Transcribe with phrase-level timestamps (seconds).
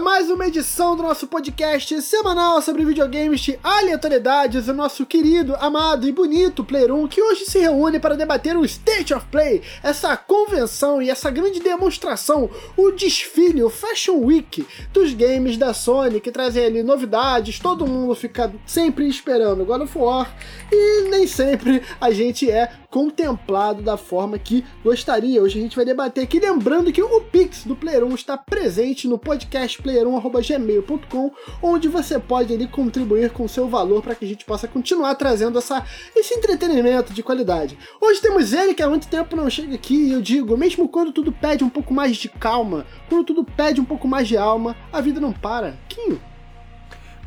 [0.00, 6.06] mais uma edição do nosso podcast semanal sobre videogames de aleatoriedades, o nosso querido, amado
[6.06, 10.14] e bonito Player 1, que hoje se reúne para debater o State of Play, essa
[10.14, 16.30] convenção e essa grande demonstração, o desfile, o Fashion Week dos games da Sony, que
[16.30, 20.30] trazem ali novidades, todo mundo fica sempre esperando God of War,
[20.70, 25.42] e nem sempre a gente é contemplado da forma que gostaria.
[25.42, 29.06] Hoje a gente vai debater aqui, lembrando que o Pix do Player 1 está presente
[29.06, 34.46] no podcast player1.gmail.com, onde você pode ali contribuir com seu valor para que a gente
[34.46, 35.84] possa continuar trazendo essa,
[36.16, 37.78] esse entretenimento de qualidade.
[38.00, 41.12] Hoje temos ele que há muito tempo não chega aqui e eu digo, mesmo quando
[41.12, 44.74] tudo pede um pouco mais de calma, quando tudo pede um pouco mais de alma,
[44.90, 45.76] a vida não para.
[45.86, 46.18] Quinho.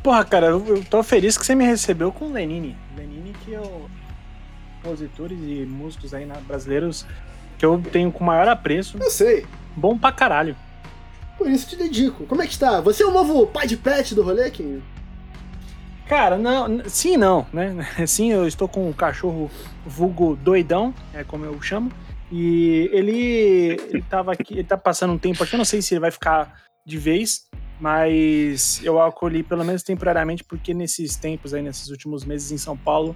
[0.02, 2.76] Porra, cara, eu tô feliz que você me recebeu com o Lenine.
[2.96, 3.88] Lenine que eu
[4.82, 7.06] compositores e músicos aí brasileiros
[7.58, 8.96] que eu tenho com maior apreço.
[8.98, 9.46] Eu sei.
[9.76, 10.56] Bom pra caralho.
[11.36, 12.26] Por isso te dedico.
[12.26, 12.80] Como é que está?
[12.80, 14.82] Você é o novo pai de pet do rolê, Kim?
[16.08, 17.86] Cara, não, sim não, né?
[18.04, 19.48] Sim, eu estou com um cachorro
[19.86, 21.92] vulgo doidão, é como eu chamo.
[22.32, 25.94] E ele, ele tava aqui, ele tá passando um tempo aqui, eu não sei se
[25.94, 27.46] ele vai ficar de vez,
[27.80, 32.76] mas eu acolhi pelo menos temporariamente, porque nesses tempos aí, nesses últimos meses em São
[32.76, 33.14] Paulo,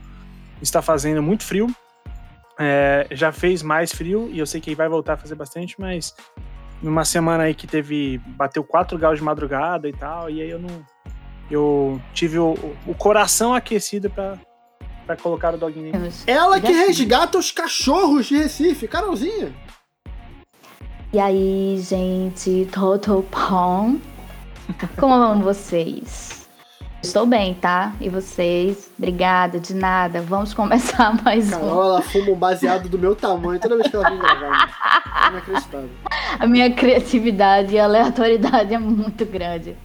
[0.65, 1.69] está fazendo muito frio.
[2.59, 6.15] É, já fez mais frio e eu sei que vai voltar a fazer bastante, mas
[6.83, 8.19] numa semana aí que teve.
[8.27, 10.85] bateu 4 graus de madrugada e tal, e aí eu não.
[11.51, 12.55] Eu tive o,
[12.87, 14.39] o coração aquecido para
[15.07, 15.93] para colocar o doguinho
[16.27, 19.53] Ela que resgata os cachorros de Recife, Carolzinha.
[21.13, 24.01] E aí, gente, Total Pong.
[24.99, 26.44] Como vão vocês?
[27.05, 27.93] Estou bem, tá?
[28.01, 28.91] E vocês?
[28.99, 30.23] Obrigada, de nada.
[30.23, 31.83] Vamos começar mais Carol, um.
[31.83, 35.29] ela fuma um baseado do meu tamanho toda vez que ela vem gravar.
[35.31, 35.91] Inacreditável.
[36.41, 39.77] A minha criatividade e aleatoriedade é muito grande.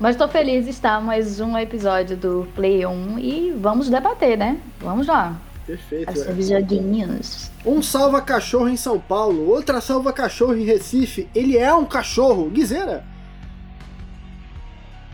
[0.00, 4.58] Mas estou feliz de estar mais um episódio do Play 1 e vamos debater, né?
[4.80, 5.36] Vamos lá.
[5.64, 6.10] Perfeito.
[6.10, 6.60] Os é.
[6.60, 7.48] joguinhos.
[7.64, 11.28] Um salva cachorro em São Paulo, outra salva cachorro em Recife.
[11.32, 12.50] Ele é um cachorro.
[12.50, 13.04] Guizeira.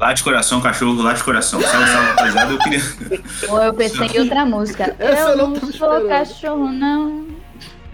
[0.03, 1.61] Lá de coração, cachorro, lá de coração.
[1.63, 2.53] Salve, salve, rapaziada.
[2.53, 2.83] Eu queria.
[3.49, 4.93] Ou eu pensei em outra música.
[4.99, 7.29] Essa eu não, não sou cachorro, não.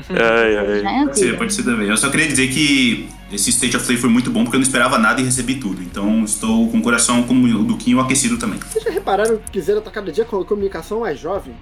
[0.08, 1.04] Ai, ai.
[1.04, 1.86] Pode ser, pode ser também.
[1.86, 4.66] Eu só queria dizer que esse State of Play foi muito bom porque eu não
[4.66, 5.82] esperava nada e recebi tudo.
[5.82, 8.58] Então estou com o coração como o Duquinho aquecido também.
[8.58, 11.54] Vocês já repararam que Zera tá cada dia com a comunicação mais jovem?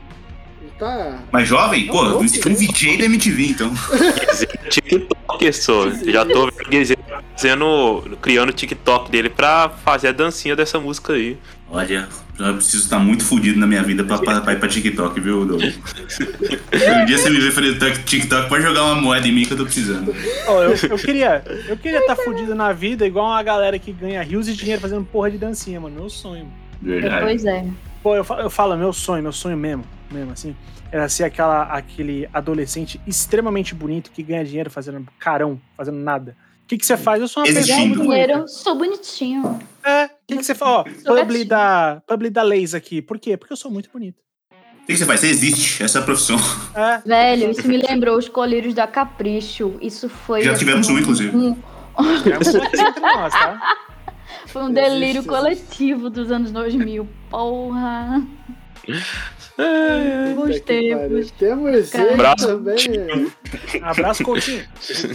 [0.78, 1.19] Tá.
[1.32, 1.87] Mais jovem?
[1.87, 3.72] Pô, eu um VJ da MTV, então.
[4.70, 5.91] TikTok, só.
[5.91, 6.50] Já tô
[7.32, 11.36] fazendo, criando o TikTok dele pra fazer a dancinha dessa música aí.
[11.69, 15.19] Olha, eu preciso estar muito fodido na minha vida pra, pra, pra ir pra TikTok,
[15.20, 15.75] viu, Douglas?
[17.03, 19.56] um dia você me vê falando TikTok, pode jogar uma moeda em mim que eu
[19.56, 20.15] tô precisando.
[20.48, 23.91] Oh, eu, eu queria eu queria estar tá fudido na vida igual uma galera que
[23.92, 25.97] ganha rios e dinheiro fazendo porra de dancinha, mano.
[25.97, 26.47] Meu sonho.
[26.81, 27.25] Verdade.
[27.25, 27.66] Pois é.
[28.03, 30.56] Pô, eu falo, eu falo, meu sonho, meu sonho mesmo, mesmo assim,
[30.90, 36.36] era ser aquela, aquele adolescente extremamente bonito que ganha dinheiro fazendo carão, fazendo nada.
[36.64, 37.20] O que, que você faz?
[37.20, 39.60] Eu sou uma pessoa muito dinheiro, sou bonitinho.
[39.84, 40.70] É, o que, que você faz?
[40.70, 43.00] Ó, publi da, publi da Leis aqui.
[43.00, 43.36] Por quê?
[43.36, 44.16] Porque eu sou muito bonito.
[44.50, 45.20] O que, que você faz?
[45.20, 46.36] Você existe, essa é a profissão.
[46.74, 46.98] É.
[47.06, 49.76] Velho, isso me lembrou os colírios da Capricho.
[49.80, 50.42] Isso foi.
[50.42, 51.36] Já tivemos um, inclusive.
[51.36, 51.56] Um...
[51.96, 53.76] nós, tá?
[54.46, 57.08] Foi um delírio coletivo dos anos 2000.
[57.30, 58.26] Porra!
[60.34, 61.30] Bons tempos.
[61.32, 62.46] Temos ele Abraço.
[62.46, 63.32] também.
[63.82, 64.64] Abraço, Coutinho.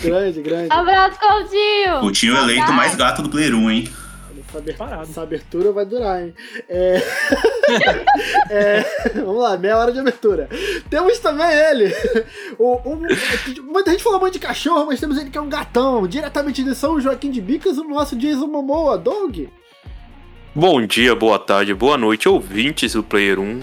[0.01, 0.67] grande, grande.
[0.71, 1.99] Abraço, Coutinho.
[1.99, 3.91] Coutinho é eleito mais gato do Player 1, hein?
[4.53, 6.33] Essa, essa abertura vai durar, hein?
[6.67, 7.01] É...
[8.49, 8.85] é...
[9.15, 10.49] Vamos lá, meia hora de abertura.
[10.89, 11.93] Temos também ele.
[12.59, 13.01] O, o...
[13.63, 16.05] Muita gente falou muito de cachorro, mas temos ele que é um gatão.
[16.05, 19.49] Diretamente de São Joaquim de Bicas, o nosso Jason Momoa, Dog.
[20.53, 23.61] Bom dia, boa tarde, boa noite, ouvintes do Player 1.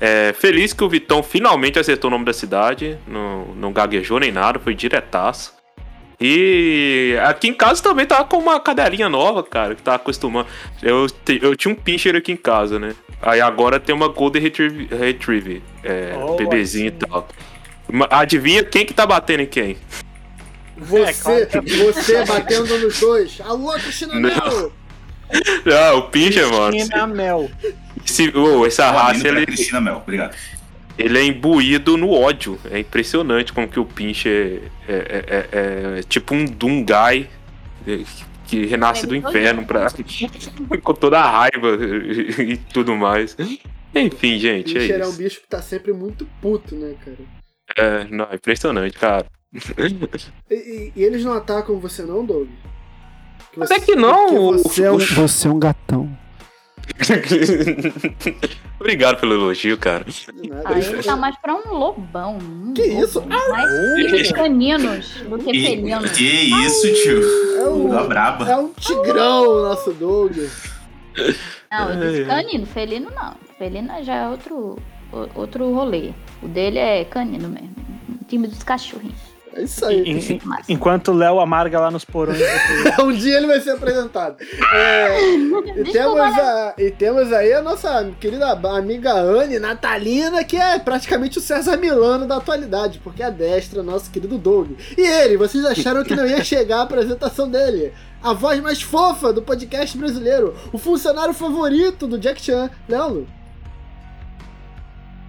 [0.00, 4.32] É, feliz que o Vitão finalmente acertou o nome da cidade, não, não gaguejou nem
[4.32, 5.54] nada, foi diretaço.
[6.18, 10.48] E aqui em casa também tava com uma cadelinha nova, cara, que tava acostumando.
[10.82, 11.06] Eu,
[11.40, 12.94] eu tinha um pincher aqui em casa, né?
[13.22, 17.28] Aí agora tem uma Golden Retriever, Retriever é, oh, bebezinho e tal.
[18.10, 19.76] Adivinha quem que tá batendo em quem?
[20.76, 21.60] Você, é,
[21.92, 23.40] você batendo nos dois.
[23.42, 24.72] Alô, Cristina Mel!
[25.64, 26.72] Não, o pincher, mano.
[26.72, 27.50] Cristina Mel.
[28.04, 29.46] Se, oh, essa raça, ele...
[29.46, 30.36] Cristina Mel, obrigado
[31.00, 32.58] ele é imbuído no ódio.
[32.70, 37.28] É impressionante como que o Pinche é, é, é, é tipo um Dungai
[38.46, 39.86] que renasce do inferno pra,
[40.82, 41.78] com toda a raiva
[42.38, 43.36] e tudo mais.
[43.94, 44.74] Enfim, gente.
[44.74, 47.18] Pincher é, é um bicho que tá sempre muito puto, né, cara?
[47.76, 49.26] É, não, é impressionante, cara.
[50.48, 52.48] E, e, e, eles não atacam você, não, Doug?
[53.58, 54.52] Até que não!
[54.58, 56.08] Você é, um, você é um gatão.
[58.78, 60.04] Obrigado pelo elogio, cara.
[60.64, 62.38] Ah, ele tá mais pra um lobão.
[62.38, 63.22] Um que isso?
[63.26, 66.10] Mais caninos do que felinos.
[66.12, 67.20] Que isso, tio?
[67.58, 68.50] É um, tá braba.
[68.50, 70.36] É um tigrão, nosso Doug.
[71.70, 73.34] Não, eu disse canino, felino não.
[73.58, 74.78] Felino já é outro,
[75.34, 76.12] outro rolê.
[76.42, 77.74] O dele é canino mesmo.
[78.20, 79.29] O time dos cachorrinhos.
[79.54, 80.02] É isso aí.
[80.02, 82.38] Em, enquanto o Léo amarga lá nos porões.
[83.02, 84.36] um dia ele vai ser apresentado.
[84.72, 90.78] É, e, temos a, e temos aí a nossa querida amiga Anne Natalina, que é
[90.78, 94.72] praticamente o César Milano da atualidade, porque é destra, nosso querido Doug.
[94.96, 97.92] E ele, vocês acharam que não ia chegar a apresentação dele?
[98.22, 103.26] A voz mais fofa do podcast brasileiro, o funcionário favorito do Jack Chan, Léo.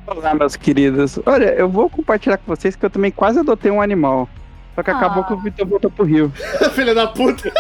[0.08, 1.20] Olá, meus queridos.
[1.26, 4.28] Olha, eu vou compartilhar com vocês que eu também quase adotei um animal.
[4.76, 4.96] Só que ah.
[4.96, 6.32] acabou que o Vitor voltou pro Rio.
[6.74, 7.52] Filha da puta.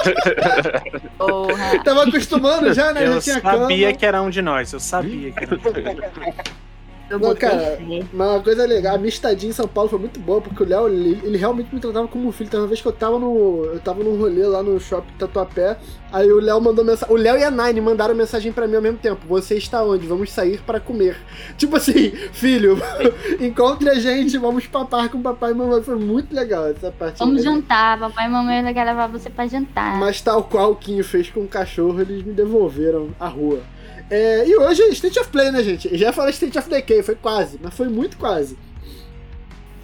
[1.84, 3.06] Tava acostumando já, né?
[3.06, 3.98] Eu já tinha sabia cama.
[3.98, 4.74] que era um de nós.
[4.74, 6.36] Eu sabia que era um de nós.
[7.19, 7.80] Não, cara,
[8.13, 10.88] uma coisa legal, a minha estadia em São Paulo foi muito boa, porque o Léo,
[10.88, 12.50] ele, ele, realmente me tratava como um filho.
[12.50, 13.66] Teve uma vez que eu tava no.
[13.66, 15.78] Eu tava num rolê lá no shopping Tatuapé,
[16.12, 17.13] aí o Léo mandou mensagem.
[17.13, 19.22] O Léo e a Nine mandaram mensagem pra mim ao mesmo tempo.
[19.28, 20.08] Você está onde?
[20.08, 21.18] Vamos sair para comer.
[21.58, 22.78] Tipo assim, filho,
[23.40, 25.81] encontre a gente, vamos papar com papai e mamãe.
[25.81, 27.19] Foi muito legal essa parte.
[27.19, 29.98] Vamos jantar, papai e mamãe vai levar você pra jantar.
[29.98, 33.60] Mas tal qual o Quinho fez com o cachorro, eles me devolveram a rua.
[34.12, 35.98] É, e hoje é State of Play, né, gente?
[35.98, 38.58] Já falei State of Decay, foi quase, mas foi muito quase.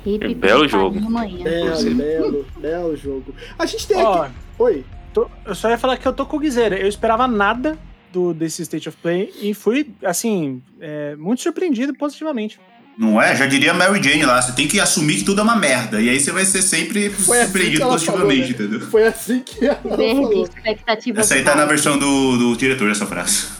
[0.05, 0.99] É belo jogo.
[0.99, 3.33] Belo, belo, belo jogo.
[3.57, 4.31] A gente tem aqui.
[4.59, 4.85] Oi.
[5.13, 6.77] Tô, eu só ia falar que eu tô com o Guizeira.
[6.77, 7.77] Eu esperava nada
[8.11, 12.59] do, desse State of Play e fui, assim, é, muito surpreendido positivamente.
[12.97, 13.35] Não é?
[13.35, 16.01] Já diria Mary Jane lá, você tem que assumir que tudo é uma merda.
[16.01, 18.75] E aí você vai ser sempre Foi assim surpreendido assim positivamente, falou, né?
[18.75, 18.89] entendeu?
[18.89, 20.43] Foi assim que ela falou.
[20.43, 23.56] Expectativa Essa aí tá na versão do, do diretor dessa frase.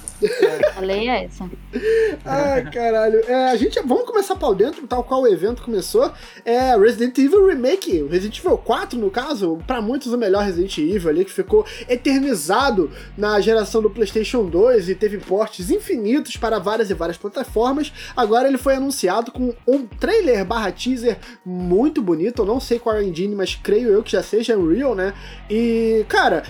[0.74, 1.50] Falei essa.
[2.25, 3.19] Ai, caralho.
[3.28, 6.12] É, a gente vamos começar pau dentro, tal qual o evento começou.
[6.44, 11.10] É Resident Evil Remake, Resident Evil 4, no caso, para muitos o melhor Resident Evil
[11.10, 16.90] ali, que ficou eternizado na geração do PlayStation 2 e teve portes infinitos para várias
[16.90, 17.92] e várias plataformas.
[18.16, 22.42] Agora ele foi anunciado com um trailer barra teaser muito bonito.
[22.42, 25.14] Eu não sei qual é a engine, mas creio eu que já seja Unreal, né?
[25.50, 26.44] E, cara.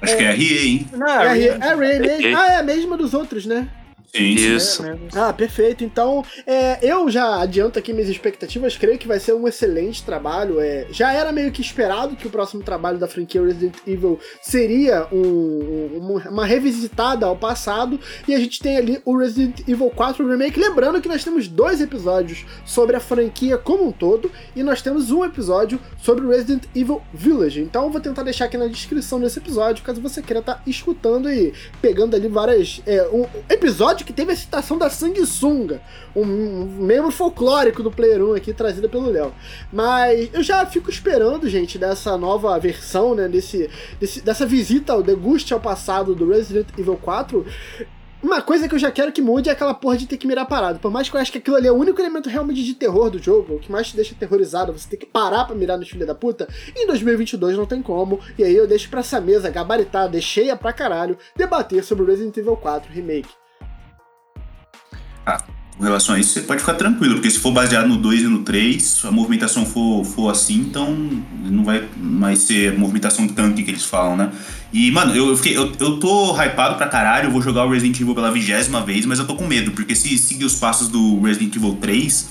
[0.00, 0.86] Acho é, que é RE, hein?
[0.92, 2.36] Não, é RE, é RE mesmo.
[2.36, 3.68] Ah, é a mesma dos outros, né?
[4.14, 4.84] Sim, Isso.
[4.84, 5.84] É, ah, perfeito.
[5.84, 10.60] Então, é, eu já adianto aqui minhas expectativas, creio que vai ser um excelente trabalho.
[10.60, 15.06] É, já era meio que esperado que o próximo trabalho da franquia Resident Evil seria
[15.12, 20.26] um, um, uma revisitada ao passado, e a gente tem ali o Resident Evil 4
[20.26, 20.58] Remake.
[20.58, 25.10] Lembrando que nós temos dois episódios sobre a franquia como um todo, e nós temos
[25.10, 27.60] um episódio sobre o Resident Evil Village.
[27.60, 30.62] Então, eu vou tentar deixar aqui na descrição desse episódio, caso você queira estar tá
[30.66, 31.52] escutando e
[31.82, 32.80] pegando ali várias.
[32.86, 35.82] É, um episódio episódio que teve a citação da Sanguessunga,
[36.14, 39.32] um, um membro folclórico do Player 1 aqui, trazida pelo Léo.
[39.72, 43.68] Mas eu já fico esperando, gente, dessa nova versão, né, desse,
[44.00, 47.44] desse, dessa visita ao deguste ao passado do Resident Evil 4,
[48.20, 50.44] uma coisa que eu já quero que mude é aquela porra de ter que mirar
[50.44, 50.80] parado.
[50.80, 53.10] Por mais que eu acho que aquilo ali é o único elemento realmente de terror
[53.10, 55.88] do jogo, o que mais te deixa aterrorizado, você ter que parar pra mirar nos
[55.88, 58.18] filhos da puta, em 2022 não tem como.
[58.36, 62.36] E aí eu deixo pra essa mesa gabaritada, cheia pra caralho, debater sobre o Resident
[62.36, 63.28] Evil 4 Remake.
[65.78, 68.24] Com relação a isso, você pode ficar tranquilo, porque se for baseado no 2 e
[68.24, 70.92] no 3, a movimentação for, for assim, então
[71.44, 74.32] não vai mais ser movimentação tanque que eles falam, né?
[74.72, 78.00] E, mano, eu, fiquei, eu, eu tô hypado pra caralho, eu vou jogar o Resident
[78.00, 81.20] Evil pela vigésima vez, mas eu tô com medo, porque se seguir os passos do
[81.20, 82.28] Resident Evil 3,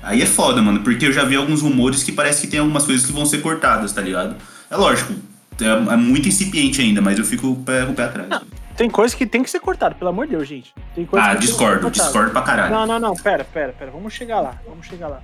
[0.00, 2.84] aí é foda, mano, porque eu já vi alguns rumores que parece que tem algumas
[2.84, 4.36] coisas que vão ser cortadas, tá ligado?
[4.70, 5.14] É lógico,
[5.60, 8.28] é, é muito incipiente ainda, mas eu fico com o pé atrás.
[8.28, 8.63] Não.
[8.76, 10.74] Tem coisa que tem que ser cortada, pelo amor de Deus, gente.
[10.94, 12.72] Tem coisa ah, discordo, discordo pra caralho.
[12.72, 13.90] Não, não, não, pera, pera, pera.
[13.90, 15.20] Vamos chegar lá, vamos chegar lá.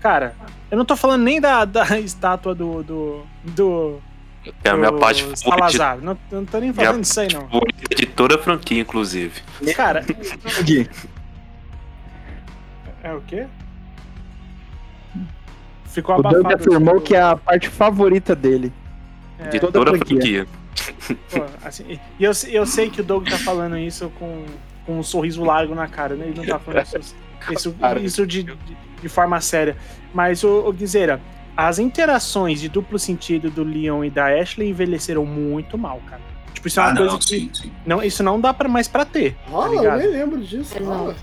[0.00, 0.34] Cara,
[0.68, 2.82] eu não tô falando nem da, da estátua do.
[2.82, 3.22] do.
[3.44, 4.02] do
[4.64, 5.98] é a minha parte Salazar.
[5.98, 7.48] Não, não tô nem falando disso aí, não.
[7.96, 9.40] De toda a franquia, inclusive.
[9.76, 10.04] Cara.
[13.04, 13.46] é o quê?
[15.84, 16.40] Ficou abafado.
[16.40, 18.72] O Doug afirmou que é a parte favorita dele.
[19.38, 19.48] É.
[19.50, 20.16] De toda, toda a franquia.
[20.16, 20.61] franquia.
[21.30, 24.44] Pô, assim, e eu, eu sei que o Doug tá falando isso com,
[24.86, 26.26] com um sorriso largo na cara, né?
[26.26, 27.16] Ele não tá falando isso,
[27.50, 28.42] isso, isso de,
[29.00, 29.76] de, forma séria.
[30.12, 31.20] Mas, o, o Guizeira,
[31.56, 36.22] as interações de duplo sentido do Leon e da Ashley envelheceram muito mal, cara.
[36.54, 37.24] Tipo, isso é uma ah, coisa não, que.
[37.26, 37.72] Sim, sim.
[37.84, 39.36] Não, isso não dá pra, mais pra ter.
[39.48, 40.74] Ah, tá eu nem lembro disso.
[40.82, 41.14] O,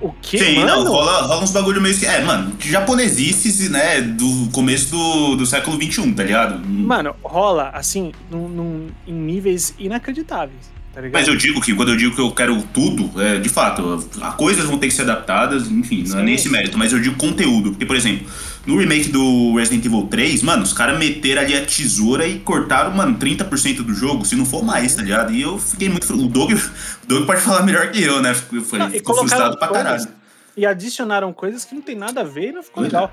[0.00, 0.66] o que, Sim, mano?
[0.84, 2.04] não, rola, rola uns bagulho meio que.
[2.06, 6.66] É, mano, japonesices, né, do começo do, do século XXI, tá ligado?
[6.68, 11.20] Mano, rola, assim, num, num- em níveis inacreditáveis, tá ligado?
[11.20, 14.34] Mas eu digo que quando eu digo que eu quero tudo, é, de fato, as
[14.34, 16.24] coisas vão ter que ser adaptadas, enfim, não é Sim.
[16.24, 17.70] nem esse mérito, mas eu digo conteúdo.
[17.70, 18.26] Porque, por exemplo,
[18.66, 22.90] no remake do Resident Evil 3, mano, os caras meteram ali a tesoura e cortaram,
[22.90, 25.32] mano, 30% do jogo, se não for mais, tá ligado?
[25.32, 26.12] E eu fiquei muito.
[26.12, 28.32] O Doug, o Doug pode falar melhor que eu, né?
[28.32, 30.08] Não, e ficou colocaram frustrado pra caralho.
[30.56, 33.12] E adicionaram coisas que não tem nada a ver e não ficou Pois legal.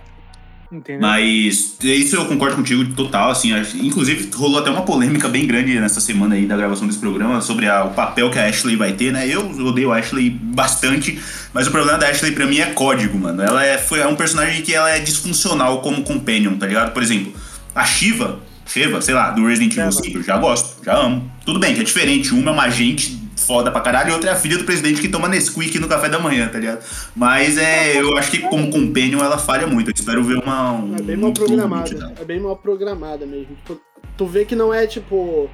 [0.72, 1.02] Entendeu?
[1.02, 3.52] Mas isso eu concordo contigo total, assim.
[3.84, 7.68] Inclusive, rolou até uma polêmica bem grande nessa semana aí da gravação desse programa sobre
[7.68, 9.28] a- o papel que a Ashley vai ter, né?
[9.28, 11.20] Eu odeio a Ashley bastante,
[11.54, 13.42] mas o problema da Ashley pra mim é código, mano.
[13.42, 16.92] Ela é, foi, é um personagem que ela é disfuncional como companion, tá ligado?
[16.94, 17.32] Por exemplo,
[17.74, 20.04] a Shiva, Shiva, sei lá, do Resident Evil Shiva.
[20.04, 21.32] 5, eu já gosto, já amo.
[21.46, 24.34] Tudo bem que é diferente, uma é uma agente foda pra caralho e outra é
[24.34, 26.84] a filha do presidente que toma Nesquik no café da manhã, tá ligado?
[27.15, 29.89] Mas é, eu acho que como companion ela falha muito.
[29.89, 30.74] Eu espero ver uma.
[30.74, 32.13] Um, É bem mal um programada.
[32.20, 33.56] É bem mal programada mesmo.
[33.56, 33.80] Tipo,
[34.18, 35.50] tu vê que não é tipo.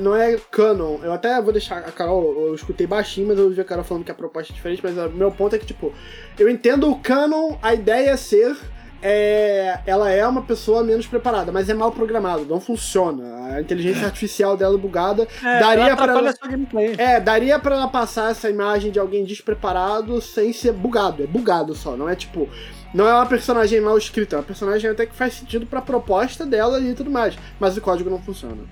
[0.00, 1.00] Não é canon.
[1.02, 2.46] Eu até vou deixar a Carol.
[2.46, 4.80] Eu escutei baixinho, mas eu ouvi a Carol falando que a proposta é diferente.
[4.82, 5.92] Mas o meu ponto é que, tipo,
[6.38, 8.56] eu entendo o canon, a ideia é ser.
[9.08, 13.54] É, ela é uma pessoa menos preparada, mas é mal programado, não funciona.
[13.54, 15.28] A inteligência artificial dela é bugada.
[15.44, 17.02] É, daria atrapalha ela- a.
[17.02, 21.22] É, daria pra ela passar essa imagem de alguém despreparado sem ser bugado.
[21.22, 22.48] É bugado só, não é tipo.
[22.92, 26.44] Não é uma personagem mal escrita, é uma personagem até que faz sentido pra proposta
[26.44, 27.36] dela e tudo mais.
[27.60, 28.64] Mas o código não funciona.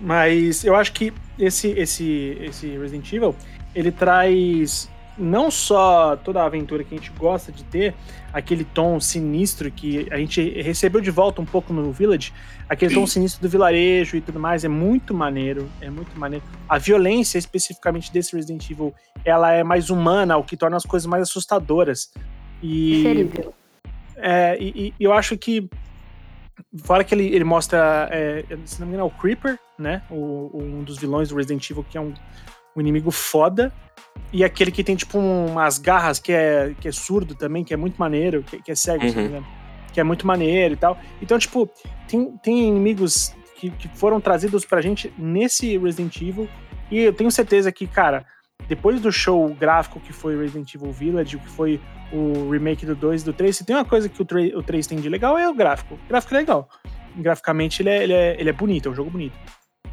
[0.00, 3.34] Mas eu acho que esse, esse, esse Resident Evil,
[3.74, 7.94] ele traz não só toda a aventura que a gente gosta de ter,
[8.32, 12.32] aquele tom sinistro que a gente recebeu de volta um pouco no Village,
[12.68, 16.44] aquele tom sinistro do vilarejo e tudo mais, é muito maneiro, é muito maneiro.
[16.68, 18.94] A violência, especificamente desse Resident Evil,
[19.24, 22.12] ela é mais humana, o que torna as coisas mais assustadoras.
[22.62, 23.54] E Preferível.
[24.16, 25.68] é, e, e eu acho que.
[26.84, 30.02] Fora que ele, ele mostra, é, se não me engano, é o Creeper, né?
[30.10, 32.12] O, um dos vilões do Resident Evil, que é um,
[32.76, 33.72] um inimigo foda.
[34.32, 37.72] E aquele que tem, tipo, um- umas garras que é, que é surdo também, que
[37.72, 39.28] é muito maneiro, que, que é cego, se não me Uhum.
[39.28, 39.46] engano.
[39.92, 40.98] Que é muito maneiro e tal.
[41.22, 41.68] Então, tipo,
[42.08, 46.48] tem, tem inimigos que, que foram trazidos pra gente nesse Resident Evil.
[46.90, 48.24] E eu tenho certeza que, cara,
[48.68, 51.80] depois do show gráfico que foi Resident Evil Village, que foi
[52.12, 54.62] o remake do 2 e do 3, se tem uma coisa que o 3, o
[54.62, 55.94] 3 tem de legal é o gráfico.
[55.94, 56.68] O gráfico é legal.
[57.16, 59.36] Graficamente ele é, ele é, ele é bonito, é um jogo bonito.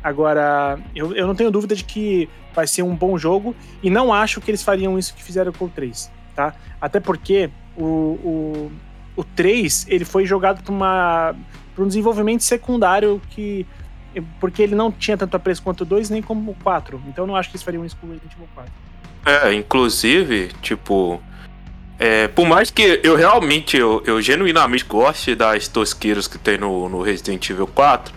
[0.04, 4.14] Agora, eu, eu não tenho dúvida de que vai ser um bom jogo e não
[4.14, 6.54] acho que eles fariam isso que fizeram com o 3, tá?
[6.82, 8.72] Até porque o, o,
[9.16, 11.36] o 3 ele foi jogado para
[11.78, 13.66] um desenvolvimento secundário que
[14.40, 17.02] porque ele não tinha tanto apreço quanto o 2 nem como o 4.
[17.08, 18.72] Então eu não acho que eles fariam isso com o Resident Evil 4.
[19.26, 21.22] É, inclusive, tipo.
[21.98, 26.90] é, por mais que eu realmente, eu, eu genuinamente goste das tosqueiras que tem no,
[26.90, 28.14] no Resident Evil 4,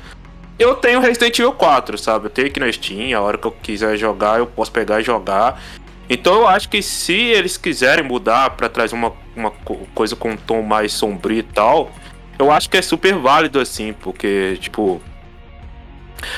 [0.58, 2.26] eu tenho Resident Evil 4, sabe?
[2.26, 5.04] Eu tenho aqui na Steam, a hora que eu quiser jogar, eu posso pegar e
[5.04, 5.62] jogar.
[6.08, 10.30] Então eu acho que se eles quiserem mudar pra trazer uma, uma co- coisa com
[10.30, 11.90] um tom mais sombrio e tal,
[12.38, 15.00] eu acho que é super válido assim, porque, tipo.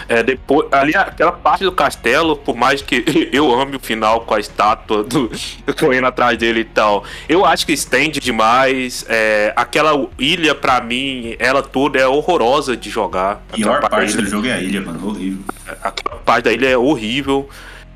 [0.08, 4.35] É, depois, ali aquela parte do castelo, por mais que eu ame o final com
[4.35, 5.30] a estátua do
[5.78, 9.04] correndo atrás dele e tal, eu acho que estende demais.
[9.08, 13.42] É, aquela ilha, pra mim, ela toda é horrorosa de jogar.
[13.52, 15.08] A pior Aquela parte da do ilha- jogo é a ilha, mano.
[15.08, 15.38] Horrível.
[15.82, 17.49] aquela parte da ilha é horrível.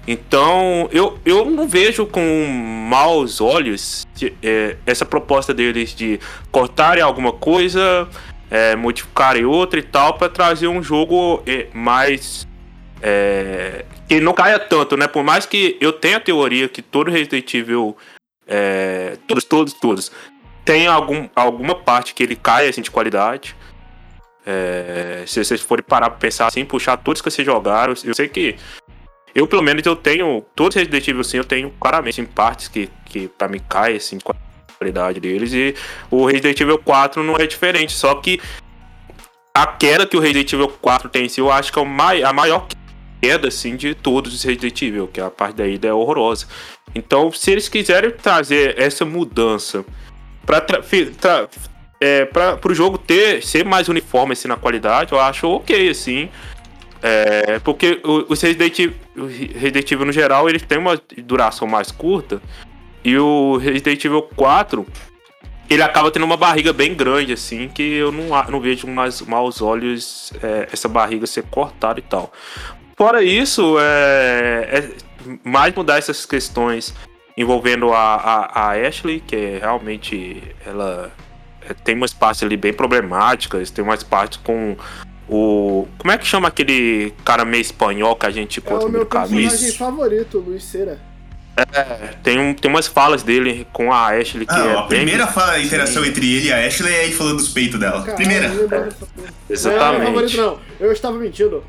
[0.07, 2.47] Então, eu, eu não vejo com
[2.89, 6.19] maus olhos de- é, essa proposta deles de
[6.51, 8.09] cortarem alguma coisa,
[8.53, 12.47] é, modificarem outra e tal, para trazer um jogo é, mais.
[13.01, 15.09] é, que não caia tanto, né?
[15.09, 17.97] Por mais que eu tenha a teoria que todo Resident Evil.
[18.47, 20.13] é, todos, todos, todos.
[20.67, 23.57] Tem algum, alguma parte que ele cai assim, de qualidade.
[24.45, 28.29] É, se vocês forem parar pra pensar assim, puxar todos que vocês jogaram, eu sei
[28.29, 28.57] que
[29.35, 30.45] eu, pelo menos, eu tenho.
[30.55, 33.97] Todos os Resident Evil, sim, eu tenho claramente em partes que, que pra mim cai,
[33.97, 34.52] assim, de qualidade
[35.21, 35.53] deles.
[35.53, 35.75] E
[36.11, 37.93] o Resident Evil 4 não é diferente.
[37.93, 38.41] Só que
[39.55, 41.87] a queda que o Resident Evil 4 tem em si, eu acho que é o
[42.25, 42.67] a maior
[43.21, 46.47] queda, assim, de todos os Resident Evil, que a parte da ida é horrorosa.
[46.95, 49.85] Então, se eles quiserem trazer essa mudança
[50.61, 50.83] tra
[52.01, 56.29] é, pra, pro jogo ter, ser mais uniforme assim, na qualidade, eu acho ok, assim.
[57.01, 61.67] É, porque o- os Resident Evil, o Resident Evil, no geral, eles têm uma duração
[61.69, 62.43] mais curta.
[63.05, 64.87] E o Resident Evil 4,
[65.69, 69.61] ele acaba tendo uma barriga bem grande, assim, que eu não, não vejo mais maus
[69.61, 72.33] olhos é, essa barriga ser cortada e tal.
[72.97, 74.91] Fora isso, é, é-
[75.45, 76.95] mais mudar essas questões
[77.37, 81.11] envolvendo a, a, a Ashley, que é realmente ela
[81.69, 84.77] é, tem umas partes ali bem problemáticas, tem umas partes com
[85.29, 85.89] o.
[85.99, 89.01] Como é que chama aquele cara meio espanhol que a gente É encontra o meu
[89.01, 89.75] no personagem caminho?
[89.75, 91.01] favorito, Luiz Cera.
[91.57, 95.01] É, tem, um, tem umas falas dele com a Ashley que Ah, é a bem-
[95.01, 98.01] primeira fala, interação entre ele e a Ashley é ele falando dos peitos dela.
[98.03, 98.49] Caralho, Primeira.
[98.49, 98.89] Não é
[99.51, 100.07] Exatamente.
[100.07, 100.59] favorito, não.
[100.81, 101.63] Eu estava mentindo.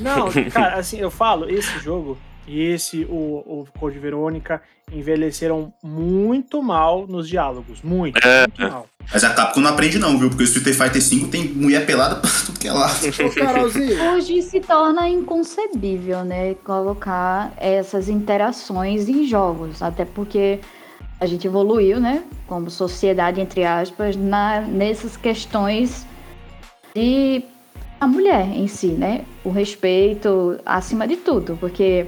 [0.00, 4.62] Não, cara, assim, eu falo, esse jogo esse, o, o Code Verônica,
[4.92, 7.82] envelheceram muito mal nos diálogos.
[7.82, 8.70] Muito, É, muito é.
[8.70, 8.86] mal.
[9.12, 10.28] Mas a Capcom não aprende não, viu?
[10.28, 12.90] Porque o Street Fighter V tem mulher pelada pra tudo que é lá.
[14.14, 20.60] Hoje se torna inconcebível, né, colocar essas interações em jogos, até porque
[21.20, 26.04] a gente evoluiu, né, como sociedade entre aspas, na, nessas questões
[26.94, 27.44] de
[28.00, 32.06] a mulher em si, né, o respeito acima de tudo, porque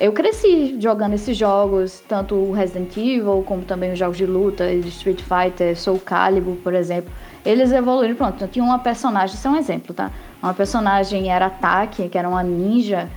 [0.00, 4.70] eu cresci jogando esses jogos, tanto o Resident Evil como também os jogos de luta,
[4.72, 7.12] Street Fighter, Soul Calibur, por exemplo.
[7.44, 8.46] Eles evoluíram, pronto.
[8.46, 10.12] Tinha uma personagem, isso é um exemplo, tá?
[10.40, 13.08] Uma personagem era Taki, que era uma ninja.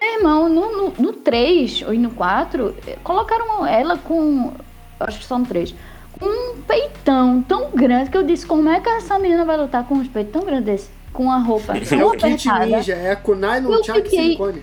[0.00, 4.52] Meu irmão, no, no, no 3 ou no 4, eh, colocaram ela com.
[5.00, 5.74] Acho que só no 3.
[6.20, 9.84] Com um peitão tão grande que eu disse: como é que essa menina vai lutar
[9.84, 10.90] com um peito tão grande desse?
[11.12, 12.48] Com a roupa é o Kit.
[12.66, 14.62] Ninja, é a Kunai no Chak Silicone.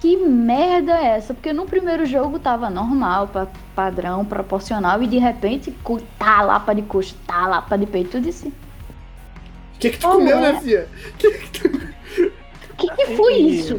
[0.00, 1.34] Que merda é essa?
[1.34, 6.72] Porque no primeiro jogo tava normal, pa- padrão, proporcional, e de repente cu- tá lapa
[6.72, 8.46] de coxa, tá lapa de peito, tudo isso.
[8.48, 10.52] O que que tu Oh, comeu, é.
[10.52, 10.88] né, Fia?
[11.14, 11.16] O
[12.76, 13.74] que, que foi E- isso?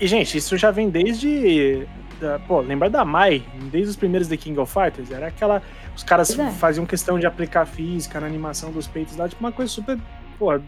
[0.00, 1.86] E, gente, isso já vem desde.
[2.18, 3.42] Da, pô, lembra da Mai?
[3.70, 5.10] Desde os primeiros The King of Fighters?
[5.10, 5.62] Era aquela.
[5.94, 6.50] Os caras é.
[6.52, 9.98] faziam questão de aplicar física na animação dos peitos lá, tipo uma coisa super.
[10.38, 10.60] Pô, é,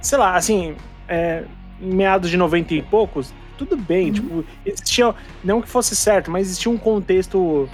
[0.00, 0.74] sei lá, assim.
[1.08, 1.44] É,
[1.82, 4.06] meados de 90 e poucos, tudo bem.
[4.08, 4.12] Uhum.
[4.12, 5.14] Tipo, existia.
[5.42, 7.68] Não que fosse certo, mas existia um contexto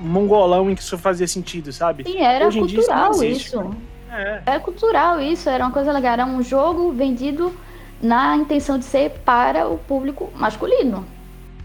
[0.00, 2.04] mongolão em que isso fazia sentido, sabe?
[2.04, 3.76] Sim, era Hoje em dia isso não cultural existe, isso.
[4.10, 4.42] É.
[4.46, 6.12] É cultural isso, era uma coisa legal.
[6.12, 7.54] Era um jogo vendido
[8.02, 11.04] na intenção de ser para o público masculino.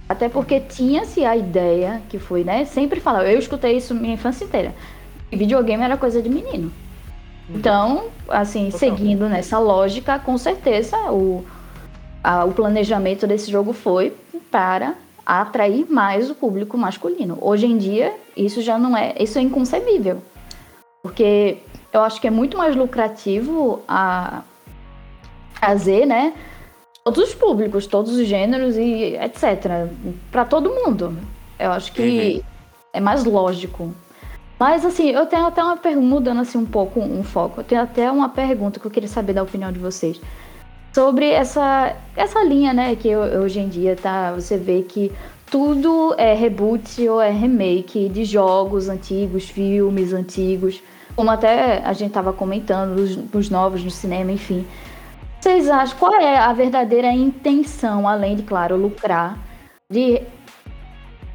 [0.08, 2.66] Até porque tinha-se a ideia, que foi, né?
[2.66, 4.76] Sempre falava, eu escutei isso minha infância inteira.
[5.32, 6.72] videogame era coisa de menino.
[7.50, 8.80] Então, assim, Total.
[8.80, 11.44] seguindo nessa lógica, com certeza o,
[12.26, 14.12] a- o planejamento desse jogo foi
[14.50, 17.38] para atrair mais o público masculino.
[17.40, 20.18] Hoje em dia, isso já não é, isso é inconcebível.
[21.04, 21.58] Porque
[21.94, 24.42] eu acho que é muito mais lucrativo a
[25.60, 26.34] trazer, né,
[27.04, 29.88] todos os públicos, todos os gêneros e etc,
[30.32, 31.16] para todo mundo.
[31.60, 32.44] Eu acho que
[32.92, 33.94] é mais lógico.
[34.60, 37.82] Mas assim, eu tenho até uma pergunta, mudando assim um pouco um foco, eu tenho
[37.82, 40.20] até uma pergunta que eu queria saber da opinião de vocês.
[40.96, 45.12] Sobre essa, essa linha, né, que ho- hoje em dia tá, você vê que
[45.52, 50.82] tudo é reboot ou é remake de jogos antigos, filmes antigos,
[51.14, 54.66] como até a gente tava comentando, os, os novos no cinema, enfim.
[55.42, 59.38] Vocês acham, qual é a verdadeira intenção, além de, claro, lucrar,
[59.92, 60.22] de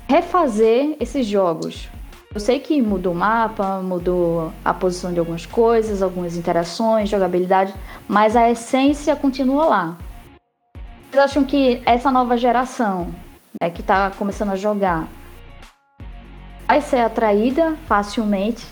[0.09, 1.87] refazer esses jogos?
[2.33, 7.75] Eu sei que mudou o mapa, mudou a posição de algumas coisas, algumas interações, jogabilidade,
[8.07, 9.99] mas a essência continua lá.
[11.11, 13.13] Vocês acham que essa nova geração
[13.61, 15.09] né, que está começando a jogar
[16.69, 18.65] vai ser atraída facilmente?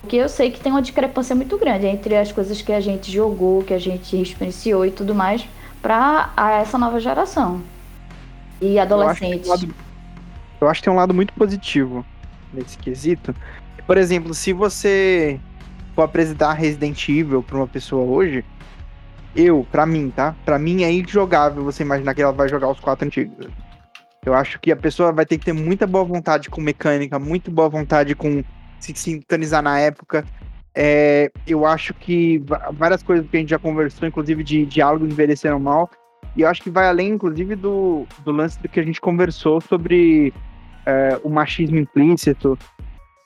[0.00, 3.10] Porque eu sei que tem uma discrepância muito grande entre as coisas que a gente
[3.10, 5.44] jogou, que a gente experienciou e tudo mais,
[5.82, 7.60] para essa nova geração.
[8.60, 9.48] E adolescentes.
[9.48, 9.74] Eu acho, que tem um lado,
[10.60, 12.06] eu acho que tem um lado muito positivo
[12.52, 13.34] nesse quesito.
[13.86, 15.40] Por exemplo, se você
[15.94, 18.44] for apresentar Resident Evil pra uma pessoa hoje,
[19.34, 20.34] eu, pra mim, tá?
[20.44, 23.48] Pra mim é injogável você imaginar que ela vai jogar os quatro antigos.
[24.24, 27.50] Eu acho que a pessoa vai ter que ter muita boa vontade com mecânica, muito
[27.50, 28.42] boa vontade com
[28.78, 30.24] se sintonizar na época.
[30.74, 35.58] É, eu acho que várias coisas que a gente já conversou, inclusive de diálogo, envelheceram
[35.58, 35.90] mal.
[36.36, 39.60] E eu acho que vai além, inclusive, do, do lance do que a gente conversou
[39.60, 40.32] sobre
[40.88, 42.58] é, o machismo implícito.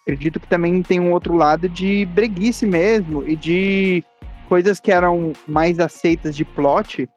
[0.03, 4.05] Acredito que também tem um outro lado de breguice mesmo e de
[4.49, 7.09] coisas que eram mais aceitas de plot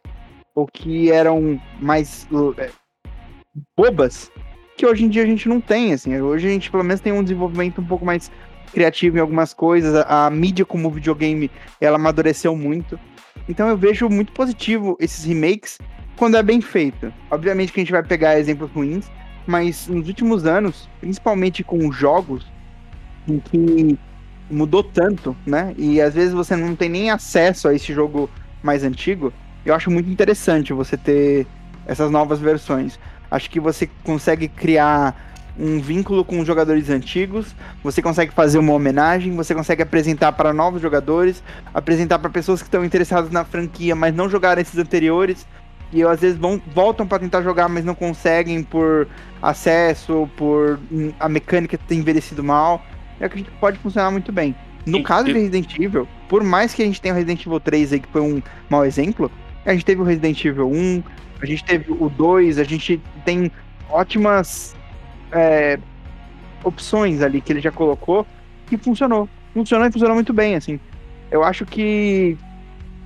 [0.53, 2.27] ou que eram mais
[2.59, 2.69] é,
[3.75, 4.31] bobas
[4.77, 6.19] que hoje em dia a gente não tem, assim.
[6.19, 8.31] Hoje a gente pelo menos tem um desenvolvimento um pouco mais
[8.71, 9.95] criativo em algumas coisas.
[9.95, 12.99] A, a mídia como videogame, ela amadureceu muito.
[13.47, 15.79] Então eu vejo muito positivo esses remakes
[16.17, 17.11] quando é bem feito.
[17.31, 19.09] Obviamente que a gente vai pegar exemplos ruins,
[19.45, 22.45] mas nos últimos anos, principalmente com jogos
[23.27, 23.97] em que
[24.49, 25.73] mudou tanto, né?
[25.77, 28.29] E às vezes você não tem nem acesso a esse jogo
[28.61, 29.33] mais antigo.
[29.65, 31.47] Eu acho muito interessante você ter
[31.85, 32.99] essas novas versões.
[33.29, 35.15] Acho que você consegue criar
[35.57, 40.53] um vínculo com os jogadores antigos, você consegue fazer uma homenagem, você consegue apresentar para
[40.53, 41.41] novos jogadores,
[41.73, 45.47] apresentar para pessoas que estão interessadas na franquia, mas não jogaram esses anteriores,
[45.95, 49.07] e às vezes vão, voltam para tentar jogar, mas não conseguem por
[49.41, 52.83] acesso, por hum, a mecânica ter envelhecido mal.
[53.17, 54.53] Eu acredito que pode funcionar muito bem.
[54.85, 57.45] No Sim, caso eu- de Resident Evil, por mais que a gente tenha o Resident
[57.45, 59.31] Evil 3 aí, que foi um mau exemplo,
[59.65, 61.01] a gente teve o Resident Evil 1,
[61.41, 63.49] a gente teve o 2, a gente tem
[63.89, 64.75] ótimas
[65.31, 65.79] é,
[66.61, 68.27] opções ali que ele já colocou
[68.67, 69.29] que funcionou.
[69.53, 70.77] Funcionou e funcionou muito bem, assim.
[71.31, 72.37] Eu acho que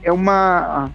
[0.02, 0.90] é uma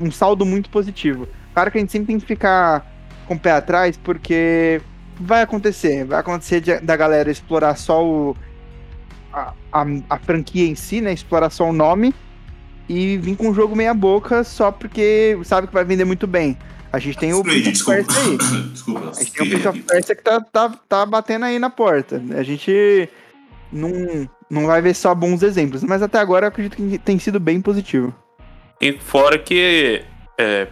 [0.00, 1.28] um saldo muito positivo.
[1.54, 2.86] Claro que a gente sempre tem que ficar
[3.26, 4.80] com o pé atrás, porque
[5.20, 6.04] vai acontecer.
[6.04, 8.36] Vai acontecer de- da galera explorar só o,
[9.32, 11.12] a, a, a franquia em si, né?
[11.12, 12.14] Explorar só o nome
[12.88, 16.56] e vir com um jogo meia boca só porque sabe que vai vender muito bem.
[16.90, 17.84] A gente tem o Prince of.
[17.84, 18.62] Persia aí.
[18.72, 19.10] desculpa.
[19.10, 22.22] A gente tem o Prince of Persia que tá, tá, tá batendo aí na porta.
[22.34, 23.08] A gente
[23.70, 27.38] não, não vai ver só bons exemplos, mas até agora eu acredito que tem sido
[27.38, 28.14] bem positivo.
[28.80, 30.02] E fora que.
[30.38, 30.68] É,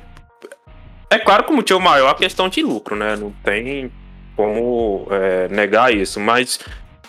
[1.11, 3.16] é claro que o motivo maior é a questão de lucro, né?
[3.16, 3.90] Não tem
[4.37, 6.21] como é, negar isso.
[6.21, 6.61] Mas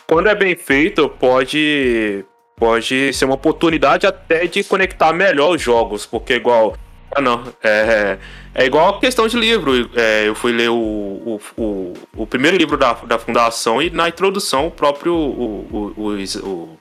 [0.08, 6.06] quando é bem feito, pode, pode ser uma oportunidade até de conectar melhor os jogos.
[6.06, 6.76] Porque, igual.
[7.16, 7.44] Ah, não.
[7.64, 8.18] É,
[8.56, 9.90] é igual a questão de livro.
[9.96, 14.10] É, eu fui ler o, o, o, o primeiro livro da, da Fundação e na
[14.10, 15.14] introdução o próprio.
[15.14, 16.78] O, o, o, o,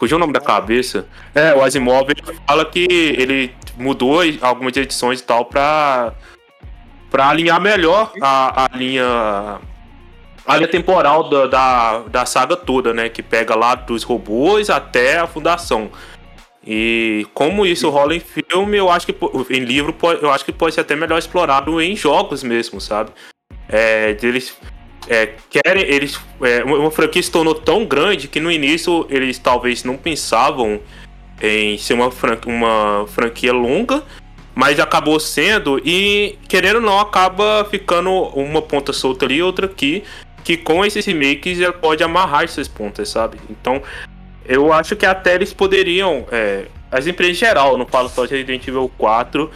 [0.00, 1.06] Fugiu o nome da cabeça.
[1.34, 2.08] É, o Asimov
[2.46, 6.14] fala que ele mudou algumas edições e tal pra,
[7.10, 9.58] pra alinhar melhor a, a linha.
[10.46, 13.10] A linha temporal da, da, da saga toda, né?
[13.10, 15.90] Que pega lá dos robôs até a fundação.
[16.66, 19.14] E como isso rola em filme, eu acho que
[19.50, 23.10] em livro eu acho que pode ser até melhor explorado em jogos mesmo, sabe?
[23.68, 24.56] É, eles
[25.10, 29.82] é, querem eles é, uma franquia se tornou tão grande que no início eles talvez
[29.82, 30.78] não pensavam
[31.42, 34.04] em ser uma, fran uma franquia longa,
[34.54, 40.04] mas acabou sendo e querendo ou não acaba ficando uma ponta solta ali outra aqui,
[40.44, 43.36] que com esses remakes ela pode amarrar essas pontas, sabe?
[43.50, 43.82] Então
[44.46, 48.36] eu acho que até eles poderiam, é, as empresas em geral, não falo só de
[48.36, 49.50] Resident Evil 4,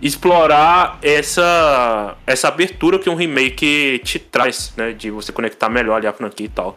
[0.00, 4.92] explorar essa essa abertura que um remake te traz, né?
[4.92, 6.76] De você conectar melhor ali a franquia e tal.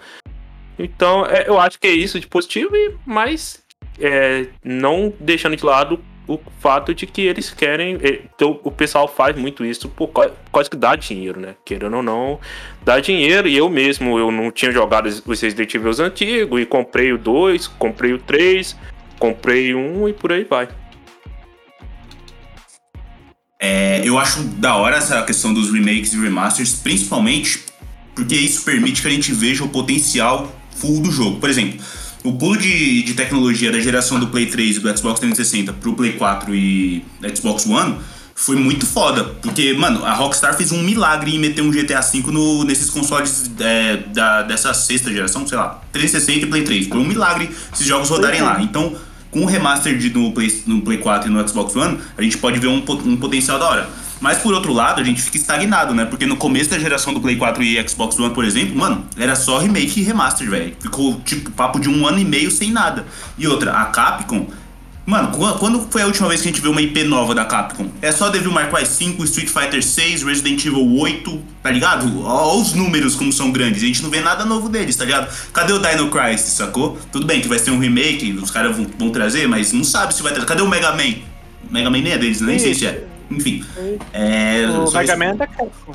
[0.78, 2.72] Então, é, eu acho que é isso de positivo,
[3.06, 3.62] mas
[4.00, 7.98] é, não deixando de lado o fato de que eles querem.
[8.02, 11.56] é, então, o pessoal faz muito isso por causa, que dá dinheiro, né?
[11.66, 12.40] Querendo ou não,
[12.84, 13.48] dá dinheiro.
[13.48, 17.68] E eu mesmo, eu não tinha jogado os Resident Evil antigos, e comprei o 2,
[17.68, 18.78] comprei o 3,
[19.18, 20.70] comprei um e por aí vai.
[23.60, 27.60] É, eu acho da hora essa questão dos remakes e remasters, principalmente
[28.16, 31.40] porque isso permite que a gente veja o potencial full do jogo.
[31.40, 31.80] Por exemplo,
[32.24, 35.94] o pulo de, de tecnologia da geração do Play 3 e do Xbox 360 pro
[35.94, 37.04] Play 4 e
[37.36, 37.98] Xbox One
[38.36, 39.24] foi muito foda.
[39.24, 43.52] Porque, mano, a Rockstar fez um milagre em meter um GTA V no, nesses consoles
[43.60, 46.88] é, da, dessa sexta geração, sei lá, 360 e Play 3.
[46.88, 48.62] Foi um milagre esses jogos rodarem lá.
[48.62, 48.96] Então,
[49.32, 52.38] com o remaster de, no, Play, no Play 4 e no Xbox One, a gente
[52.38, 53.90] pode ver um, um potencial da hora.
[54.20, 56.04] Mas por outro lado, a gente fica estagnado, né?
[56.04, 59.36] Porque no começo da geração do Play 4 e Xbox One, por exemplo, mano, era
[59.36, 60.76] só remake e remaster, velho.
[60.80, 63.06] Ficou tipo papo de um ano e meio sem nada.
[63.38, 64.48] E outra, a Capcom.
[65.10, 67.44] Mano, qu- quando foi a última vez que a gente viu uma IP nova da
[67.44, 67.90] Capcom?
[68.00, 72.22] É só Devil May Cry 5, Street Fighter 6, Resident Evil 8, tá ligado?
[72.24, 73.82] Ó os números como são grandes.
[73.82, 75.28] A gente não vê nada novo deles, tá ligado?
[75.52, 76.96] Cadê o Dino Crisis, sacou?
[77.12, 80.14] Tudo bem que vai ser um remake, os caras vão, vão trazer, mas não sabe
[80.14, 80.46] se vai trazer.
[80.48, 81.16] Cadê o Mega Man?
[81.72, 83.04] Mega Man nem é deles, nem sei se é.
[83.32, 83.66] Enfim.
[84.14, 84.68] É.
[84.68, 85.94] O Mega Man é da Capcom.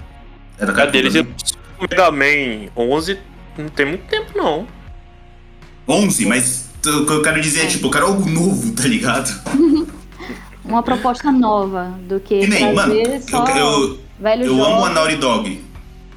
[0.59, 1.53] É da Cadê Capcom eles?
[1.53, 1.69] também?
[1.79, 3.19] O Mega Man 11
[3.59, 4.67] não tem muito tempo, não.
[5.87, 9.31] 11, mas o que eu quero dizer é, tipo, eu quero algo novo, tá ligado?
[10.65, 12.95] Uma proposta nova do que Que nem, mano,
[13.29, 14.65] só eu, eu, velho eu jogo.
[14.65, 15.65] amo a Naughty Dog.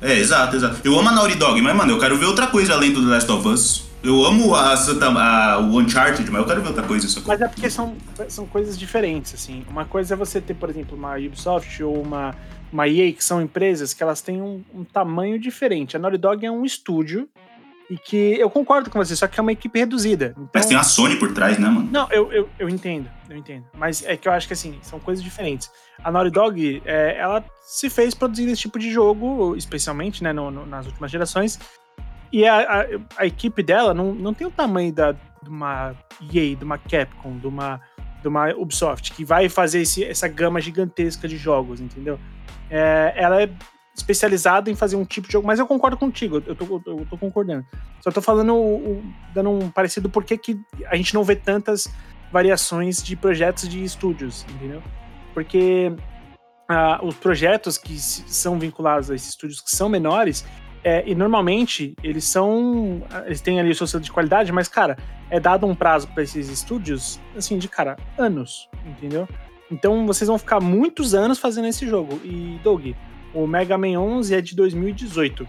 [0.01, 0.79] É, exato, exato.
[0.83, 3.07] Eu amo a Naughty Dog, mas, mano, eu quero ver outra coisa além do The
[3.07, 3.87] Last of Us.
[4.03, 7.27] Eu amo a Santa, a, o Uncharted, mas eu quero ver outra coisa, sacou?
[7.27, 7.95] Mas é porque são,
[8.29, 9.65] são coisas diferentes, assim.
[9.69, 12.33] Uma coisa é você ter, por exemplo, uma Ubisoft ou uma,
[12.71, 15.97] uma EA, que são empresas que elas têm um, um tamanho diferente.
[15.97, 17.27] A Naughty Dog é um estúdio
[17.89, 20.31] e que eu concordo com você, só que é uma equipe reduzida.
[20.31, 21.89] Então, Mas tem a Sony por trás, né, mano?
[21.91, 23.65] Não, eu, eu, eu entendo, eu entendo.
[23.77, 25.71] Mas é que eu acho que assim, são coisas diferentes.
[26.03, 30.51] A Naughty Dog, é, ela se fez produzindo esse tipo de jogo, especialmente né, no-
[30.51, 31.59] no- nas últimas gerações.
[32.31, 32.85] E a, a,
[33.17, 35.19] a equipe dela não, não tem o tamanho da, de
[35.49, 35.95] uma
[36.33, 37.79] EA, de uma Capcom, de uma,
[38.21, 42.19] de uma Ubisoft, que vai fazer esse, essa gama gigantesca de jogos, entendeu?
[42.69, 43.49] é, ela é
[43.97, 47.17] especializada em fazer um tipo de jogo, mas eu concordo contigo, eu tô, eu tô
[47.17, 47.65] concordando.
[48.01, 49.01] Só tô falando,
[49.33, 50.39] dando um parecido por que
[50.85, 51.87] a gente não vê tantas
[52.31, 54.81] variações de projetos de estúdios, entendeu?
[55.33, 55.93] Porque
[56.69, 60.45] ah, os projetos que são vinculados a esses estúdios que são menores,
[60.83, 63.01] é, e normalmente eles são.
[63.25, 64.95] Eles têm ali o seu selo de qualidade, mas, cara,
[65.29, 69.27] é dado um prazo para esses estúdios, assim, de cara, anos, entendeu?
[69.69, 72.21] Então vocês vão ficar muitos anos fazendo esse jogo.
[72.23, 72.93] E, Doug,
[73.43, 75.47] o Mega Man 11 é de 2018.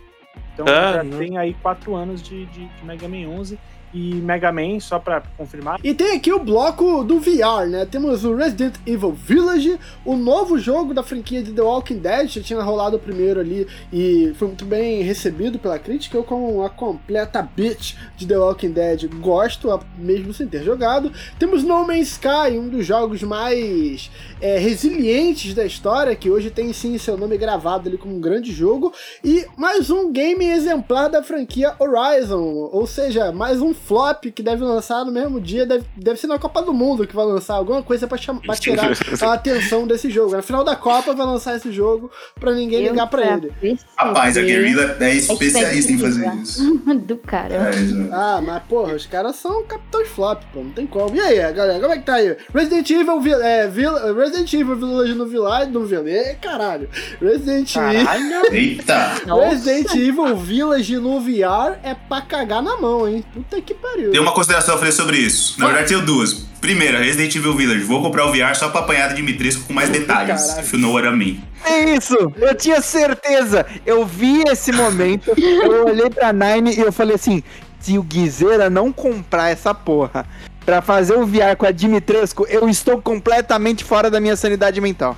[0.54, 1.18] Então Ah, já não.
[1.18, 3.58] tem aí quatro anos de, de, de Mega Man 11.
[3.94, 7.86] E Mega Man, só pra confirmar, E tem aqui o bloco do VR, né?
[7.90, 12.42] Temos o Resident Evil Village, o novo jogo da franquia de The Walking Dead, já
[12.42, 16.18] tinha rolado o primeiro ali e foi muito bem recebido pela crítica.
[16.18, 21.10] Eu, como uma completa bitch de The Walking Dead, gosto, mesmo sem ter jogado.
[21.38, 26.72] Temos No Man's Sky, um dos jogos mais é, resilientes da história, que hoje tem
[26.72, 28.92] sim seu nome gravado ali como um grande jogo.
[29.24, 34.62] E mais um game exemplar da franquia Horizon, ou seja, mais um flop que deve
[34.64, 37.82] lançar no mesmo dia, deve, deve ser na Copa do Mundo que vai lançar alguma
[37.82, 38.90] coisa pra, cham- pra tirar
[39.28, 40.32] a atenção desse jogo.
[40.32, 43.52] Na final da Copa vai lançar esse jogo pra ninguém Eu ligar pra ele.
[43.96, 46.78] Rapaz, a Guerrilla é especialista em fazer isso.
[47.08, 47.54] Do cara.
[47.54, 47.70] É.
[48.12, 51.14] Ah, mas porra, os caras são capitães flop, pô, não tem como.
[51.14, 52.36] E aí, galera, como é que tá aí?
[52.54, 56.88] Resident Evil, Vi- é, Vil- Resident Evil Village no Village, no Village, caralho.
[57.20, 58.04] Resident Evil.
[58.04, 59.12] caralho, Eita!
[59.50, 63.24] Resident Evil Village no VR é pra cagar na mão, hein?
[63.32, 64.10] Puta que pariu.
[64.10, 65.58] Tem uma consideração a fazer sobre isso.
[65.58, 66.46] Na verdade, tenho duas.
[66.60, 67.84] Primeira, Resident Evil Village.
[67.84, 70.44] Vou comprar o VR só pra apanhar de Dimitrescu com mais detalhes.
[70.44, 70.66] Caralho.
[70.66, 71.40] If you know what I mean.
[71.64, 72.14] É isso!
[72.36, 73.64] Eu tinha certeza!
[73.86, 77.42] Eu vi esse momento, eu olhei pra Nine e eu falei assim:
[77.80, 80.26] se o Guizeira não comprar essa porra
[80.68, 85.16] pra fazer o VR com a Dimitrescu, eu estou completamente fora da minha sanidade mental.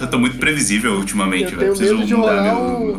[0.00, 1.74] Eu tô muito previsível ultimamente, Eu velho.
[1.74, 2.54] tenho Preciso medo de rolar meu-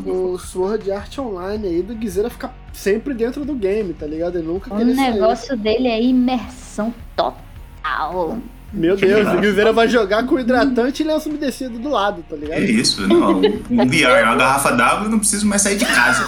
[0.06, 4.38] o, o Sword Art Online aí do Guizeira ficar sempre dentro do game, tá ligado?
[4.38, 5.14] Ele nunca O querer sair.
[5.14, 8.38] negócio dele é imersão total.
[8.74, 12.60] Meu Deus, o Guizeira vai jogar com hidratante e lenço umedecido do lado, tá ligado?
[12.60, 13.38] É isso, não.
[13.38, 16.26] Um VR, uma garrafa d'água, eu não preciso mais sair de casa.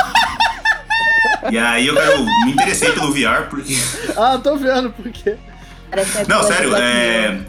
[1.52, 3.74] E aí eu, eu me interessei pelo VR porque.
[4.16, 5.22] Ah, tô vendo, porque.
[5.32, 5.49] Parece uma
[6.28, 7.32] Não, coisa sério, é.
[7.32, 7.46] Mirror.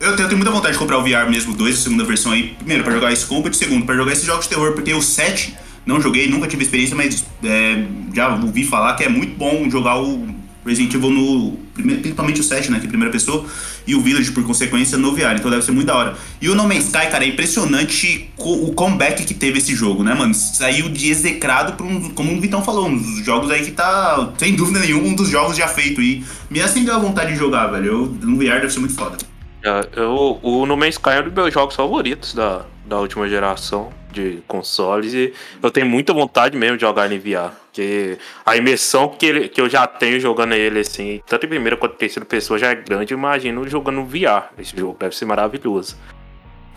[0.00, 2.32] Eu tenho, eu tenho muita vontade de comprar o VR mesmo 2, a segunda versão
[2.32, 2.54] aí.
[2.58, 5.56] Primeiro, pra jogar esse Combat, segundo, pra jogar esses jogos de terror, porque o 7
[5.84, 10.00] não joguei, nunca tive experiência, mas é, já ouvi falar que é muito bom jogar
[10.00, 10.26] o
[10.64, 11.58] Resident Evil no.
[11.74, 12.78] Principalmente o 7, né?
[12.78, 13.46] Que é primeira pessoa,
[13.86, 16.16] e o Village, por consequência, no VR, então deve ser muito da hora.
[16.40, 20.14] E o No Man's Sky, cara, é impressionante o comeback que teve esse jogo, né,
[20.14, 20.34] mano?
[20.34, 22.10] Saiu de execrado por um.
[22.10, 25.28] Como o Vitão falou, um dos jogos aí que tá, sem dúvida nenhuma, um dos
[25.28, 26.02] jogos já feito.
[26.02, 27.86] E me acendeu a vontade de jogar, velho.
[27.86, 29.16] Eu, no VR deve ser muito foda.
[29.62, 33.28] É, eu, o No Man's Sky é um dos meus jogos favoritos da, da última
[33.28, 37.52] geração de consoles e eu tenho muita vontade mesmo de jogar ele em VR.
[37.66, 41.76] Porque a imersão que, ele, que eu já tenho jogando ele, assim, tanto em primeira
[41.76, 44.50] quanto em terceira pessoa já é grande, imagino jogando VR.
[44.58, 45.96] Esse jogo deve ser maravilhoso.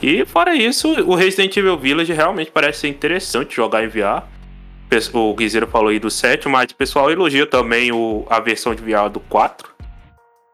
[0.02, 4.24] E fora isso, o Resident Evil Village realmente parece ser interessante jogar em VR.
[5.12, 8.84] O Guizeiro falou aí do 7, mas o pessoal elogia também o, a versão de
[8.84, 9.74] VR do 4.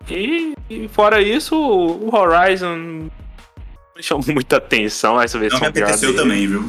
[0.10, 3.10] E, e fora isso, o Horizon
[4.00, 6.22] me chamou muita atenção essa Não versão me VR apeteceu dele.
[6.24, 6.66] também, viu?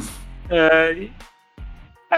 [0.49, 1.07] É,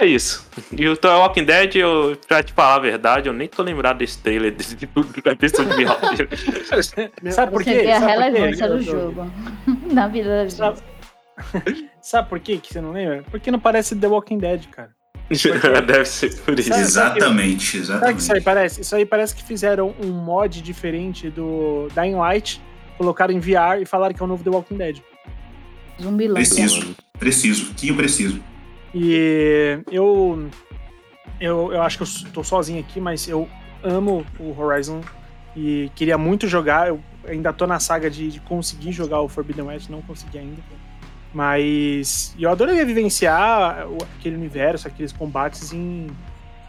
[0.02, 0.49] é isso.
[0.76, 3.99] E o The Walking Dead, eu, pra te falar a verdade, eu nem tô lembrado
[3.99, 7.32] desse trailer desse, da versão de dele.
[7.32, 7.84] sabe por Você quê?
[7.84, 8.30] vê a Sabe por quê?
[8.32, 9.32] relevância do jogo.
[9.93, 10.54] Na vida da gente.
[10.56, 10.80] Sabe,
[12.02, 13.23] sabe por quê que você não lembra?
[13.30, 14.89] Porque não parece The Walking Dead, cara.
[15.86, 16.69] Deve ser por isso.
[16.69, 18.19] Sabe- Exatamente, Sabe o que exatamente.
[18.19, 18.82] isso aí parece?
[18.82, 22.62] Isso aí parece que fizeram um mod diferente do Dying Light,
[22.98, 25.02] colocaram em VR e falaram que é o novo The Walking Dead.
[26.02, 26.36] Zumbilão.
[26.36, 28.42] Preciso, preciso, que eu preciso.
[28.94, 30.50] E eu,
[31.40, 31.72] eu.
[31.74, 33.48] Eu acho que eu tô sozinho aqui, mas eu
[33.84, 35.02] amo o Horizon
[35.56, 36.88] e queria muito jogar.
[36.88, 40.62] Eu ainda tô na saga de, de conseguir jogar o Forbidden West, não consegui ainda.
[41.34, 43.88] Mas eu adoraria vivenciar
[44.20, 46.08] aquele universo, aqueles combates em,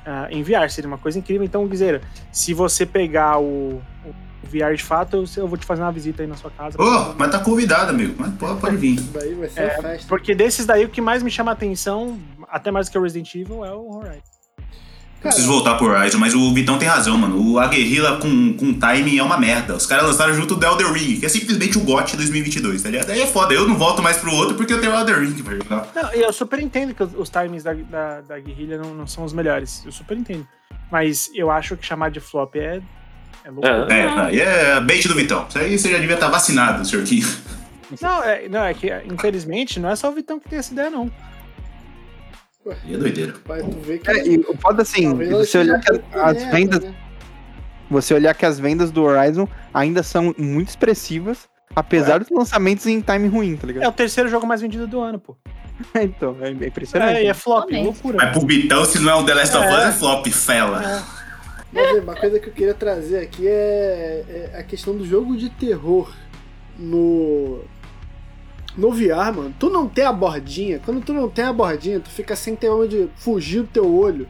[0.06, 0.70] ah, em VR.
[0.70, 1.44] Seria uma coisa incrível.
[1.44, 2.00] Então, Guizeira,
[2.32, 6.22] se você pegar o, o VR de fato, eu, eu vou te fazer uma visita
[6.22, 6.80] aí na sua casa.
[6.80, 8.14] Ô, mas tá convidado, amigo.
[8.18, 9.00] Mas pode, pode vir.
[9.00, 10.08] Daí vai ser É, festa.
[10.08, 13.02] Porque desses daí, o que mais me chama a atenção, até mais do que o
[13.02, 14.34] Resident Evil, é o Horizon.
[14.58, 17.52] Eu Preciso voltar pro Horizon, mas o Vitão tem razão, mano.
[17.52, 19.74] O A Guerrilla com, com timing é uma merda.
[19.74, 23.08] Os caras lançaram junto do Elder Ring, que é simplesmente o GOT 2022, tá ligado?
[23.08, 23.54] Aí é foda.
[23.54, 25.88] Eu não volto mais pro outro porque eu tenho o Elder Ring pra jogar.
[25.94, 29.24] Não, eu super entendo que os, os timings da, da, da guerrilha não, não são
[29.24, 29.82] os melhores.
[29.86, 30.46] Eu super entendo.
[30.92, 32.82] Mas eu acho que chamar de flop é,
[33.44, 33.66] é louco.
[33.66, 33.98] É.
[34.00, 35.46] É, aí é bait do Vitão.
[35.48, 37.22] Isso aí você já devia estar vacinado, senhor Kim.
[38.00, 40.90] Não, é, não, é que, infelizmente, não é só o Vitão que tem essa ideia,
[40.90, 41.10] não.
[42.86, 43.34] E é doideira.
[43.44, 44.10] Vai, tu vê que.
[44.10, 46.94] É, e o foda assim, você olhar que as vendas, né?
[47.90, 53.00] você olhar que as vendas do Horizon ainda são muito expressivas, apesar dos lançamentos em
[53.02, 53.88] time ruim, tá É ligado?
[53.90, 55.36] o terceiro jogo mais vendido do ano, pô.
[56.00, 57.16] então, é é impressionante.
[57.18, 58.16] É, e é flop, loucura.
[58.16, 59.88] Mas pro Vitão, se não é um The Last of Us, É.
[59.88, 61.04] é flop, fela.
[61.74, 65.50] Mas uma coisa que eu queria trazer aqui é, é a questão do jogo de
[65.50, 66.14] terror
[66.78, 67.60] no.
[68.76, 69.54] No VR, mano.
[69.58, 70.80] Tu não tem a bordinha.
[70.84, 74.26] Quando tu não tem a bordinha, tu fica sem ter onde fugir do teu olho.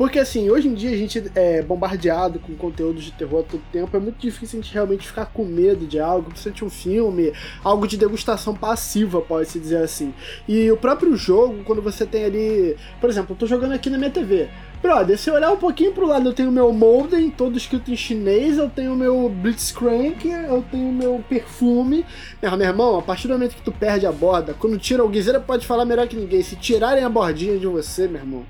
[0.00, 3.60] Porque assim, hoje em dia a gente é bombardeado com conteúdos de terror a todo
[3.70, 3.94] tempo.
[3.94, 7.86] É muito difícil a gente realmente ficar com medo de algo, principalmente um filme, algo
[7.86, 10.14] de degustação passiva, pode-se dizer assim.
[10.48, 12.76] E o próprio jogo, quando você tem ali.
[12.98, 14.48] Por exemplo, eu tô jogando aqui na minha TV.
[14.82, 17.96] Brother, se eu olhar um pouquinho pro lado, eu tenho meu modem, todo escrito em
[17.96, 22.06] chinês, eu tenho meu Blitzcrank, eu tenho meu perfume.
[22.40, 25.08] Meu, meu irmão, a partir do momento que tu perde a borda, quando tira o
[25.08, 26.42] Guiseira pode falar melhor que ninguém.
[26.42, 28.46] Se tirarem a bordinha de você, meu irmão,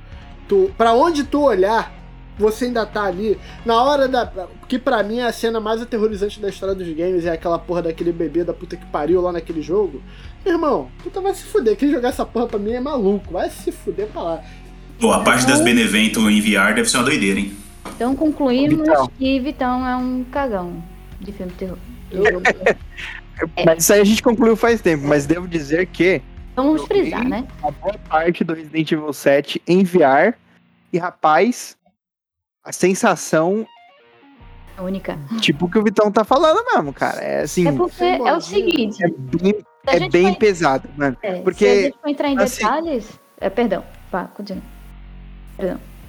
[0.48, 1.92] tu, pra onde tu olhar,
[2.38, 3.38] você ainda tá ali.
[3.66, 4.48] Na hora da.
[4.68, 7.82] Que pra mim é a cena mais aterrorizante da história dos games, é aquela porra
[7.82, 10.00] daquele bebê da puta que pariu lá naquele jogo.
[10.44, 11.76] Meu irmão, tu vai se fuder.
[11.76, 13.32] Quem jogar essa porra pra mim é maluco.
[13.32, 14.44] Vai se fuder pra lá.
[15.00, 17.56] Pô, a parte das Benevento em VR deve ser uma doideira, hein?
[17.96, 19.08] Então concluímos Vitão.
[19.18, 20.82] que Vitão é um cagão
[21.18, 21.78] de filme de terror.
[22.10, 22.42] Eu,
[23.64, 26.20] Mas isso aí a gente concluiu faz tempo, mas devo dizer que
[26.54, 27.46] Vamos frisar, né?
[27.62, 30.34] a boa parte do Resident Evil 7 em VR,
[30.92, 31.74] e rapaz,
[32.62, 33.66] a sensação,
[34.76, 35.18] A única.
[35.40, 37.20] tipo que o Vitão tá falando mesmo, cara.
[37.22, 39.02] É assim, É porque é o seguinte.
[39.02, 39.54] é bem,
[39.86, 41.16] é bem vai- pesado, mano.
[41.22, 43.08] é, porque, se a gente for entrar em assim- detalhes.
[43.40, 43.82] É, perdão,
[44.12, 44.62] vá, continua.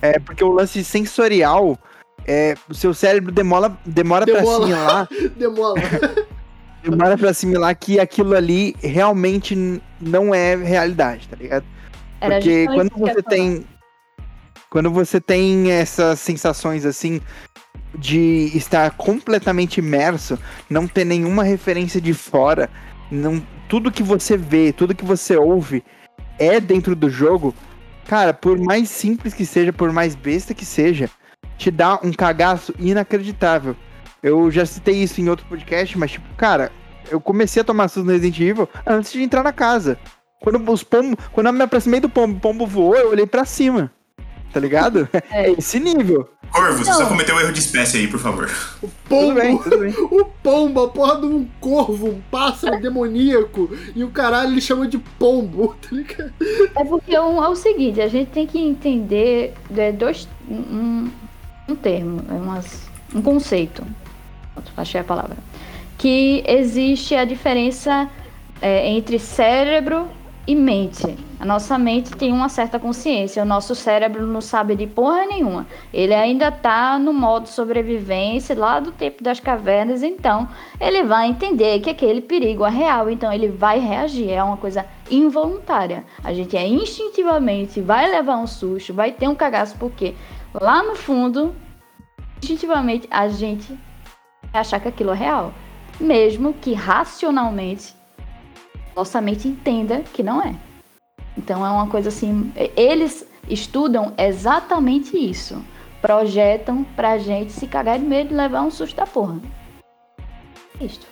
[0.01, 1.77] É porque o lance sensorial,
[2.25, 5.75] é, o seu cérebro demora, demora pra assimilar, demola.
[6.83, 9.55] demora pra assimilar que aquilo ali realmente
[9.99, 11.65] não é realidade, tá ligado?
[12.19, 13.65] Era Porque quando você tem.
[14.69, 17.19] Quando você tem essas sensações assim
[17.93, 22.69] de estar completamente imerso, não ter nenhuma referência de fora,
[23.11, 25.83] não, tudo que você vê, tudo que você ouve
[26.39, 27.53] é dentro do jogo,
[28.11, 31.09] cara, por mais simples que seja, por mais besta que seja,
[31.57, 33.73] te dá um cagaço inacreditável.
[34.21, 36.73] Eu já citei isso em outro podcast, mas tipo, cara,
[37.09, 39.97] eu comecei a tomar susto no Resident Evil antes de entrar na casa.
[40.41, 43.45] Quando os pombos, quando eu me aproximei do pombo, o pombo voou, eu olhei pra
[43.45, 43.89] cima.
[44.51, 45.07] Tá ligado?
[45.31, 45.45] É.
[45.45, 46.27] É esse nível.
[46.51, 48.49] Corvo, você só cometeu um erro de espécie aí, por favor.
[48.81, 49.33] Tudo Pombo.
[49.35, 49.93] bem, tudo bem.
[50.11, 53.69] O pombo, a porra de um corvo, um pássaro demoníaco.
[53.95, 56.33] E o caralho ele chama de pombo, tá ligado?
[56.75, 61.09] É porque é, um- é o seguinte, a gente tem que entender é, dois, um,
[61.69, 62.81] um termo, é umas,
[63.15, 63.83] um conceito.
[64.75, 65.37] Achei a palavra.
[65.97, 68.09] Que existe a diferença
[68.61, 70.07] é, entre cérebro
[70.51, 71.17] e mente.
[71.39, 75.65] A nossa mente tem uma certa consciência, o nosso cérebro não sabe de porra nenhuma.
[75.93, 80.47] Ele ainda tá no modo sobrevivência lá do tempo das cavernas, então
[80.79, 84.85] ele vai entender que aquele perigo é real, então ele vai reagir, é uma coisa
[85.09, 86.03] involuntária.
[86.21, 90.15] A gente é instintivamente vai levar um susto, vai ter um cagaço porque
[90.53, 91.55] lá no fundo,
[92.43, 93.73] instintivamente a gente
[94.51, 95.53] vai achar que aquilo é real,
[95.99, 98.00] mesmo que racionalmente
[98.95, 100.55] nossa mente entenda que não é.
[101.37, 105.63] Então é uma coisa assim, eles estudam exatamente isso.
[106.01, 109.39] Projetam pra gente se cagar de medo e levar um susto da porra.
[110.79, 111.05] Isto.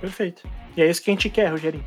[0.00, 0.42] Perfeito.
[0.76, 1.84] E é isso que a gente quer, Rogerinho.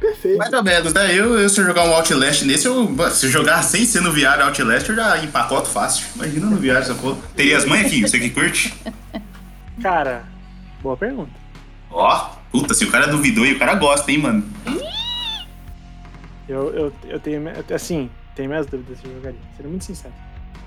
[0.00, 0.38] Perfeito.
[0.38, 1.14] Mais ou menos, né?
[1.14, 4.10] Eu, eu, se eu jogar um Outlast nesse, eu, se eu jogar sem ser no
[4.10, 6.06] VR Outlast, eu já empacoto fácil.
[6.16, 7.18] Imagina no VR essa porra.
[7.36, 8.74] Teria as mães aqui, você que curte?
[9.82, 10.24] Cara,
[10.82, 11.32] boa pergunta.
[11.90, 14.44] Ó, puta, se o cara duvidou e o cara gosta, hein, mano.
[16.48, 17.42] Eu, eu, eu tenho,
[17.74, 19.38] assim, tenho minhas dúvidas se eu jogaria.
[19.56, 20.12] Sendo muito sincero.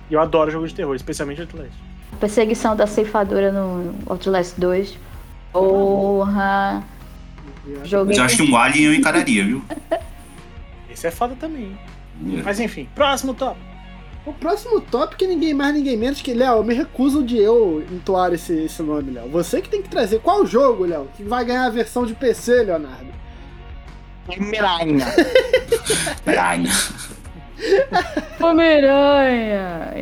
[0.09, 1.71] E eu adoro jogos de terror, especialmente Outlast.
[2.19, 4.97] Perseguição da ceifadora no Outlast 2.
[5.51, 6.83] Porra!
[7.83, 8.09] Joguei.
[8.09, 9.63] Mas eu acho que um Alien eu encararia, viu?
[10.89, 11.75] Esse é foda também.
[12.21, 12.41] hein?
[12.43, 13.59] Mas enfim, próximo top.
[14.25, 17.83] O próximo tópico é ninguém mais, ninguém menos que, Léo, eu me recuso de eu
[17.91, 19.27] entoar esse, esse nome, Léo.
[19.29, 20.19] Você que tem que trazer.
[20.19, 23.11] Qual jogo, Léo, que vai ganhar a versão de PC, Leonardo?
[24.37, 25.05] Miranha.
[26.25, 26.71] Miranha.
[28.39, 29.93] Homem-Aranha!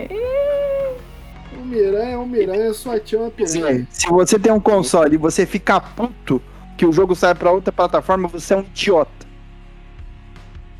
[2.19, 3.87] O Miranha, sua tia é uma piranha.
[3.89, 6.41] Se você tem um console e você fica puto
[6.77, 9.20] que o jogo sai pra outra plataforma, você é um idiota.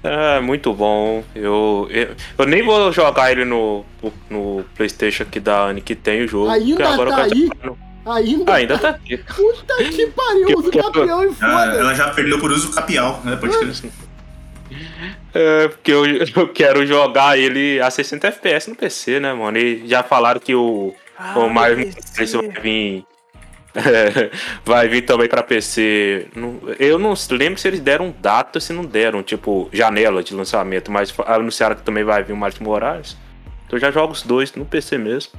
[0.03, 1.23] É, muito bom.
[1.35, 3.85] Eu, eu, eu nem vou jogar ele no,
[4.29, 6.49] no PlayStation aqui da Anne que tem o jogo.
[6.49, 7.45] Ainda agora tá eu quero aí?
[7.47, 8.53] jogar no, Ainda?
[8.55, 9.17] Ainda tá aqui.
[9.17, 11.77] Puta que pariu, usa o Que- campeão e Ah, foda.
[11.77, 13.35] ela já perdeu por uso capial, né?
[13.35, 13.91] Pode crer.
[15.33, 16.03] É, porque eu,
[16.35, 19.57] eu quero jogar ele a 60 FPS no PC, né, mano?
[19.57, 22.25] E já falaram que o, Ah, o Mario vai
[22.61, 23.05] vir.
[23.75, 24.31] É,
[24.65, 26.27] vai vir também pra PC.
[26.79, 30.91] Eu não lembro se eles deram data ou se não deram, tipo, janela de lançamento,
[30.91, 33.17] mas anunciaram que também vai vir o Martin Moraes.
[33.67, 35.31] Então já jogo os dois no PC mesmo.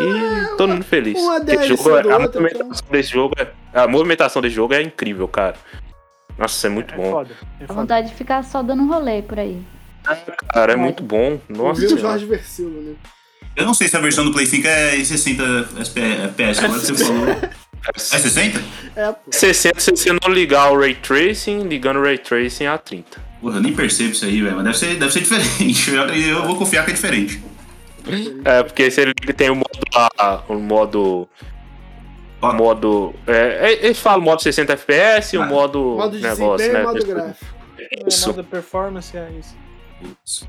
[0.00, 1.18] E tô muito feliz.
[1.20, 4.72] uma Porque DLC jogo é- a, outro, movimentação desse jogo é, a movimentação desse jogo
[4.74, 5.56] é incrível, cara.
[6.38, 7.10] Nossa, é muito É bom.
[7.10, 7.30] foda.
[7.60, 7.80] É foda.
[7.80, 9.62] vontade de ficar só dando rolê por aí.
[10.52, 11.38] Cara, é muito bom.
[11.48, 11.98] Nossa o.
[11.98, 12.94] Jorge Versilo, né?
[13.56, 15.42] Eu não sei se a versão do Play 5 é em 60
[15.80, 17.26] FPS, agora que você falou.
[17.94, 18.62] É 60?
[18.96, 19.30] É, pô.
[19.30, 23.20] 60 se você não ligar o Ray Tracing, ligando o Ray Tracing a 30.
[23.40, 24.56] Porra, eu nem percebo isso aí, velho.
[24.56, 25.90] Mas deve ser, deve ser diferente.
[25.94, 27.42] Eu, eu vou confiar que é diferente.
[28.44, 31.28] É, porque se ele tem o modo lá, o modo.
[32.40, 33.14] O modo.
[33.26, 35.96] É, é, eles falam modo 60 FPS e o Ah, modo.
[35.96, 36.82] Modo de negócio, né?
[36.82, 37.54] modo gráfico.
[38.06, 38.24] Isso.
[38.24, 39.56] É, modo performance é isso.
[40.00, 40.48] Putz.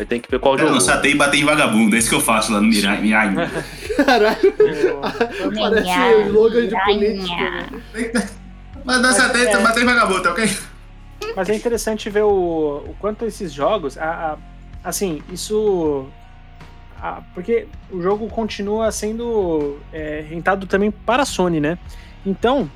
[0.00, 0.80] Aí tem que ver qual Quero jogo.
[0.80, 1.94] lançar até e bater em vagabundo.
[1.94, 3.02] É isso que eu faço lá no Mirai.
[3.02, 3.34] Mirai.
[3.96, 4.52] Caralho,
[5.58, 8.28] parece um slogan de político, né?
[8.82, 10.50] Mas dança até e bater em vagabundo, tá ok?
[11.36, 13.98] Mas é interessante ver o, o quanto esses jogos.
[13.98, 14.38] A, a-
[14.88, 16.06] assim, isso.
[16.98, 21.78] a- porque o jogo continua sendo é, rentado também para a Sony, né?
[22.24, 22.70] Então,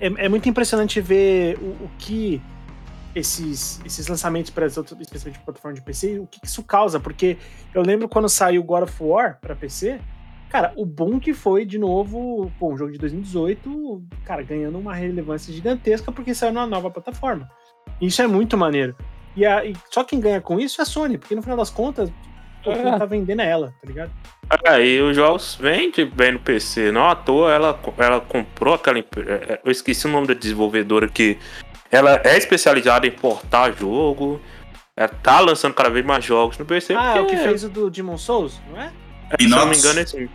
[0.00, 2.40] é, é muito impressionante ver o, o que
[3.14, 6.98] esses, esses lançamentos para as outras, especialmente para plataforma de PC, o que isso causa.
[6.98, 7.36] Porque
[7.72, 10.00] eu lembro quando saiu God of War para PC.
[10.50, 14.94] Cara, o bom que foi, de novo, pô, um jogo de 2018, cara, ganhando uma
[14.94, 17.50] relevância gigantesca porque saiu numa nova plataforma.
[18.00, 18.94] Isso é muito maneiro.
[19.36, 21.70] E, a, e só quem ganha com isso é a Sony, porque no final das
[21.70, 22.08] contas,
[22.62, 22.98] quem É.
[22.98, 24.12] tá vendendo é ela, tá ligado?
[24.66, 26.92] Aí os jogos vendem bem no PC.
[26.92, 28.98] Não à toa ela, ela comprou aquela.
[29.00, 31.36] é, Eu esqueci o nome da desenvolvedora que.
[31.94, 34.40] Ela é especializada em portar jogo.
[34.96, 36.94] Ela tá lançando cada vez mais jogos no PC.
[36.94, 38.90] Ah, é o que fez o do Demon Souls, não é?
[39.38, 40.30] Se eu não me engano, é esse.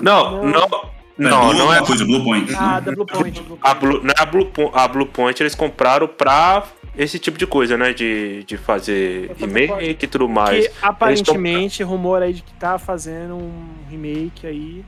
[0.00, 0.68] Não, Não.
[0.68, 0.94] não.
[1.16, 1.80] Não, não é.
[1.80, 2.52] coisa, Blue Point.
[2.56, 3.40] Ah, da Blue Point.
[3.40, 3.80] Blue A Point.
[3.80, 6.64] Blue, não é a Blue, Point, a Blue Point eles compraram pra
[6.98, 7.92] esse tipo de coisa, né?
[7.92, 10.66] De, de fazer remake e tudo mais.
[10.66, 14.84] Que aparentemente rumor aí de que tá fazendo um remake aí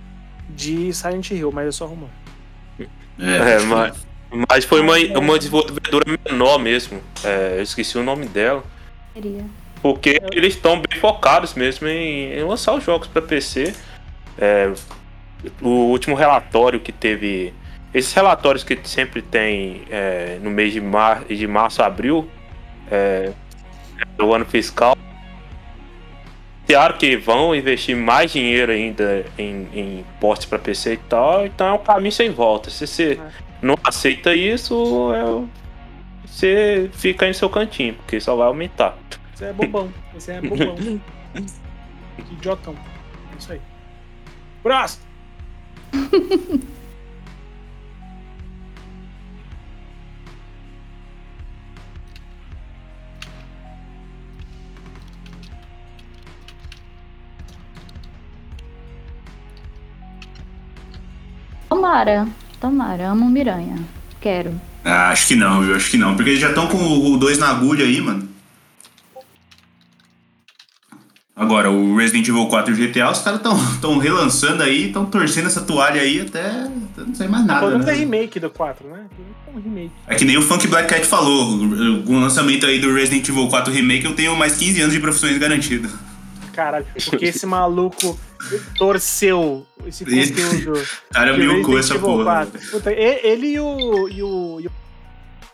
[0.49, 2.09] de Silent Hill, mas é só rumor.
[3.19, 4.07] É, mas,
[4.49, 7.01] mas foi uma, uma desenvolvedora menor mesmo.
[7.25, 8.65] É, eu esqueci o nome dela.
[9.81, 13.75] Porque eles estão bem focados mesmo em, em lançar os jogos para PC.
[14.39, 14.73] É,
[15.61, 17.55] o último relatório que teve.
[17.95, 22.29] Esses relatórios que sempre tem é, no mês de, mar, de março, abril,
[22.91, 23.33] é,
[24.19, 24.97] do ano fiscal.
[26.67, 31.69] Claro que vão investir mais dinheiro ainda em, em portes para PC e tal, então
[31.69, 32.71] é um caminho sem volta.
[32.71, 33.21] Se você
[33.63, 35.47] não aceita isso, é,
[36.27, 38.97] você fica no seu cantinho, porque só vai aumentar.
[39.35, 39.93] Esse é bobão.
[40.17, 40.75] Esse é bobão.
[40.77, 42.75] que idiotão.
[43.35, 43.61] É isso aí.
[44.63, 45.07] Próximo!
[61.69, 62.27] Tomara.
[62.61, 63.09] Tomara.
[63.11, 63.79] Amo Miranha.
[64.21, 64.61] Quero.
[64.85, 65.75] Ah, acho que não, viu?
[65.75, 66.15] Acho que não.
[66.15, 68.29] Porque eles já estão com o 2 na agulha aí, mano.
[71.39, 75.05] Agora, o Resident Evil 4 e o GTA, os caras estão tão relançando aí, estão
[75.05, 77.99] torcendo essa toalha aí até, não sei mais nada, Pelo menos é né?
[77.99, 79.05] remake do 4, né?
[79.47, 79.91] É um remake.
[80.07, 81.59] É que nem o Funk Black Cat falou,
[82.07, 85.01] com o lançamento aí do Resident Evil 4 Remake, eu tenho mais 15 anos de
[85.01, 85.91] profissões garantidas.
[86.57, 88.19] Caralho, porque esse maluco
[88.79, 90.83] torceu esse conteúdo.
[91.13, 92.25] Cara milcou essa porra.
[92.25, 92.71] 4.
[92.71, 94.61] Puta, ele e o, e o.
[94.61, 94.73] e o-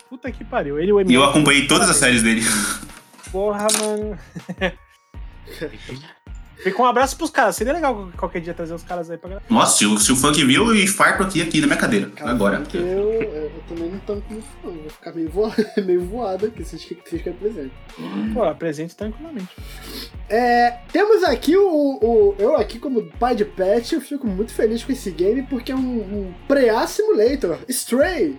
[0.09, 0.79] Puta que pariu.
[0.79, 2.41] Ele e o E eu acompanhei todas as séries dele.
[3.31, 4.17] Porra, mano.
[6.61, 7.55] Fica um abraço pros caras.
[7.55, 9.45] Seria legal qualquer dia trazer os caras aí pra galera.
[9.49, 12.09] Nossa, se o, se o Funk viu, eu infarto aqui, aqui na minha cadeira.
[12.15, 12.63] Cara, Agora.
[12.73, 14.71] eu, eu, eu também não tanco muito não.
[14.71, 17.71] Vou ficar meio, voado, meio voado aqui, vocês que vocês querem presente.
[18.33, 19.49] Pô, apresente tranquilamente.
[20.29, 21.67] É, temos aqui o,
[22.01, 25.71] o- Eu aqui, como pai de pet, eu fico muito feliz com esse game porque
[25.71, 27.57] é um, um Preá Simulator.
[27.67, 28.37] Stray!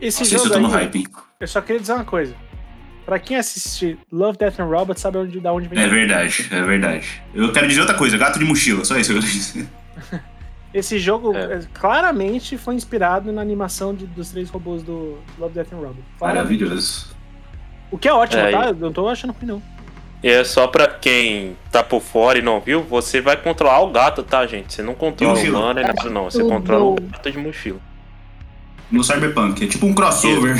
[0.00, 1.04] Esse Não sei se eu jogo tô no aí, hype.
[1.40, 2.34] eu só queria dizer uma coisa.
[3.04, 5.78] Pra quem assiste Love, Death and Robots, sabe onde, da onde vem.
[5.82, 7.22] É verdade, é verdade.
[7.34, 9.66] Eu quero dizer outra coisa, gato de mochila, só isso que eu quero dizer.
[10.72, 11.54] Esse jogo É.
[11.54, 16.04] eh, claramente foi inspirado na animação de- dos três robôs do Love, Death and Robots.
[16.20, 17.08] Maravilhoso.
[17.90, 18.64] O que é ótimo, É, tá?
[18.68, 19.62] Eu não tô achando ruim, não.
[20.22, 23.90] E é só pra quem tá por fora e não viu, você vai controlar o
[23.90, 24.72] gato, tá, gente?
[24.72, 26.24] Você não controla o humano, é nada não.
[26.30, 27.80] Você controla o gato de mochila.
[28.90, 29.64] No Cyberpunk.
[29.64, 30.56] É tipo um crossover.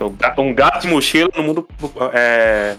[0.00, 1.68] Um ga- Um gato de mochila no mundo
[2.12, 2.76] é,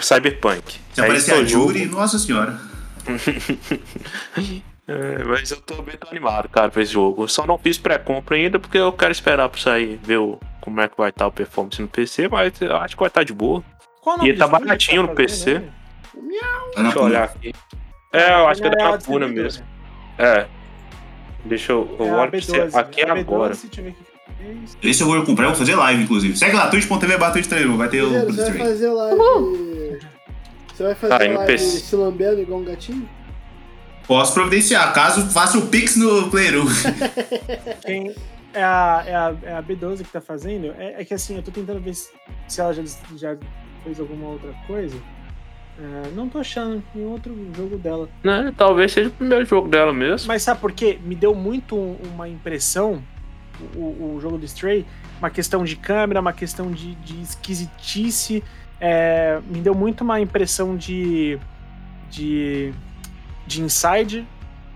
[0.00, 0.78] cyberpunk.
[0.92, 1.44] Se É aparecer a.
[1.44, 2.58] Jury, nossa senhora.
[4.90, 7.24] É, mas eu tô bem animado, cara, pra esse jogo.
[7.24, 10.80] Eu só não fiz pré-compra ainda porque eu quero esperar pra sair, ver o- como
[10.80, 13.34] é que vai estar o performance no PC, mas eu acho que vai estar de
[13.34, 13.62] boa.
[14.22, 15.60] E ele tá baratinho no fazendo PC.
[16.74, 17.54] Tá na Deixa eu olhar aqui.
[18.14, 19.62] É, eu acho que é da Capuna mesmo.
[20.16, 20.46] É.
[21.44, 21.94] Deixa eu.
[22.00, 23.54] Eu É olho pra você B12, aqui B12, agora.
[24.40, 24.86] O.
[24.88, 26.36] Esse eu vou comprar, eu vou fazer live, inclusive.
[26.36, 27.32] Segue lá, twitch.tv barra
[27.76, 28.66] vai ter o Guerreiro, você vai stream.
[28.66, 29.98] fazer live.
[30.74, 33.08] Você vai fazer no live se lambendo igual um gatinho?
[34.06, 36.64] Posso providenciar, caso faça o Pix no Player 1.
[37.84, 38.14] Quem
[38.54, 40.74] é a, é, a, é a B12 que tá fazendo?
[40.78, 42.08] É, é que assim, eu tô tentando ver se,
[42.46, 42.82] se ela já,
[43.16, 43.36] já
[43.84, 44.96] fez alguma outra coisa.
[45.78, 48.08] É, não tô achando nenhum outro jogo dela.
[48.24, 50.26] Né, talvez seja o primeiro jogo dela mesmo.
[50.26, 50.98] Mas sabe por quê?
[51.04, 53.02] Me deu muito um- uma impressão,
[53.74, 54.86] o, o jogo do Stray,
[55.18, 58.42] uma questão de câmera, uma questão de, de esquisitice.
[58.80, 61.38] é, me deu muito uma impressão de,
[62.10, 62.72] de,
[63.46, 64.26] de Inside,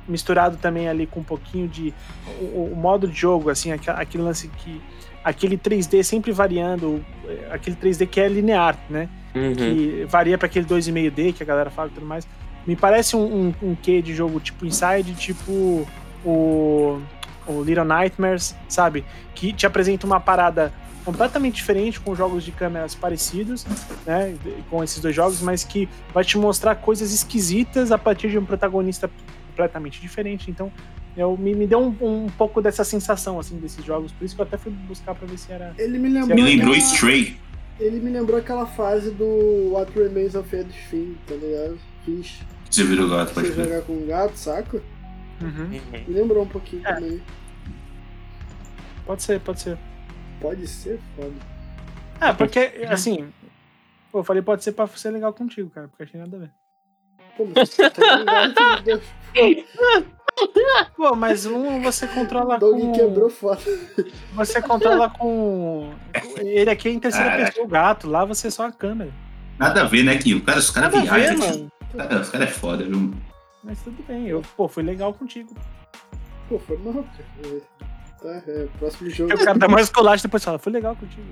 [0.09, 1.95] misturado também ali com um pouquinho de.
[2.41, 4.80] O, o modo de jogo, assim, aquele lance que.
[5.24, 7.05] Aquele 3D sempre variando,
[7.49, 9.09] aquele 3D que é linear, né?
[9.35, 9.55] Uhum.
[9.55, 12.26] que varia para aquele 2,5D que a galera fala e tudo mais.
[12.66, 15.87] Me parece um, um, um quê de jogo tipo Inside, tipo
[16.24, 17.01] o,
[17.47, 19.05] o Little Nightmares, sabe?
[19.34, 20.72] Que te apresenta uma parada
[21.05, 23.66] completamente diferente com jogos de câmeras parecidos,
[24.07, 24.36] né?
[24.70, 28.45] Com esses dois jogos, mas que vai te mostrar coisas esquisitas a partir de um
[28.45, 29.11] protagonista
[29.49, 30.51] completamente diferente.
[30.51, 30.72] Então,
[31.16, 34.12] eu, me, me deu um, um pouco dessa sensação, assim, desses jogos.
[34.12, 35.74] Por isso que eu até fui buscar pra ver se era.
[35.76, 36.34] Ele me lembrou.
[36.36, 37.36] Me lembrou aquela- Stray.
[37.80, 41.78] Ele me lembrou aquela fase do What Remains of Edith Finn, tá ligado?
[42.05, 42.38] Fiz.
[42.70, 44.80] Você virou gato, pode Você jogar com um gato, saca?
[45.43, 45.68] Uhum.
[45.68, 46.95] Me lembrou um pouquinho É.
[46.95, 47.22] também.
[49.07, 49.78] Pode ser, pode ser.
[50.40, 51.32] Pode ser foda.
[52.20, 53.32] É, porque, assim.
[54.11, 56.51] Pô, eu falei, pode ser pra ser legal contigo, cara, porque achei nada a ver.
[57.36, 59.03] Pô, mas você tá ligado?
[60.97, 62.93] Pô, mas um você controla O Doug com.
[62.93, 63.61] quebrou foda.
[64.34, 65.93] Você controla com.
[66.38, 67.49] Ele aqui é em terceira Caraca.
[67.51, 68.09] pessoa, o gato.
[68.09, 69.12] Lá você é só a câmera.
[69.59, 70.36] Nada a ver, né, Kim?
[70.36, 71.70] O cara, os caras viajam.
[71.97, 73.12] Cara, Os caras é foda, viu?
[73.65, 74.27] Mas tudo bem.
[74.27, 75.55] Eu, pô, fui legal contigo.
[76.49, 77.61] Pô, foi mal, cara.
[78.21, 79.35] Tá, é, próximo jogo.
[79.35, 81.27] O cara dá mais colagem depois fala, fui legal contigo.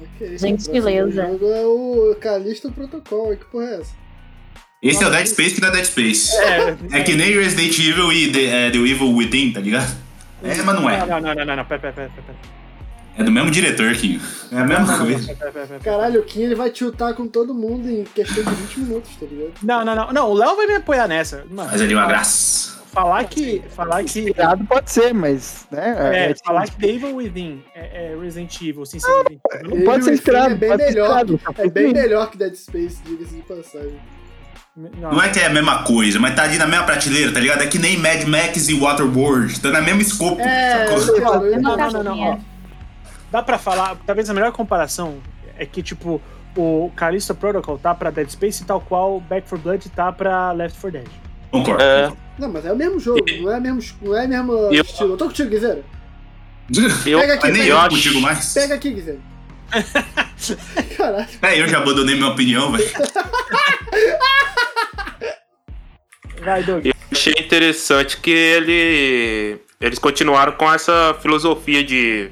[0.00, 0.90] Ok, Gentileza.
[0.90, 3.36] O próximo jogo é o Calista Protocol.
[3.36, 3.94] Que porra é essa?
[4.82, 6.36] Esse é o Dead Space que é Dead Space.
[6.36, 9.96] É, É que nem Resident Evil e The, é, The Evil Within, tá ligado?
[10.42, 10.98] É, mas não é.
[11.06, 11.64] Não, não, não, não, não.
[11.64, 12.38] Pera, pera, pera, pera.
[13.16, 14.20] É do mesmo diretor, Kim.
[14.50, 15.34] É a mesma coisa.
[15.82, 19.26] Caralho, o Kim ele vai tiltar com todo mundo em questão de 20 minutos, tá
[19.26, 19.52] ligado?
[19.62, 20.12] Não, não, não.
[20.12, 21.44] Não, o Léo vai me apoiar nessa.
[21.50, 22.74] Mano, Mas ali uma graça.
[22.92, 23.62] falar que.
[23.70, 24.20] Falar que.
[24.20, 25.94] Inspirado pode ser, mas, né?
[26.12, 29.76] É, é- falar que The Evil Within é, é Resident Evil, sem ser Resident Evil.
[29.76, 31.24] Ele pode ser inspirado, É bem melhor.
[31.24, 33.98] que- É bem melhor que Dead Space, diga-se de passagem.
[34.76, 37.38] Não, Não é que é a mesma coisa, mas tá ali na mesma prateleira, tá
[37.38, 37.62] ligado?
[37.62, 39.60] É que nem Mad Max e Waterboard.
[39.60, 40.40] Tá na mesma escopo.
[40.40, 41.16] É, sacou?
[41.16, 41.62] eu Não, entendo.
[41.92, 42.53] não, não, não.
[43.34, 45.20] Dá pra falar, talvez a melhor comparação
[45.58, 46.22] é que, tipo,
[46.56, 50.80] o Callisto Protocol tá pra Dead Space tal qual Back 4 Blood tá pra Left
[50.80, 51.08] 4 Dead.
[51.50, 51.82] Concordo.
[51.82, 52.12] É.
[52.38, 55.14] Não, mas é o mesmo jogo, não é mesmo, não é mesmo Eu- estilo.
[55.14, 55.82] Eu tô contigo, Guizeira.
[57.04, 58.54] Eu, Pega aqui, Mas nem pega eu acho- contigo mais.
[58.54, 59.20] Pega aqui, Guizeira.
[60.96, 61.26] Caralho.
[61.42, 62.88] É, eu já abandonei minha opinião, velho.
[66.40, 66.86] Vai, Doug.
[66.86, 72.30] eu achei interessante que ele, eles continuaram com essa filosofia de,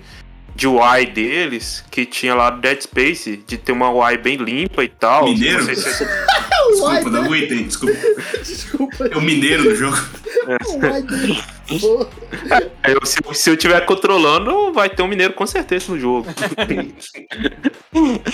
[0.54, 4.84] de UI deles, que tinha lá no Dead Space, de ter uma UI bem limpa
[4.84, 5.24] e tal.
[5.24, 5.64] Mineiro?
[5.64, 6.06] Não se-
[6.72, 7.96] Desculpa, não aguentei, desculpa.
[8.42, 9.06] Desculpa.
[9.12, 9.96] É o mineiro no jogo.
[11.80, 12.06] Pô,
[12.88, 16.26] eu- se, se eu estiver controlando, vai ter um mineiro com certeza no jogo.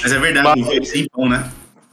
[0.02, 1.50] Mas é verdade, o jogo é sem pão, né?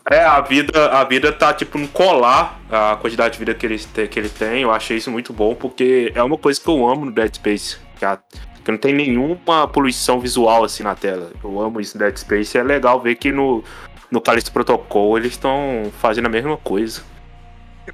[0.09, 3.80] É, a vida, a vida tá tipo no colar a quantidade de vida que ele,
[3.80, 4.61] te- que ele tem.
[4.61, 7.78] Eu achei isso muito bom, porque é uma coisa que eu amo no Dead Space.
[7.97, 8.19] Que, a-
[8.66, 11.32] que não tem nenhuma poluição visual assim na tela.
[11.43, 12.57] Eu amo isso no Dead Space.
[12.57, 13.63] É legal ver que no,
[14.09, 17.01] no Callisto Protocol eles estão fazendo a mesma coisa.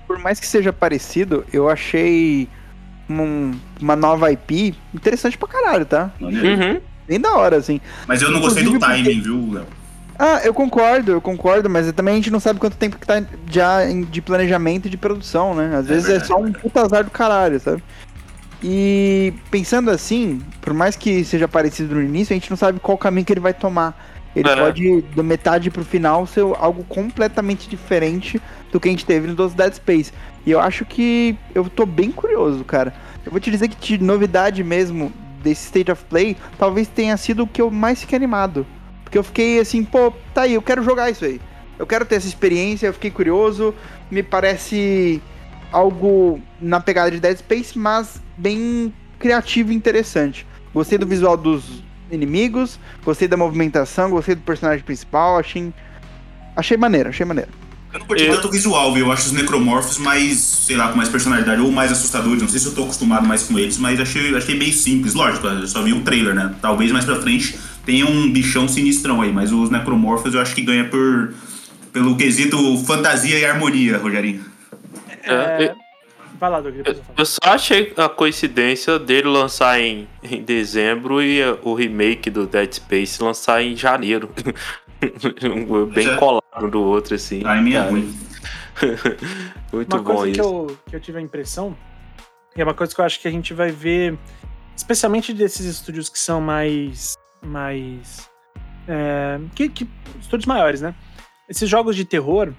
[0.07, 2.47] Por mais que seja parecido, eu achei
[3.09, 3.51] um-
[3.81, 6.09] uma nova IP interessante pra caralho, tá?
[6.21, 6.79] Uhum.
[7.05, 7.81] Bem da hora, assim.
[8.07, 9.65] Mas eu não gostei do Inclusive, timing, viu, Léo?
[10.17, 13.21] Ah, eu concordo, eu concordo, mas também a gente não sabe quanto tempo que tá
[13.49, 15.75] já de planejamento e de produção, né?
[15.75, 17.83] Às É vezes é, verdade, só um puta azar do caralho, sabe?
[18.63, 22.97] E pensando assim, por mais que seja parecido no início, a gente não sabe qual
[22.97, 23.97] caminho que ele vai tomar.
[24.35, 24.55] Ele É.
[24.55, 28.41] pode, da metade pro final, ser algo completamente diferente
[28.71, 30.13] do que a gente teve nos Dead Space.
[30.45, 32.93] E eu acho que eu tô bem curioso, cara.
[33.25, 35.11] Eu vou te dizer que de novidade mesmo
[35.43, 38.65] desse State of Play, talvez tenha sido o que eu mais fiquei animado.
[39.03, 41.41] Porque eu fiquei assim, pô, tá aí, eu quero jogar isso aí.
[41.77, 43.73] Eu quero ter essa experiência, eu fiquei curioso.
[44.09, 45.21] Me parece
[45.71, 50.45] algo na pegada de Dead Space, mas bem criativo e interessante.
[50.73, 51.63] Gostei do visual dos
[52.11, 55.73] inimigos, gostei da movimentação, gostei do personagem principal, achei.
[56.55, 57.49] Achei maneiro, achei maneiro.
[57.93, 59.05] Eu não curti Eu- tanto o visual, viu?
[59.07, 62.41] Eu acho os necromorfos mais, sei lá, com mais personalidade ou mais assustadores.
[62.41, 65.13] Não sei se eu tô acostumado mais com eles, mas achei, achei meio simples.
[65.13, 66.53] Lógico, eu só vi um trailer, né?
[66.61, 70.61] Talvez mais pra frente tenha um bichão sinistrão aí, mas os necromorfos eu acho que
[70.61, 71.33] ganha por
[71.91, 74.45] pelo quesito fantasia e harmonia, Rogerinho.
[75.23, 75.75] É, É...
[76.39, 77.15] Vai lá, Doug, depois eu falo.
[77.19, 82.47] Eu só achei a coincidência dele lançar em, em dezembro e uh, o remake do
[82.47, 84.29] Dead Space lançar em janeiro.
[85.43, 87.39] Um Bem Já- colado do outro, assim.
[87.41, 88.15] Timing é ruim.
[89.73, 90.49] Muito Uma bom coisa que isso.
[90.49, 91.75] eu, que eu tive a impressão,
[92.55, 94.15] e é uma coisa que eu acho que a gente vai ver,
[94.75, 97.15] especialmente desses estúdios que são mais.
[97.43, 98.29] mais.
[98.87, 100.93] é, que, que- estúdios maiores, né?
[101.49, 102.53] Esses jogos de terror,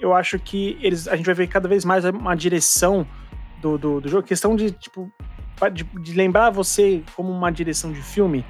[0.00, 3.06] eu acho que eles, a gente vai ver cada vez mais uma direção
[3.60, 5.10] do, do, do jogo, questão de, tipo,
[5.72, 8.44] de, de lembrar você como uma direção de filme,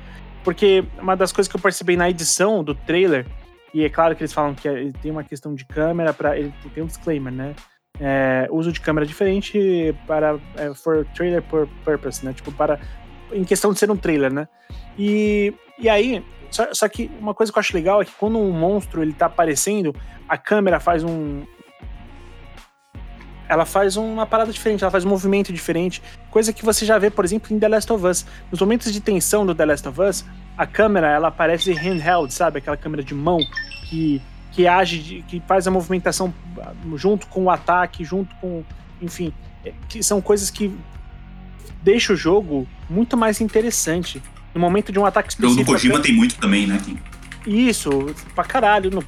[0.44, 3.26] porque uma das coisas que eu percebi na edição do trailer,
[3.74, 6.82] e é claro que eles falam que tem uma questão de câmera para ele tem
[6.82, 7.54] um disclaimer, né?
[8.00, 12.32] É, uso de câmera diferente para é, for trailer pur- purpose, né?
[12.32, 12.80] Tipo para
[13.32, 14.48] em questão de ser um trailer, né?
[14.98, 18.38] E, e aí só, só que uma coisa que eu acho legal é que quando
[18.38, 19.94] um monstro ele tá aparecendo,
[20.28, 21.42] a câmera faz um
[23.50, 27.10] ela faz uma parada diferente, ela faz um movimento diferente, coisa que você já vê,
[27.10, 28.24] por exemplo, em The Last of Us.
[28.48, 30.24] Nos momentos de tensão do The Last of Us,
[30.56, 32.58] a câmera ela aparece handheld, sabe?
[32.58, 33.40] Aquela câmera de mão
[33.88, 34.22] que,
[34.52, 36.32] que age, que faz a movimentação
[36.94, 38.62] junto com o ataque, junto com.
[39.02, 39.32] Enfim,
[39.64, 40.72] é, que são coisas que
[41.82, 44.22] deixam o jogo muito mais interessante.
[44.54, 45.72] No momento de um ataque O jogo do específico.
[45.72, 46.78] Kojima até- tem muito também, né?
[46.84, 46.98] Kim?
[47.46, 47.90] isso,
[48.34, 48.90] pra caralho.
[48.90, 49.04] no-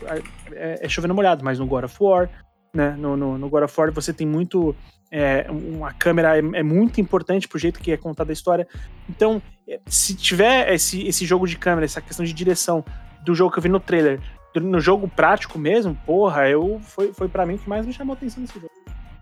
[0.52, 2.28] é, é chovendo molhado, mas no God of War,
[2.74, 2.94] né?
[2.98, 4.74] No, no, no God of War você tem muito.
[5.14, 8.66] É, uma câmera é, é muito importante pro jeito que é contada a história.
[9.10, 12.82] Então, é, se tiver esse, esse jogo de câmera, essa questão de direção
[13.22, 14.18] do jogo que eu vi no trailer,
[14.54, 17.92] do- no jogo prático mesmo, porra, eu, foi, foi para mim o que mais me
[17.92, 18.70] chamou a atenção nesse jogo.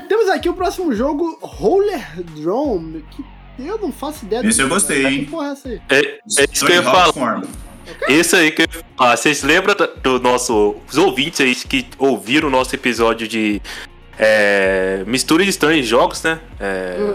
[0.08, 3.24] Temos aqui o próximo jogo, Roller Drone, que
[3.66, 5.24] eu não faço ideia Esse eu que- gostei, hein?
[5.24, 5.80] Que porra é essa aí?
[5.88, 7.42] É, é isso que eu ia falar.
[8.08, 9.16] Isso aí que eu ia falar.
[9.16, 10.76] Vocês lembram do nosso.
[10.88, 13.60] Os ouvintes aí que ouviram o nosso episódio de
[14.18, 16.38] é, mistura de de jogos, né?
[16.60, 17.14] É,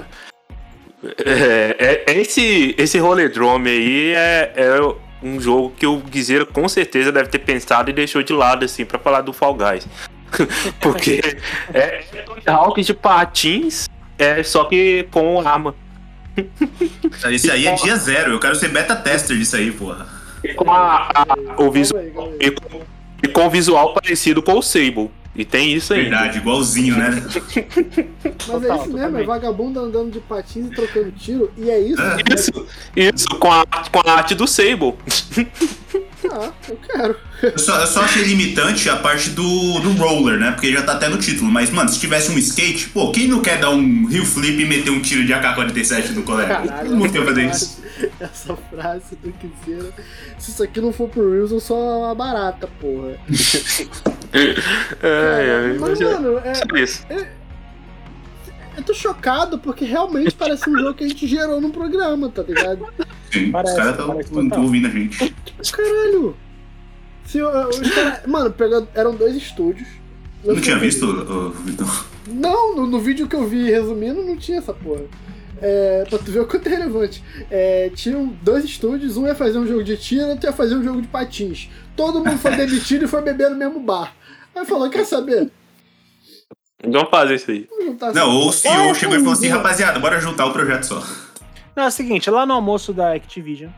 [1.25, 6.67] é, é- é esse, esse Rollerdrome aí é, é um jogo que o Guizeiro com
[6.67, 9.87] certeza deve ter pensado e deixou de lado, assim, pra falar do Fall Guys.
[10.81, 11.21] Porque
[11.73, 13.87] é, é Tony Hawk de patins,
[14.17, 15.75] é, só que com arma.
[17.31, 18.33] Esse aí é dia zero.
[18.33, 20.07] Eu quero ser beta tester disso aí, porra.
[20.43, 22.01] E com a- a- o visual.
[22.39, 22.81] E com,
[23.23, 25.09] e com visual parecido com o Sable.
[25.35, 26.03] E tem isso aí.
[26.03, 27.09] Verdade, igualzinho, né?
[28.47, 32.01] Mas é isso mesmo, é vagabundo andando de patins e trocando tiro, e é isso?
[32.33, 34.93] Isso, isso com, a, com a arte do Sable.
[36.31, 37.15] Ah, eu quero.
[37.41, 40.51] Eu só, eu só achei limitante a parte do, do roller, né?
[40.51, 41.51] Porque já tá até no título.
[41.51, 44.65] Mas, mano, se tivesse um skate, pô, quem não quer dar um heel flip e
[44.65, 46.63] meter um tiro de AK-47 no colega?
[46.83, 47.83] Todo mundo quer fazer isso.
[48.19, 49.91] Essa frase do Kizera.
[50.37, 53.17] Se isso aqui não for pro Reels, eu sou uma barata, porra.
[54.35, 54.49] É,
[55.01, 57.05] é, mas, mas é mano, é, só isso.
[58.77, 62.41] Eu tô chocado porque realmente parece um jogo que a gente gerou num programa, tá
[62.43, 62.85] ligado?
[63.31, 65.35] Sim, Parece, os caras estão ouvindo a gente.
[65.71, 66.35] Caralho!
[67.25, 69.87] Se, os cara- mano, pegando, eram dois estúdios.
[70.43, 72.05] Não tinha fui- visto, Vitor?
[72.27, 75.03] Não, no, no vídeo que eu vi resumindo, não tinha essa porra.
[75.61, 77.23] É, pra tu ver o quanto é relevante.
[77.49, 80.83] É, tinham dois estúdios, um ia fazer um jogo de tiro, outro ia fazer um
[80.83, 81.69] jogo de patins.
[81.95, 84.13] Todo mundo foi demitido e foi beber no mesmo bar.
[84.55, 85.49] Aí falou, quer saber?
[86.83, 87.67] Vamos fazer isso aí.
[87.69, 90.53] Vamos juntar Não, o essa- CEO Ah, chegou e falou assim, rapaziada, bora juntar o
[90.53, 91.03] projeto só.
[91.75, 93.69] Não, é o seguinte, lá no almoço da Activision,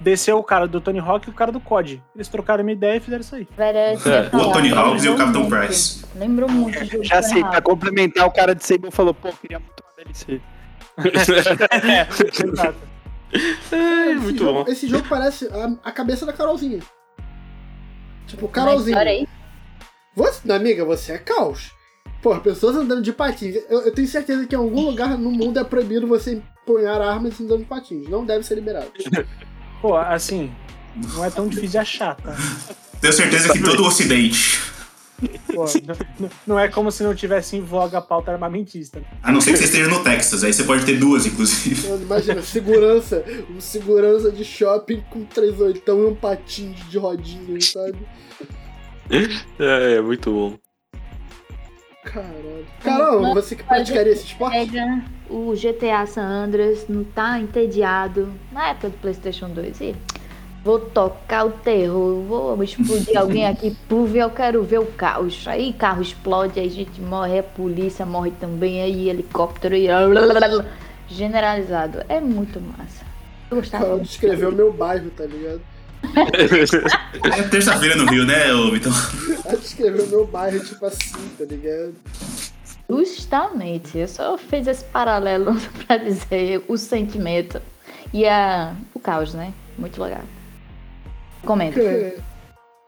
[0.00, 2.02] desceu o cara do Tony Hawk e o cara do COD.
[2.14, 3.46] Eles trocaram uma ideia e fizeram isso aí.
[3.56, 5.56] Parece É, o Tony Hawks e o Capitão muito.
[5.56, 6.04] Price.
[6.14, 10.04] Lembrou muito Já sei, pra complementar, o cara de Sable falou, pô, queria muito uma
[10.04, 10.40] DLC.
[10.98, 12.06] É,
[12.48, 12.76] exato.
[13.70, 14.70] É, muito jogo, bom.
[14.70, 16.80] Esse jogo parece a, a cabeça da Carolzinha.
[18.26, 18.98] Tipo, Carolzinha.
[20.16, 21.70] Você, minha amiga, você é caos.
[22.22, 23.56] Porra, pessoas andando de patins.
[23.68, 27.40] Eu, eu tenho certeza que em algum lugar no mundo é proibido você empunhar armas
[27.40, 28.08] andando de patins.
[28.08, 28.90] Não deve ser liberado.
[29.80, 30.50] Pô, assim,
[31.14, 32.36] Não é tão difícil de achar, tá?
[33.00, 34.60] Tenho certeza que todo o ocidente.
[35.52, 35.64] Pô,
[36.18, 39.02] não, não é como se não tivesse em voga a pauta armamentista.
[39.22, 41.88] A não ser que você esteja no Texas, aí você pode ter duas, inclusive.
[41.88, 43.24] Mano, imagina, segurança.
[43.50, 47.98] Um segurança de shopping com três oitão e um patinho de rodinha, sabe?
[49.58, 50.67] É, é muito bom.
[52.12, 52.66] Caralho.
[52.82, 54.56] Carol, você que praticaria esse esporte?
[54.56, 58.32] Pega o GTA San Andreas, não tá entediado.
[58.50, 59.96] Na época do PlayStation 2, e
[60.64, 65.46] vou tocar o terror, vou explodir alguém aqui, puf, eu quero ver o caos.
[65.46, 69.88] Aí carro explode, aí gente morre, a polícia morre também, aí helicóptero e.
[71.08, 72.02] Generalizado.
[72.08, 73.04] É muito massa.
[73.50, 73.84] Eu gostava.
[73.84, 75.60] Carol descreveu meu bairro, tá ligado?
[77.38, 78.92] É terça-feira no Rio, né, ô Vitão?
[79.44, 81.94] Ela descreveu meu bairro, tipo assim, tá ligado?
[82.88, 87.60] Justamente, eu só fiz esse paralelo pra dizer o sentimento
[88.12, 89.52] e a, o caos, né?
[89.76, 90.22] Muito legal.
[91.44, 91.80] Comenta.
[91.80, 92.16] É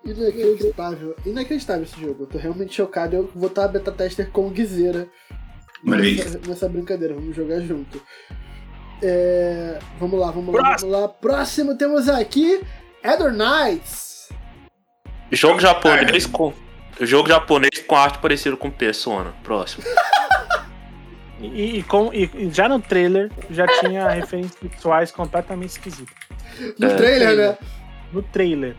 [0.05, 1.17] inacreditável.
[1.27, 2.23] Inacreditável esse jogo.
[2.25, 3.17] Eu tô realmente chocado.
[3.17, 4.55] Eu vou estar beta tester com o
[5.95, 6.17] aí.
[6.17, 7.15] nessa, nessa brincadeira.
[7.15, 8.01] Vamos jogar junto.
[9.03, 11.09] É, Vamos lá, vamos lá, vamos lá.
[11.09, 12.61] Próximo temos aqui
[13.03, 14.29] Ether Knights.
[15.33, 16.53] Jogo japonês com.
[17.01, 19.33] Jogo japonês com arte parecida com Persona.
[19.43, 19.85] Próximo.
[21.43, 26.15] E, e com, e, já no trailer já tinha referências visuais completamente esquisitas.
[26.79, 27.59] No É, trailer, né?
[28.13, 28.77] No trailer.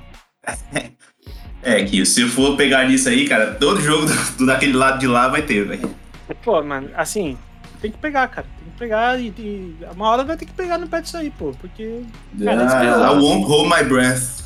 [1.64, 5.08] É que se for pegar nisso aí, cara, todo jogo do, do- daquele lado de
[5.08, 5.96] lá vai ter, velho.
[6.44, 7.36] Pô, mano, assim,
[7.82, 8.48] tem que pegar, cara.
[8.60, 11.30] Tem que pegar e, e uma hora vai ter que pegar no pé disso aí,
[11.32, 11.52] pô.
[11.60, 12.04] Porque.
[12.44, 14.42] Cara, é Ah, I won't hold my breath.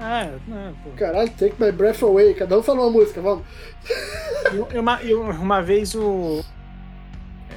[0.00, 0.90] É, não, pô.
[0.96, 2.34] Caralho, Take My Breath Away.
[2.34, 3.44] Cada um fala uma música, vamos.
[4.52, 6.44] E- e uma, e uma vez o.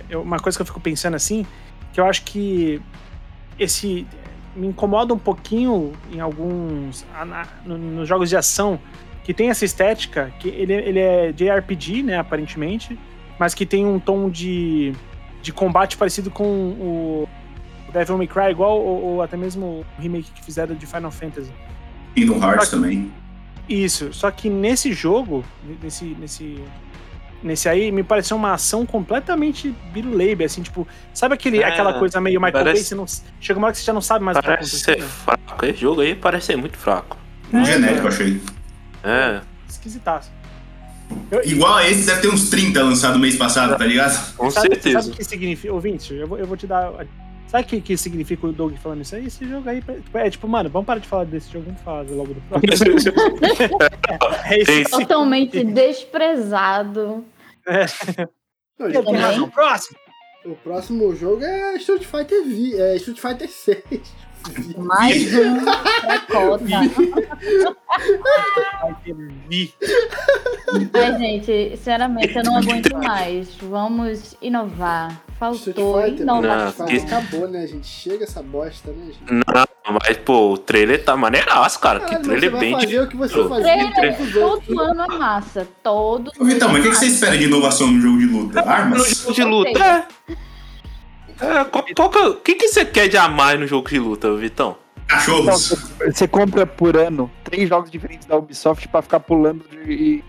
[0.09, 1.45] eu- Uma coisa que eu fico pensando assim,
[1.93, 2.82] que eu acho que
[3.59, 4.07] esse.
[4.55, 7.05] Me incomoda um pouquinho em alguns.
[7.26, 8.80] na- no- Nos jogos de ação,
[9.24, 12.97] que tem essa estética, que ele, ele é JRPG, né, aparentemente,
[13.40, 14.94] mas que tem um tom de,
[15.42, 17.30] de combate parecido com o
[17.92, 21.52] Devil May Cry, igual, ou, ou até mesmo o remake que fizeram de Final Fantasy.
[22.16, 23.12] Kingdom Hearts também.
[23.68, 25.44] Isso, só que nesse jogo,
[25.82, 26.62] nesse, nesse,
[27.42, 32.20] nesse aí, me pareceu uma ação completamente biruleibe, assim, tipo, sabe aquele, É, aquela coisa
[32.20, 33.06] meio Michael parece- Bay, você não,
[33.40, 35.66] chega uma hora que você já não sabe mais o que tá Parece ser fraco.
[35.66, 37.18] Esse jogo aí parece ser muito fraco.
[37.54, 38.10] Um É, genérico, cara.
[38.10, 38.42] achei.
[39.04, 39.42] É.
[39.70, 40.32] Esquisitaço.
[41.32, 44.36] Eu- Igual a esse, deve ter uns 30 lançado mês passado, tá ligado?
[44.36, 45.01] Com sabe, certeza.
[45.01, 46.93] Sabe o que significa, ouvinte, eu vou, eu vou te dar...
[47.47, 49.26] Sabe o que, que significa o Doug falando isso aí?
[49.26, 49.84] Esse jogo aí,
[50.14, 52.95] é tipo, mano, vamos parar de falar desse jogo, vamos falar logo do próximo.
[54.49, 54.91] é isso.
[54.91, 57.26] Totalmente desprezado.
[58.80, 59.49] Não, gente, razão.
[59.49, 59.97] Próximo.
[60.45, 62.76] o próximo jogo é Street Fighter V.
[62.78, 63.84] É Street Fighter 6.
[64.78, 65.64] Mais um
[66.02, 66.64] pra cota.
[68.82, 69.16] Vai ter
[69.50, 69.74] Vi.
[70.94, 73.50] Ai, gente, sinceramente, eu não aguento mais.
[73.62, 75.22] Vamos inovar.
[75.54, 76.88] Street Faltou Fighter, Não, inovação.
[76.88, 77.88] Fighter acabou, né, gente?
[77.88, 79.24] Chega essa bosta, né, gente?
[79.34, 82.00] Não, mas, pô, o trailer tá maneiraço, cara.
[82.00, 84.68] Que Caralho, mas trailer bem fazer o que você fazia em Trailer, os outros.
[84.68, 85.68] todo ano é massa.
[85.82, 88.62] Todo Ô, Vitão, mas o que, que você espera de inovação no jogo de luta?
[88.62, 89.08] No Armas?
[89.08, 89.80] jogo de luta.
[90.30, 90.51] É.
[91.42, 93.89] É, qual, qual que, é- o que, que você quer de a mais no jogo
[93.89, 94.78] de luta, Vitão?
[95.08, 95.70] Cachorros?
[96.06, 100.24] Você compra por ano três jogos diferentes da Ubisoft pra ficar pulando de.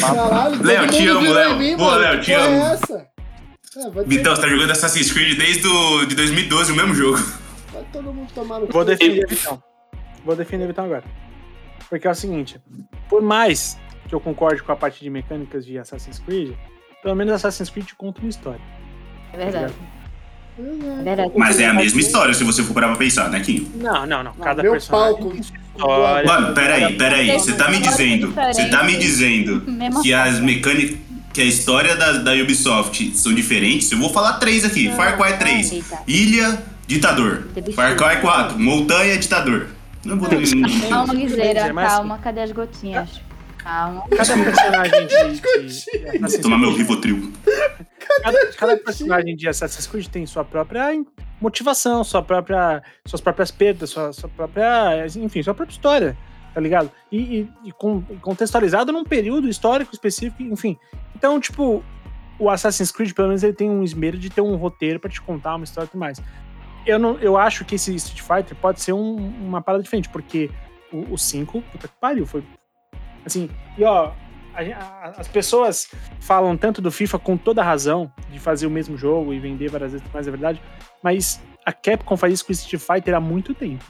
[0.00, 1.78] Caralho, Léo, te amo, Léo.
[1.78, 1.98] mano.
[1.98, 2.54] Léo, te amo.
[2.64, 3.08] É essa?
[3.76, 7.18] É, Vitão, você tá jogando Assassin's Creed desde o, de 2012, o mesmo jogo.
[7.72, 9.62] vai todo mundo tomar no Vou o Vitão.
[10.24, 11.04] Vou defender o Vitão agora.
[11.88, 12.60] Porque é o seguinte,
[13.08, 16.54] por mais que eu concorde com a parte de mecânicas de Assassin's Creed,
[17.02, 18.60] pelo menos Assassin's Creed conta uma história.
[19.32, 19.72] É verdade.
[19.78, 20.01] Pois
[21.02, 21.32] Verdade.
[21.36, 23.70] Mas é a mesma história se você for parar pra pensar, né, Kim?
[23.74, 24.32] Não, não, não.
[24.34, 25.36] Cada meu personagem palco.
[25.36, 26.26] história.
[26.26, 27.32] Mano, peraí, peraí.
[27.32, 28.32] Você tá me dizendo.
[28.32, 29.62] Você tá me dizendo
[30.02, 30.98] que as mecânicas.
[31.32, 33.90] Que a história da, da Ubisoft são diferentes.
[33.90, 35.98] Eu vou falar três aqui: Far Cry 3, Eita.
[36.06, 37.48] Ilha, Ditador.
[37.74, 39.68] Far Cry 4, Montanha, Ditador.
[40.04, 40.28] Não vou.
[40.90, 42.18] Calma, Guiseira, Mas- calma.
[42.18, 43.08] Cadê as gotinhas?
[43.62, 44.04] Calma.
[44.08, 47.32] Cada personagem de, de, de Assassin's Tomar meu Creed, Rivotril.
[48.22, 50.88] cada, cada personagem de Assassin's Creed tem sua própria
[51.40, 56.16] motivação, sua própria, suas próprias perdas, sua, sua própria, enfim, sua própria história,
[56.54, 56.90] tá ligado?
[57.10, 60.76] E, e- e com- e contextualizado num período histórico específico, enfim.
[61.16, 61.82] Então, tipo,
[62.38, 65.20] o Assassin's Creed, pelo menos, ele tem um esmero de ter um roteiro pra te
[65.20, 66.20] contar uma história e tudo mais.
[66.86, 70.50] Eu, não, eu acho que esse Street Fighter pode ser um- uma parada diferente, porque
[70.92, 72.42] o 5, puta que pariu, foi.
[73.24, 73.48] Assim,
[73.78, 74.10] e ó,
[74.54, 75.88] a a- as pessoas
[76.20, 79.92] falam tanto do FIFA com toda razão de fazer o mesmo jogo e vender várias
[79.92, 80.60] vezes, mas é verdade.
[81.02, 83.84] Mas a Capcom faz isso com o Street Fighter há muito tempo.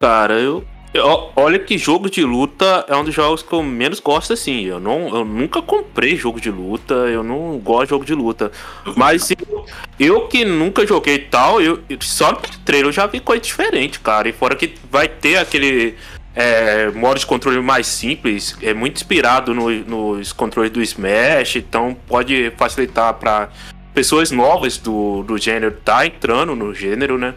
[0.00, 0.64] Cara, eu.
[0.96, 4.62] Ó, Olha que jogo de luta é um dos jogos que eu menos gosto, assim.
[4.62, 8.50] Eu, não, eu nunca comprei jogo de luta, eu não gosto de jogo de luta.
[8.96, 9.64] Mas eu,
[10.00, 14.28] eu que nunca joguei tal, eu, só no trailer eu já vi coisa diferente, cara.
[14.28, 15.96] E fora que vai ter aquele
[16.40, 21.94] é, modo de controle mais simples, é muito inspirado no- nos controles do Smash, então
[22.06, 23.48] pode facilitar para
[23.92, 27.34] pessoas novas do, do gênero tá entrando no gênero, né?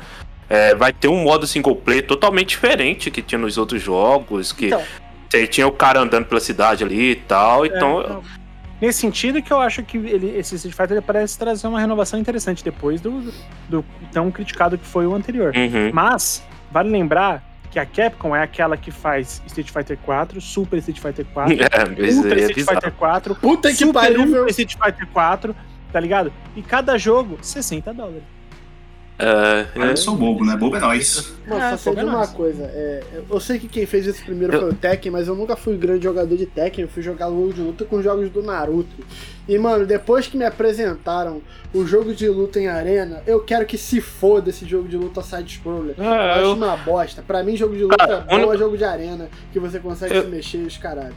[0.50, 4.68] É, vai ter um modo single player totalmente diferente que tinha nos outros jogos, que
[4.68, 4.82] Então.
[5.30, 8.00] você tinha o cara andando pela cidade ali e tal, então...
[8.02, 8.24] É, então,
[8.80, 12.64] nesse sentido que eu acho que ele, esse Street Fighter parece trazer uma renovação interessante
[12.64, 13.34] depois do,
[13.68, 15.54] do tão criticado que foi o anterior.
[15.56, 15.90] Uhum.
[15.92, 17.42] Mas, vale lembrar
[17.74, 22.12] que a Capcom é aquela que faz Street Fighter 4, Super Street Fighter 4, É,
[22.14, 22.76] Ultra é Street bizarro.
[22.80, 24.48] Fighter 4, Puta que Super pariu, Ultra meu.
[24.48, 25.56] Street Fighter 4,
[25.92, 26.32] tá ligado?
[26.56, 28.22] E cada jogo, 60 dólares.
[29.20, 29.92] É, é.
[29.92, 30.56] eu sou bobo, né?
[30.58, 31.34] Bobo é nós.
[31.48, 32.34] Mano, É, só sei de é uma nosso.
[32.36, 32.64] coisa.
[32.64, 35.56] é, eu sei que quem fez esse primeiro Eu- foi o Tekken, mas eu nunca
[35.56, 36.84] fui grande jogador de Tekken.
[36.84, 38.90] Eu fui jogar jogo de luta com jogos do Naruto.
[39.48, 41.42] E, mano, depois que me apresentaram
[41.74, 45.22] o jogo de luta em arena, eu quero que se foda esse jogo de luta
[45.22, 45.96] side-scroller.
[45.98, 47.22] Eu É, acho eu- uma bosta.
[47.22, 50.24] Pra mim, jogo de luta bom único- é jogo de arena, que você consegue Eu-
[50.24, 51.14] se mexer e os caralho.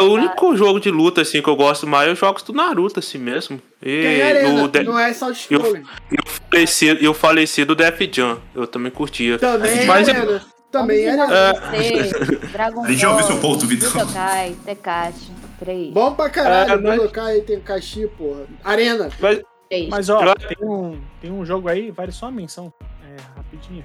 [0.00, 2.98] O único jogo de luta assim que eu gosto mais é os jogos do Naruto,
[2.98, 3.60] assim mesmo.
[3.82, 5.82] E Tem arena, de- não é side-scroller.
[6.10, 9.38] e o falecido, e o falecido Def Jam, eu também curtia.
[9.38, 10.42] Também é Mas- arena.
[10.70, 11.58] Também é Vamos arena.
[11.60, 13.92] enaltecer Dragon A gente já ouviu Ball, seu ponto, Vitor.
[13.92, 15.92] Budokai, Tenkaichi 3.
[15.92, 18.40] Bom pra caralho, É, mas- Budokai tem Kashi, porra.
[18.64, 19.08] Arena.
[19.20, 19.40] Mas,
[19.70, 19.88] 3.
[19.88, 22.72] Mas ó, tem um, tem um jogo aí, vale só uma menção,
[23.04, 23.84] é, rapidinho.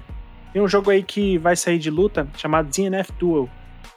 [0.52, 3.48] Tem um jogo aí que vai sair de luta chamado DNF Duel,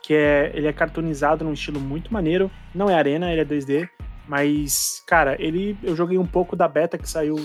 [0.04, 2.52] que é ele é cartoonizado num estilo muito maneiro.
[2.76, 3.90] Não é arena, ele é 2D,
[4.28, 7.36] mas cara, ele eu joguei um pouco da beta que saiu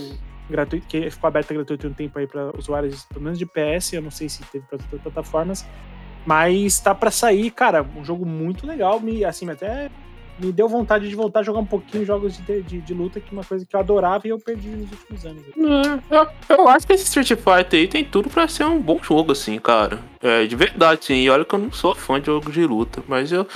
[0.51, 4.03] gratuito, que ficou aberta gratuito um tempo aí para usuários, pelo menos de PS, eu
[4.03, 5.67] não sei se teve para outras plataformas,
[6.27, 9.91] mas tá pra sair, cara, um jogo muito legal, me assim, até
[10.39, 13.29] me deu vontade de voltar a jogar um pouquinho jogos de, de, de luta, que
[13.31, 15.43] é uma coisa que eu adorava e eu perdi nos últimos anos.
[15.49, 18.99] É, eu, eu acho que esse Street Fighter aí tem tudo pra ser um bom
[19.03, 19.99] jogo, assim, cara.
[20.23, 21.15] É, de verdade, sim.
[21.15, 23.47] E olha que eu não sou fã de jogos de luta, mas eu,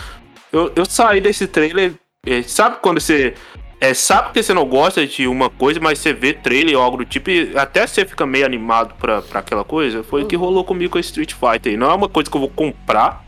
[0.53, 1.95] eu, eu saí desse trailer.
[2.27, 3.35] é, sabe quando você.
[3.81, 6.99] É, sabe que você não gosta de uma coisa, mas você vê trailer ou algo
[6.99, 10.05] do tipo, e até você fica meio animado pra, pra aquela coisa.
[10.05, 11.77] Foi o que rolou comigo com esse Street Fighter.
[11.77, 13.25] Não é uma coisa que eu vou comprar.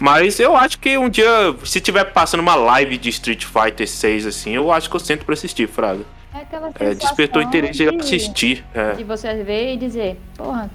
[0.00, 1.28] Mas eu acho que um dia,
[1.64, 5.24] se tiver passando uma live de Street Fighter 6, assim, eu acho que eu sento
[5.26, 6.04] pra assistir, Fraga.
[6.34, 8.64] É aquela É, despertou interesse de de- assistir.
[8.72, 8.92] É.
[8.94, 10.70] De você ver e dizer, porra,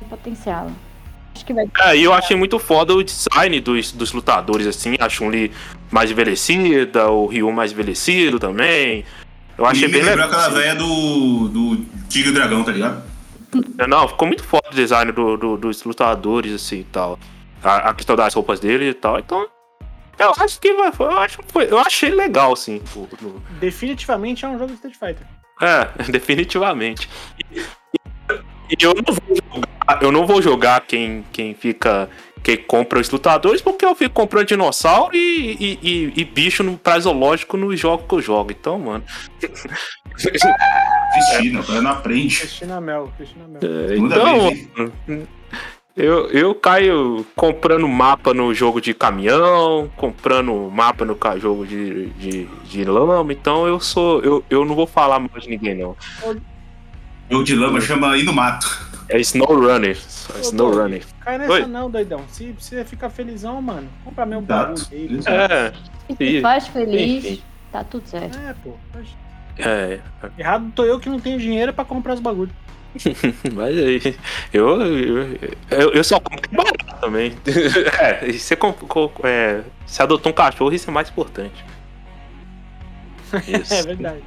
[0.00, 0.70] tem potencial.
[1.34, 4.94] Acho que vai É, e eu achei muito foda o design dos, dos lutadores, assim.
[4.98, 5.52] A Chun-Li
[5.90, 9.04] mais envelhecida, o Ryu mais envelhecido também.
[9.56, 10.26] Eu achei e bem legal.
[10.26, 10.54] aquela assim.
[10.56, 13.02] velha do, do Tigre e Dragão, tá ligado?
[13.88, 17.18] Não, ficou muito foda o design do, do- dos lutadores, assim e tal.
[17.64, 19.18] A, a questão das roupas dele e tal.
[19.18, 19.46] Então,
[20.18, 22.80] eu acho que vai, eu, acho, foi- eu achei legal, assim.
[22.94, 25.26] o- o- Definitivamente é um jogo de Street Fighter.
[25.60, 27.08] É, definitivamente.
[27.50, 27.60] E,
[28.70, 32.08] e eu não vou jogar, eu não vou jogar quem, quem fica.
[32.42, 36.76] Quem compra os lutadores, porque eu fico comprando dinossauro e, e, e- e bicho no
[36.76, 38.52] prazo lógico nos jogos que eu jogo.
[38.52, 39.02] Então, mano.
[40.14, 42.38] Cristina, cara não aprende.
[42.40, 43.60] Cristina Mel, Cristina Mel.
[43.62, 45.26] É, então,
[45.96, 52.44] eu, eu caio comprando mapa no jogo de caminhão, comprando mapa no jogo de, de,
[52.64, 54.20] de lama, então eu sou.
[54.22, 55.96] Eu, eu não vou falar mal de ninguém, não.
[57.30, 58.94] O de lama chama Ir no Mato.
[59.08, 59.96] É Snow Runner.
[60.34, 61.02] Ô, Snow Runner.
[61.20, 61.66] Cai nessa Oi.
[61.66, 62.22] não, doidão.
[62.28, 65.12] Se você ficar felizão, mano, compra meu bagulho aí.
[65.12, 65.30] Exato.
[65.30, 65.72] É,
[66.16, 67.42] Se faz feliz, enfim.
[67.70, 68.38] tá tudo certo.
[68.38, 68.74] É, pô.
[69.58, 70.00] é.
[70.38, 72.54] Errado tô eu que não tenho dinheiro pra comprar os bagulhos.
[73.52, 74.16] Mas aí,
[74.52, 75.38] eu, eu,
[75.70, 77.34] eu, eu só compro barato também.
[78.00, 78.54] É, você,
[79.24, 81.64] é, você adotou um cachorro, isso é mais importante.
[83.48, 83.74] Isso.
[83.74, 84.22] É verdade.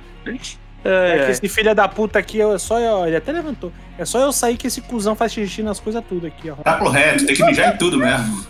[0.83, 1.31] É, É, que é.
[1.31, 3.71] esse filho da puta aqui, eu, é só eu, ele até levantou.
[3.97, 6.55] É só eu sair que esse cuzão faz xixi nas coisas tudo aqui, ó.
[6.55, 8.45] Tá correto, tem que mijar em tudo mesmo.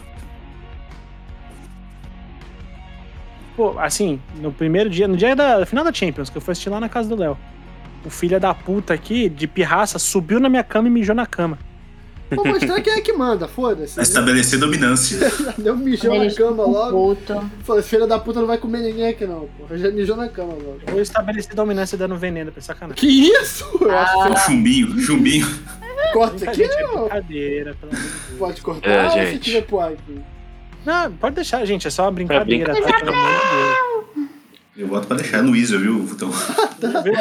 [3.56, 6.70] Pô, assim, no primeiro dia, no dia da final da Champions, que eu fui assistir
[6.70, 7.38] lá na casa do Léo.
[8.08, 11.60] O filho da puta aqui, de pirraça, subiu na minha cama e mijou na cama.
[12.32, 13.96] Vou mostrar quem é que manda, foda-se.
[13.96, 15.18] Vai estabelecer dominância.
[15.58, 17.18] Deu um mijão na cama logo.
[17.64, 19.78] Falei, filha da puta não vai comer ninguém aqui não, porra.
[19.78, 20.80] Já mijou na cama logo.
[20.88, 22.96] Eu estabeleci dominância dando veneno pra sacanagem.
[22.98, 23.66] Que isso?
[23.80, 25.48] Eu acho que O chumbinho, chumbinho.
[26.14, 28.38] corta aqui Gente, é ou brincadeira, pelo amor de Deus.
[28.40, 29.40] pode cortar É, ou se gente.
[29.40, 30.20] tiver pro aqui?
[30.86, 33.00] Não, pode deixar, gente, é só uma brincadeira, brincadeira.
[33.00, 33.06] tá?
[33.06, 34.06] Pelo amor
[34.76, 36.30] de Eu voto pra deixar no Isa, viu, Futão?
[36.30, 37.18] Deus.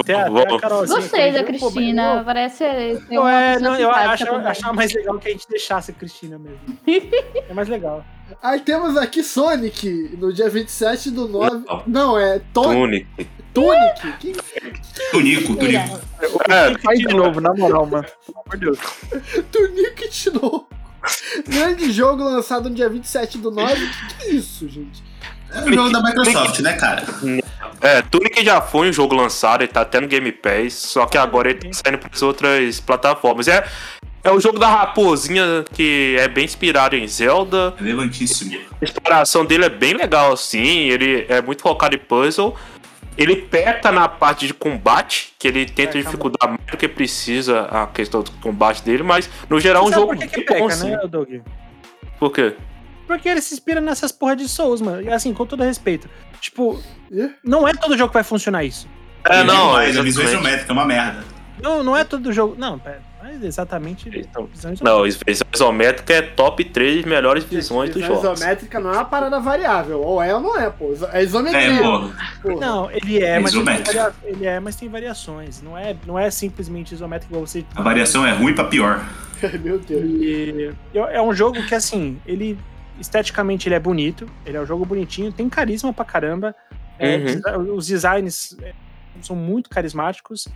[0.00, 3.76] Até, até a Carolzinha Gostei da pô, Cristina, mas parece ser Eu, uma é, não,
[3.76, 6.58] eu acho, achava mais legal que a gente deixasse a Cristina mesmo.
[6.86, 8.04] é mais legal.
[8.42, 11.64] Aí temos aqui Sonic, no dia 27 do 9.
[11.66, 11.82] Não.
[11.86, 13.30] Não, é Tony, Tunic.
[13.52, 14.18] Tonic.
[14.18, 14.32] Que
[15.12, 16.00] Tunico, tunico.
[16.48, 18.06] É, Faz de novo, na moral, mano.
[18.26, 18.78] Pelo amor de Deus.
[19.52, 20.66] Tunic de novo.
[21.46, 23.74] Grande jogo lançado no dia 27 do 9.
[23.74, 25.02] Que que é isso, gente?
[25.54, 27.04] É o jogo da Microsoft, né, cara?
[27.80, 31.18] É, Tunic já foi um jogo lançado, ele tá até no Game Pass, só que
[31.18, 33.46] agora ele tá saindo para as outras plataformas.
[33.46, 33.64] É,
[34.22, 37.74] é o jogo da raposinha que é bem inspirado em Zelda.
[37.76, 38.58] Relevantíssimo.
[38.80, 42.56] A exploração dele é bem legal, assim, ele é muito focado em puzzle.
[43.16, 47.66] Ele peca na parte de combate, que ele tenta Peca dificultar mais do que precisa
[47.66, 50.52] a questão do combate dele, mas no geral é um jogo por que, que muito
[50.58, 51.28] bom, peca, né, Doug?
[52.18, 52.54] Por quê?
[53.06, 55.02] Porque ele se inspira nessas porra de Souls, mano.
[55.02, 56.08] E assim, com todo respeito.
[56.40, 56.80] Tipo,
[57.42, 58.88] não é todo jogo que vai funcionar isso.
[59.28, 61.24] É, não, mas a visão isométrica é uma merda.
[61.62, 62.54] Não, não é todo jogo.
[62.58, 63.00] Não, pera.
[63.22, 64.10] Mas exatamente.
[64.14, 64.74] Então, visão.
[64.82, 68.38] Não, visão isométrica é top 3 melhores visões dos Visão jogos.
[68.40, 70.02] isométrica não é uma parada variável.
[70.02, 70.92] Ou é ou não é, pô.
[71.10, 71.60] É isometria.
[71.60, 71.78] É,
[72.42, 72.60] pô.
[72.60, 75.62] Não, ele é, É mas tem varia- ele é, mas tem variações.
[75.62, 77.64] Não é, não é simplesmente isométrico igual você.
[77.74, 79.02] A variação é ruim pra pior.
[79.62, 80.02] Meu Deus.
[80.04, 82.58] E é um jogo que, assim, ele
[83.00, 86.54] esteticamente ele é bonito, ele é um jogo bonitinho, tem carisma pra caramba.
[86.98, 87.16] É,
[87.56, 87.74] Uhum.
[87.74, 88.72] os designs é,
[89.20, 90.46] são muito carismáticos.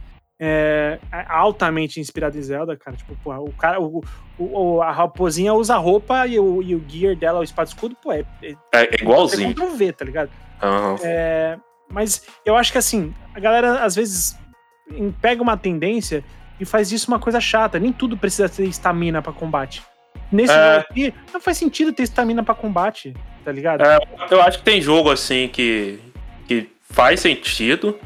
[0.41, 2.97] É, é altamente inspirado em Zelda, cara.
[2.97, 4.05] Tipo, porra, o cara, o,
[4.39, 8.13] o- a raposinha usa roupa e o, e o gear dela, o espada escudo, pô,
[8.13, 9.53] é, é, É, igualzinho.
[9.53, 10.31] Ctrl V, tá ligado?
[10.63, 10.97] Aham.
[11.03, 11.59] É,
[11.91, 14.39] mas eu acho que assim, a galera às vezes
[15.21, 16.23] pega uma tendência
[16.61, 17.81] e faz disso uma coisa chata.
[17.81, 19.83] Nem tudo precisa ter estamina pra combate.
[20.31, 20.75] Nesse É.
[20.75, 23.15] jogo aqui, não faz sentido ter estamina pra combate,
[23.45, 23.83] tá ligado?
[23.83, 23.99] É,
[24.31, 25.99] eu acho que tem jogo assim que,
[26.47, 27.99] que faz sentido.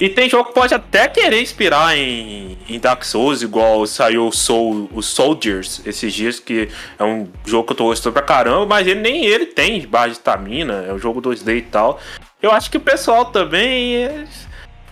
[0.00, 4.32] E tem jogo que pode até querer inspirar em, em Dark Souls, igual saiu o
[4.32, 6.68] Soul, o Soldiers esses dias, que
[6.98, 10.08] é um jogo que eu tô gostando pra caramba, mas ele, nem ele tem barra
[10.08, 12.00] de estamina, é um jogo 2D e tal.
[12.42, 14.26] Eu acho que o pessoal também.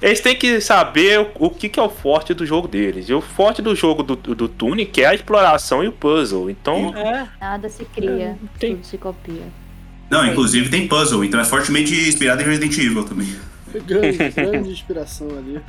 [0.03, 3.09] Eles, têm que saber o, o que, que é o forte do jogo deles.
[3.09, 6.48] E o forte do jogo do, do, do Tunic é a exploração e o puzzle.
[6.51, 9.42] Então, É, Nada se cria, Tem- tudo se copia.
[10.09, 13.28] Não, inclusive tem puzzle, então é fortemente inspirado em Resident Evil também.
[13.86, 15.61] Grande, grande inspiração ali.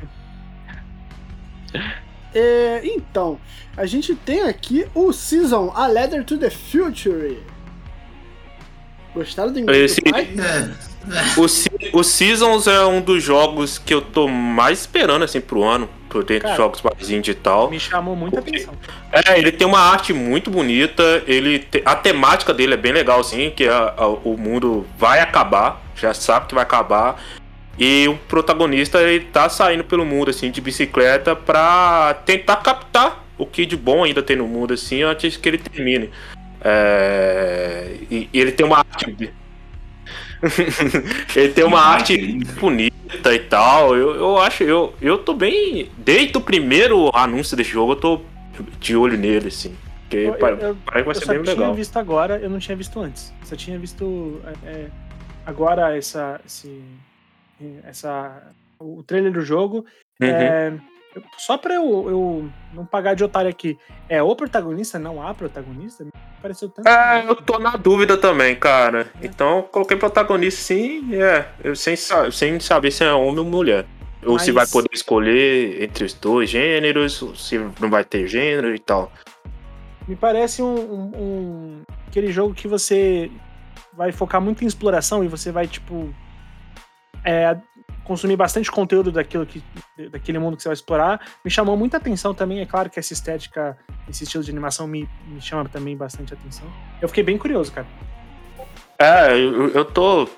[2.33, 3.39] É, então,
[3.75, 7.37] a gente tem aqui o Season A Letter to the Future.
[9.13, 9.91] Gostaram do inglês?
[9.91, 10.23] Esse- do pai?
[10.37, 10.90] É,
[11.93, 15.89] O, o Seasons é um dos jogos que eu tô mais esperando, assim, pro ano.
[16.09, 17.69] Por dentro Cara, de jogos mais indie e tal.
[17.71, 18.73] me chamou muita atenção.
[19.11, 21.23] É, ele tem uma arte muito bonita.
[21.25, 25.19] Ele te- a temática dele é bem legal, assim, que a- a- o mundo vai
[25.21, 25.81] acabar.
[25.95, 27.21] Já sabe que vai acabar.
[27.79, 33.45] E o protagonista, ele tá saindo pelo mundo, assim, de bicicleta pra tentar captar o
[33.45, 36.09] que de bom ainda tem no mundo, assim, antes que ele termine.
[36.63, 39.31] É, e, e ele tem uma arte...
[41.35, 42.17] ele tem uma arte
[42.59, 43.95] bonita e tal.
[43.95, 45.89] Eu, eu acho, eu, eu tô bem.
[45.97, 48.21] Desde o primeiro anúncio desse jogo, eu tô
[48.79, 49.75] de olho nele, assim.
[50.01, 51.73] Porque Eu, pa- eu- eu- parece que vai eu ser bem tinha legal.
[51.73, 53.33] visto agora, eu não tinha visto antes.
[53.43, 54.87] Só tinha visto é, é,
[55.45, 56.81] agora essa, esse,
[57.83, 58.41] essa,
[58.79, 59.85] o trailer do jogo.
[60.21, 60.27] Uhum.
[60.27, 60.73] É,
[61.15, 63.77] eu- só pra eu, eu não pagar de otário aqui,
[64.09, 66.05] é o protagonista, não há protagonista?
[66.41, 66.87] Pareceu tanto.
[66.87, 69.07] É, eu tô na dúvida também, cara.
[69.21, 71.47] Então eu coloquei protagonista sim, é.
[71.63, 71.95] Eu sem,
[72.31, 73.85] sem saber se é homem ou mulher.
[74.25, 78.73] Ou se vai Mas- poder escolher entre os dois gêneros, se não vai ter gênero
[78.75, 79.11] e tal.
[80.07, 83.31] Me parece um, um- um- aquele jogo que você
[83.93, 86.13] vai focar muito em exploração e você vai, tipo,
[87.23, 87.55] é,
[88.03, 89.63] consumir bastante conteúdo daquilo que,
[90.09, 91.21] daquele mundo que você vai explorar.
[91.43, 93.77] Me chamou muita atenção também, é claro que essa estética,
[94.09, 96.67] esse estilo de animação me, me chama também bastante atenção.
[97.01, 97.87] Eu fiquei bem curioso, cara.
[98.97, 100.29] É, eu, eu tô.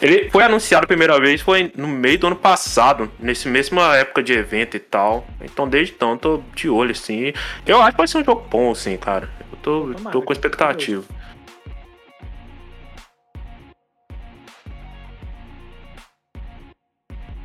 [0.00, 4.22] Ele foi anunciado a primeira vez, foi no meio do ano passado, nesse mesma época
[4.22, 5.26] de evento e tal.
[5.40, 7.32] Então desde então eu tô de olho, assim.
[7.66, 9.28] Eu acho que vai ser um jogo bom, assim, cara.
[9.52, 11.04] Eu tô, Tomara, tô com expectativa.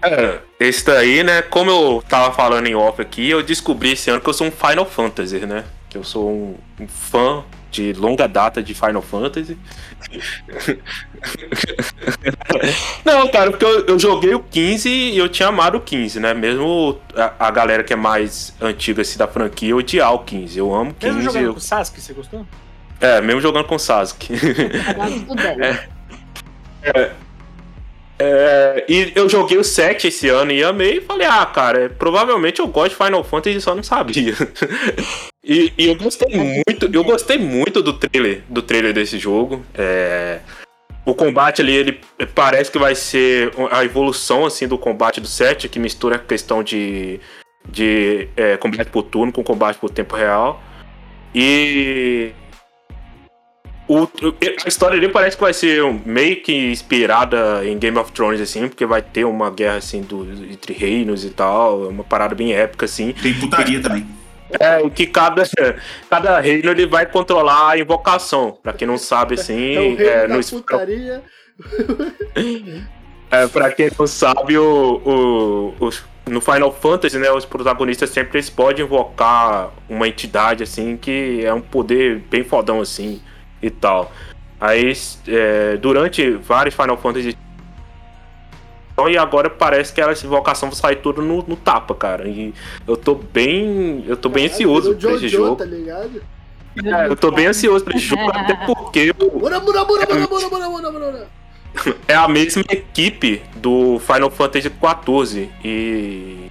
[0.07, 1.41] É, esse daí, né?
[1.41, 4.51] Como eu tava falando em off aqui, eu descobri esse ano que eu sou um
[4.51, 5.63] Final Fantasy, né?
[5.89, 9.57] Que eu sou um, um fã de longa data de Final Fantasy.
[13.03, 16.33] Não, cara, porque eu, eu joguei o 15 e eu tinha amado o 15, né?
[16.33, 20.57] Mesmo a, a galera que é mais antiga assim, da franquia odiar o 15.
[20.57, 21.13] Eu amo o 15.
[21.13, 22.45] Mesmo jogando eu- com o Sasuke, você gostou?
[22.99, 24.33] É, mesmo jogando com o Sasuke.
[25.27, 25.79] Do 10.
[28.19, 32.59] É, e eu joguei o 7 esse ano e amei e falei, ah, cara, provavelmente
[32.59, 34.33] eu gosto de Final Fantasy só não sabia.
[35.45, 39.63] e, e, eu gostei muito, eu gostei muito do trailer, do trailer desse jogo.
[39.75, 40.39] É,
[41.05, 41.99] o combate ali, ele
[42.33, 46.63] parece que vai ser a evolução assim do combate do 7, que mistura a questão
[46.63, 47.19] de,
[47.69, 50.61] de é, combate por turno com combate por tempo real.
[51.35, 52.31] E
[53.87, 54.03] o,
[54.65, 58.67] a história ali parece que vai ser meio que inspirada em Game of Thrones, assim,
[58.67, 62.85] porque vai ter uma guerra, assim, do, entre reinos e tal, uma parada bem épica,
[62.85, 63.13] assim.
[63.13, 64.05] Tem putaria também.
[64.59, 65.43] É, que cada,
[66.09, 68.57] cada reino ele vai controlar a invocação.
[68.61, 69.75] Pra quem não sabe, assim.
[69.75, 71.23] É o reino é, da no, putaria.
[73.31, 78.37] é, pra quem não sabe, o, o, os, no Final Fantasy, né, os protagonistas sempre
[78.37, 83.21] eles podem invocar uma entidade, assim, que é um poder bem fodão, assim
[83.61, 84.11] e tal.
[84.59, 84.91] Aí,
[85.27, 87.37] é, durante vários Final Fantasy.
[89.09, 92.27] E agora parece que essa invocação vai sair tudo no, no, tapa, cara.
[92.27, 92.51] E
[92.87, 94.03] eu tô bem.
[94.07, 95.55] Eu tô bem ansioso pra esse jogo.
[95.55, 96.23] Tá ligado?
[96.83, 99.13] É, eu tô bem ansioso pra esse jogo, até porque.
[99.13, 101.27] Bora, bora, bora, bora, bora, bora, bora, bora.
[102.07, 105.49] É a mesma equipe do Final Fantasy XIV.
[105.63, 106.49] E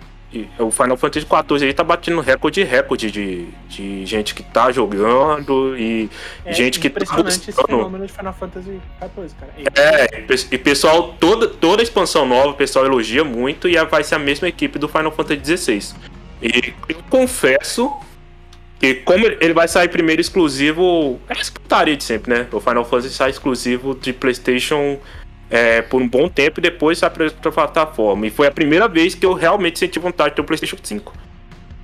[0.58, 5.76] o Final Fantasy XIV aí tá batendo recorde recorde de, de gente que tá jogando
[5.78, 6.10] e
[6.44, 7.28] é, gente que tá buscando.
[7.28, 9.52] esse fenômeno de Final Fantasy XIV, cara.
[9.74, 14.18] É, e pessoal, toda, toda expansão nova, o pessoal elogia muito e vai ser a
[14.18, 15.94] mesma equipe do Final Fantasy XVI.
[16.42, 17.92] E eu confesso
[18.78, 22.46] que como ele vai sair primeiro exclusivo, é essa putaria de sempre, né?
[22.52, 24.98] O Final Fantasy sai exclusivo de PlayStation
[25.50, 28.26] é, por um bom tempo e depois sai pra outra plataforma.
[28.26, 30.76] E foi a primeira vez que eu realmente senti vontade de ter o um PlayStation
[30.82, 31.12] 5.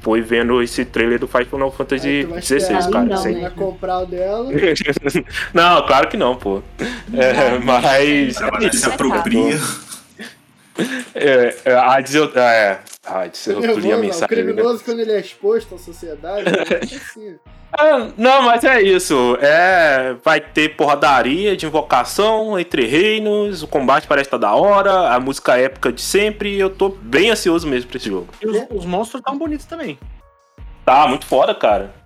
[0.00, 3.04] Foi vendo esse trailer do Final Fantasy XVI, cara.
[3.04, 3.40] Não, assim.
[3.40, 4.50] vai comprar o dela.
[5.54, 6.60] não, claro que não, pô.
[7.14, 8.36] É, mas.
[8.40, 9.60] É se apropria.
[11.14, 14.24] É, é, a dizer, é, ah, eu li a mensagem.
[14.24, 17.36] O criminoso, quando ele é exposto à sociedade, é assim.
[17.72, 19.36] Ah, não, mas é isso.
[19.40, 25.18] É, vai ter porradaria de invocação entre reinos, o combate parece estar da hora, a
[25.18, 26.58] música épica de sempre.
[26.58, 28.28] Eu tô bem ansioso mesmo pra esse jogo.
[28.42, 29.98] E os, os monstros tão bonitos também.
[30.84, 32.01] Tá, muito foda, cara.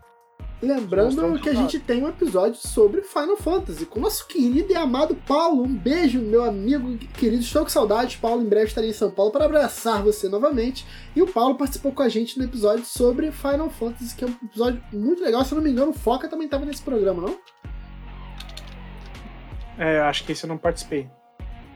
[0.62, 4.76] Lembrando que a gente tem um episódio sobre Final Fantasy com o nosso querido e
[4.76, 5.62] amado Paulo.
[5.62, 7.42] Um beijo, meu amigo querido.
[7.42, 8.42] Estou com saudades, Paulo.
[8.42, 10.86] Em breve estarei em São Paulo para abraçar você novamente.
[11.14, 14.36] E o Paulo participou com a gente no episódio sobre Final Fantasy, que é um
[14.44, 15.44] episódio muito legal.
[15.44, 17.38] Se eu não me engano, o Foca também estava nesse programa, não?
[19.78, 21.07] É, acho que esse eu não participei.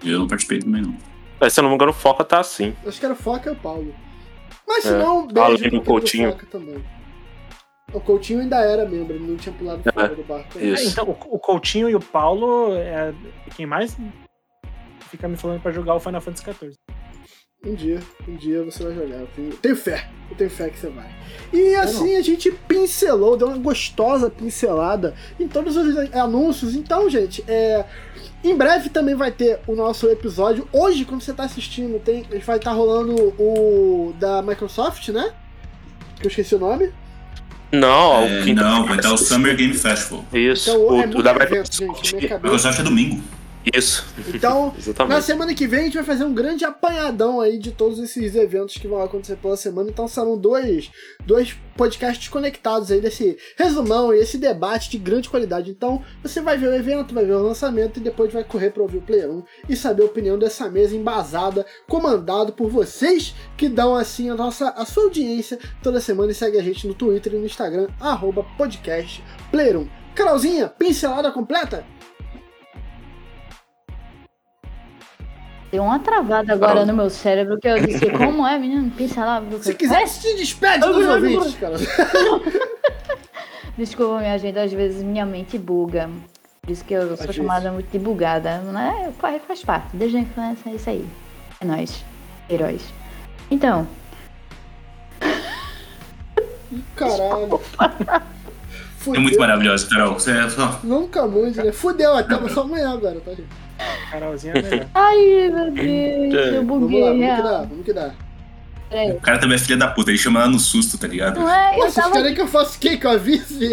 [0.02, 0.96] Eu não participei também, não.
[1.38, 2.74] Mas, se eu não me engano, o Foca tá assim.
[2.86, 3.94] Acho que era o Foca e o Paulo.
[4.66, 4.98] Mas se é.
[4.98, 6.32] não, beijo Além do Coutinho.
[6.32, 6.82] Foca também.
[7.92, 10.58] O Coutinho ainda era membro, ele não tinha pulado fora do barco.
[10.58, 13.12] É, então, o Coutinho e o Paulo é
[13.56, 13.96] quem mais
[15.10, 16.74] fica me falando pra jogar o Final Fantasy XIV.
[17.62, 19.16] Um dia, um dia você vai jogar.
[19.16, 21.14] Eu tenho, tenho fé, eu tenho fé que você vai.
[21.52, 26.74] E assim a gente pincelou, deu uma gostosa pincelada em todos os anúncios.
[26.74, 27.84] Então, gente, é,
[28.42, 30.66] em breve também vai ter o nosso episódio.
[30.72, 35.34] Hoje, quando você está assistindo, tem, vai estar tá rolando o da Microsoft, né?
[36.16, 36.90] Que eu esqueci o nome.
[37.72, 40.24] Não, é, não, vai dar o Summer Game Festival.
[40.32, 42.12] Isso, então, o, é o da Microsoft.
[42.12, 43.22] Microsoft é domingo.
[43.64, 44.06] Isso.
[44.34, 44.74] Então,
[45.06, 48.34] na semana que vem a gente vai fazer um grande apanhadão aí de todos esses
[48.34, 49.90] eventos que vão acontecer pela semana.
[49.90, 50.90] Então serão dois,
[51.26, 55.70] dois podcasts conectados aí desse resumão e esse debate de grande qualidade.
[55.70, 58.82] Então você vai ver o evento, vai ver o lançamento e depois vai correr para
[58.82, 63.68] ouvir o Player 1 e saber a opinião dessa mesa embasada, comandado por vocês que
[63.68, 67.34] dão assim a nossa a sua audiência toda semana e segue a gente no Twitter
[67.34, 69.88] e no Instagram, arroba podcast Player 1.
[70.14, 71.84] Carolzinha, pincelada completa?
[75.70, 78.92] Deu uma travada agora no meu cérebro que eu disse, como é, menino?
[79.16, 79.42] lá.
[79.60, 81.76] Se quiser, se despede dos ouvintes, cara.
[83.78, 86.10] Desculpa, minha gente, às vezes minha mente buga.
[86.60, 88.58] Por isso que eu sou chamada muito de bugada.
[88.58, 89.12] Né?
[89.46, 91.06] Faz parte, desde a infância é isso aí.
[91.60, 92.04] É nós,
[92.48, 92.82] heróis.
[93.50, 93.86] Então.
[96.96, 97.60] Caralho.
[99.06, 100.14] É muito maravilhoso, Carol.
[100.14, 100.80] Você é só.
[100.82, 101.72] Nunca muito, né?
[101.72, 103.48] Fudeu, até só amanhã agora, tá, gente?
[104.10, 104.86] Carolzinha é melhor.
[104.94, 107.00] Ai, meu Deus, eu buguei.
[107.00, 108.14] Vamos lá, vamos que dá, vamos que dá.
[109.14, 111.38] O cara também é filha da puta, ele chama ela no susto, tá ligado?
[111.38, 112.10] Não é, Pô, vocês tava...
[112.10, 112.96] querem que eu faça o quê?
[112.96, 113.70] Que eu avise?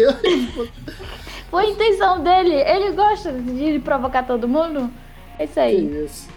[1.50, 2.54] Foi a intenção dele.
[2.54, 4.90] Ele gosta de provocar todo mundo.
[5.38, 5.88] É isso aí.
[5.88, 6.28] Que isso?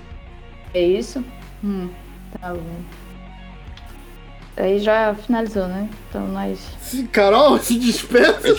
[0.74, 1.26] É isso?
[1.64, 1.90] Hum,
[2.40, 3.01] tá bom.
[4.62, 5.90] Aí já finalizou, né?
[6.10, 6.60] Então nós.
[6.80, 8.56] Se, Carol, se despeça.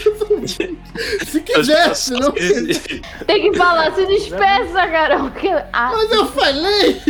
[1.27, 2.33] se quisesse, não.
[2.33, 5.31] Tem que falar, se despeça, Carol.
[5.31, 7.03] que- Ah, Mas eu falei!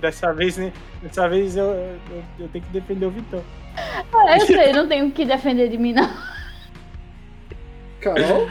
[0.00, 0.72] Dessa vez, né?
[1.02, 3.44] Dessa vez eu, eu, eu tenho que defender o Vitão.
[4.30, 6.10] eu sei, não tenho o que defender de mim, não.
[8.00, 8.48] Carol?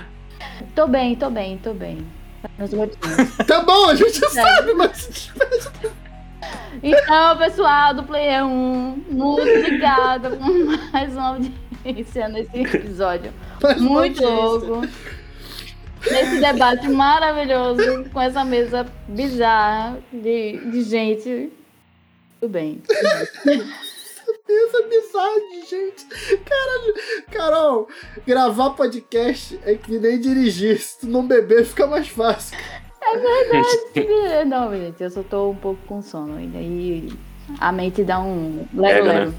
[0.75, 2.05] Tô bem, tô bem, tô bem.
[2.59, 2.97] Motivos.
[3.47, 5.71] Tá bom, a gente sabe, mas se despeça.
[6.81, 13.31] Então, pessoal do Player 1, muito obrigada por mais uma audiência nesse episódio.
[13.61, 14.81] Mais Muito louco.
[16.11, 21.51] Nesse debate maravilhoso, com essa mesa bizarra de, de gente.
[22.39, 22.81] Tudo bem.
[24.49, 26.05] Essa bizarra de gente.
[26.43, 26.93] Caralho.
[27.31, 27.87] Carol,
[28.27, 30.79] gravar podcast é que nem dirigir.
[30.79, 32.57] Se tu não beber, fica mais fácil.
[34.47, 36.57] Não, gente, eu só tô um pouco com sono ainda.
[36.59, 37.11] E
[37.59, 38.93] a mente dá um Pega, né?
[38.93, 39.33] lero-lero.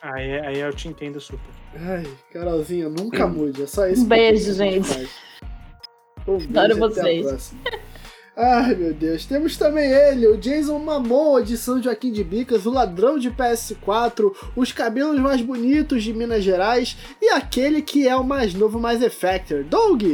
[0.00, 1.50] Aí, aí eu te entendo super.
[1.74, 3.62] Ai, Carolzinha, nunca mude.
[3.62, 4.02] É só isso.
[4.02, 5.10] Um beijo, gente.
[6.26, 7.54] Um beijo, Adoro vocês.
[8.36, 9.26] Ai, meu Deus.
[9.26, 14.32] Temos também ele, o Jason Momoa de São Joaquim de Bicas, o ladrão de PS4,
[14.54, 19.02] os cabelos mais bonitos de Minas Gerais e aquele que é o mais novo Mass
[19.02, 20.04] Effector, Doug.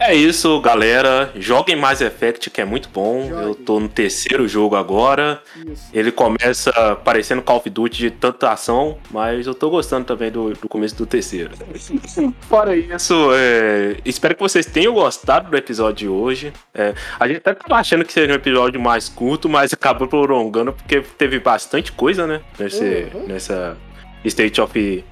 [0.00, 1.32] É isso, galera.
[1.34, 3.28] Joguem Mass Effect, que é muito bom.
[3.30, 5.42] Eu tô no terceiro jogo agora.
[5.66, 5.88] Isso.
[5.92, 6.72] Ele começa
[7.04, 10.94] parecendo Call of Duty de tanta ação, mas eu tô gostando também do, do começo
[10.96, 11.50] do terceiro.
[12.48, 16.52] Fora isso, é, espero que vocês tenham gostado do episódio de hoje.
[16.72, 20.72] É, a gente até tava achando que seria um episódio mais curto, mas acabou prolongando
[20.72, 22.40] porque teve bastante coisa, né?
[22.58, 23.26] Nesse, Uhum.
[23.26, 23.76] Nessa
[24.24, 25.04] State of.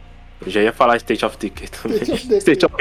[0.44, 1.98] Eu já ia falar State of Decay também.
[2.02, 2.36] State of.
[2.38, 2.74] State of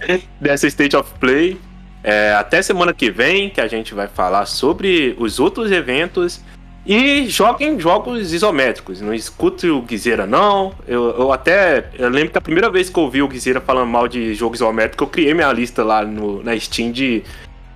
[0.40, 1.58] Dessa State of Play.
[2.02, 6.40] É, até semana que vem, que a gente vai falar sobre os outros eventos.
[6.86, 9.00] E joguem jogos isométricos.
[9.00, 10.72] Não escute o Guizeira, não.
[10.86, 11.90] Eu, eu até.
[11.98, 14.54] Eu lembro que a primeira vez que eu ouvi o Guizeira falando mal de jogo
[14.54, 17.24] isométrico, eu criei minha lista lá no, na Steam de,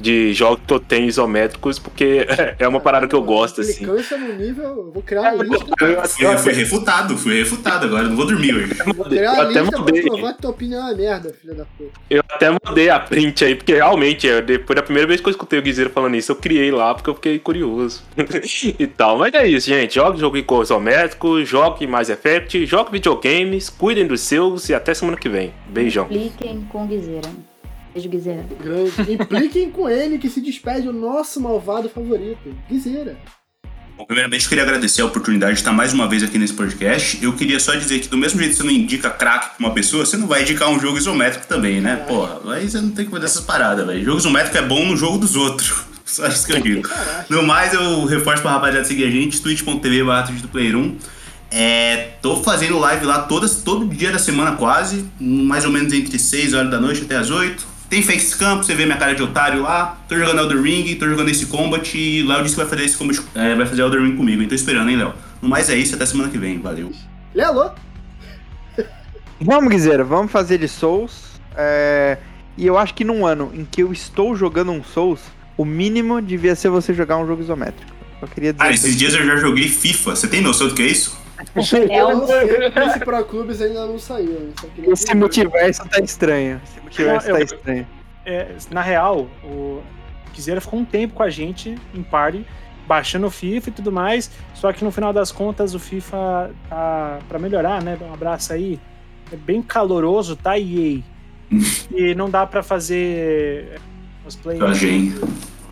[0.00, 2.26] de jogos que eu tenho isométricos, porque
[2.58, 3.84] é uma parada que eu gosto, assim.
[3.86, 3.94] No
[4.36, 5.70] nível, eu vou criar uma lista.
[5.80, 8.74] Eu, Fui, fui refutado, fui refutado agora, não vou dormir hoje.
[8.94, 10.02] Vou criar até pra mudei.
[10.02, 11.90] provar que tua opinião é uma merda, filha da puta.
[12.08, 15.30] Eu até mandei a print aí, porque realmente, é, depois da primeira vez que eu
[15.30, 18.02] escutei o Guizeiro falando isso, eu criei lá porque eu fiquei curioso.
[18.78, 19.18] e tal.
[19.18, 19.94] Mas é isso, gente.
[19.94, 25.28] Jogue jogo isométrico, jogue mais Effect, jogue videogames, cuidem dos seus e até semana que
[25.28, 25.52] vem.
[25.68, 26.06] Beijão.
[26.06, 27.28] Cliquem com Guizeira.
[27.92, 28.46] Beijo, Guizeira.
[28.62, 29.12] Grande.
[29.12, 33.16] Impliquem com ele que se despede o nosso malvado favorito, Guizeira.
[34.00, 37.22] Bom, primeiramente, eu queria agradecer a oportunidade de estar mais uma vez aqui nesse podcast.
[37.22, 39.74] Eu queria só dizer que, do mesmo jeito que você não indica crack pra uma
[39.74, 41.96] pessoa, você não vai indicar um jogo isométrico também, né?
[42.08, 44.02] Porra, aí você não tem que fazer essas paradas, velho.
[44.02, 45.84] Jogo isométrico é bom no jogo dos outros.
[46.06, 46.88] Só isso que eu digo.
[47.28, 50.96] No mais, eu reforço pra rapaziada seguir a gente, twitch.tv barra do Player 1.
[51.50, 56.18] É, tô fazendo live lá todas, todo dia da semana quase, mais ou menos entre
[56.18, 57.79] 6 horas da noite até as 8.
[57.90, 59.98] Tem Face Camp, você vê minha cara de otário lá.
[60.08, 62.96] Tô jogando Elder Ring, tô jogando esse Combat e Léo disse que vai fazer esse
[62.96, 64.40] Combat, é, vai fazer Elder Ring comigo.
[64.40, 65.12] Então tô esperando, hein, Léo?
[65.42, 66.60] No mais é isso, até semana que vem.
[66.60, 66.92] Valeu.
[67.34, 67.72] Lelo,
[69.40, 71.40] Vamos, Guizeira, vamos fazer de Souls.
[71.56, 72.18] É,
[72.56, 75.20] E eu acho que num ano em que eu estou jogando um Souls,
[75.56, 77.90] o mínimo devia ser você jogar um jogo isométrico.
[78.20, 78.64] Só queria dizer.
[78.64, 80.14] Ah, esses dias eu já joguei FIFA.
[80.14, 81.18] Você tem noção do que é isso?
[81.90, 82.46] É eu um não sei,
[82.86, 84.52] esse Pro Clubes ainda não saiu.
[84.74, 86.60] queria Esse multiverso tá estranho.
[86.64, 87.86] Esse multiverso tá eu- estranho.
[88.26, 89.82] É, na real, o
[90.34, 92.44] Guizeira ficou um tempo com a gente em party,
[92.86, 94.30] baixando o FIFA e tudo mais.
[94.54, 97.96] Só que no final das contas o FIFA tá pra melhorar, né?
[98.00, 98.78] Um abraço aí.
[99.32, 101.00] É bem caloroso, tá, EA?
[101.94, 103.80] e não dá pra fazer
[104.22, 105.14] cosplay Cross-gen.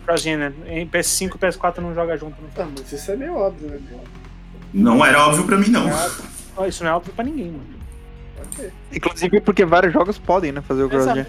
[0.05, 0.53] cross-gen, né?
[0.65, 2.41] Em PS5 e PS4 não joga junto.
[2.41, 3.79] Não Tá, mas isso é meio óbvio, né?
[4.73, 5.89] Não era óbvio pra mim, não.
[6.57, 7.79] Ó, Isso não é óbvio pra ninguém, mano.
[8.93, 11.25] Inclusive porque vários jogos podem, né, fazer o cross-gen.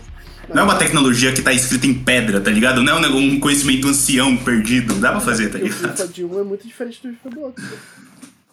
[0.53, 2.83] Não é uma tecnologia que tá escrita em pedra, tá ligado?
[2.83, 4.95] Não é um conhecimento ancião perdido.
[4.95, 5.91] Dá pra fazer, tá O ligado?
[5.97, 7.65] FIFA de um é muito diferente do FIFA do outro.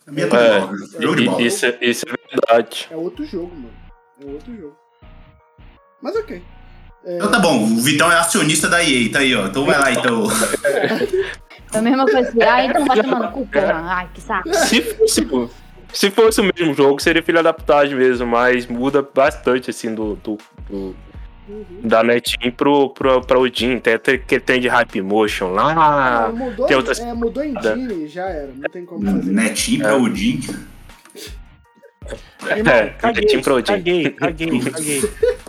[0.05, 0.73] A minha É, bola.
[0.99, 1.41] Jogo de bola.
[1.41, 2.87] Isso, é- isso é verdade.
[2.91, 3.73] É outro jogo, mano.
[4.21, 4.75] É outro jogo.
[6.01, 6.43] Mas ok.
[7.05, 9.47] É, Então tá bom, o Vitão é acionista da EA, tá aí, ó.
[9.47, 10.27] Então vai lá, então.
[11.73, 13.73] É a mesma coisa que, ah, então vai tomar no cu, porra.
[13.85, 14.53] Ai, que saco.
[14.53, 15.27] Se fosse,
[15.93, 20.15] se fosse o mesmo jogo, seria filha da putagem mesmo, mas muda bastante, assim, do,
[20.15, 20.37] do-
[20.69, 20.95] do-
[21.47, 21.65] uhum.
[21.83, 23.79] da Netin pro, pro, pra Odin.
[23.79, 26.25] Tem até que tem de Hype Motion lá.
[26.27, 28.51] Ah, mudou, tem outras- é, mudou em Genie, já era.
[28.55, 29.31] Não tem como fazer.
[29.31, 30.39] Netinho pra Odin.
[32.55, 33.77] Irmão, É, caguei, Pro Team.
[33.77, 35.01] caguei, caguei, caguei.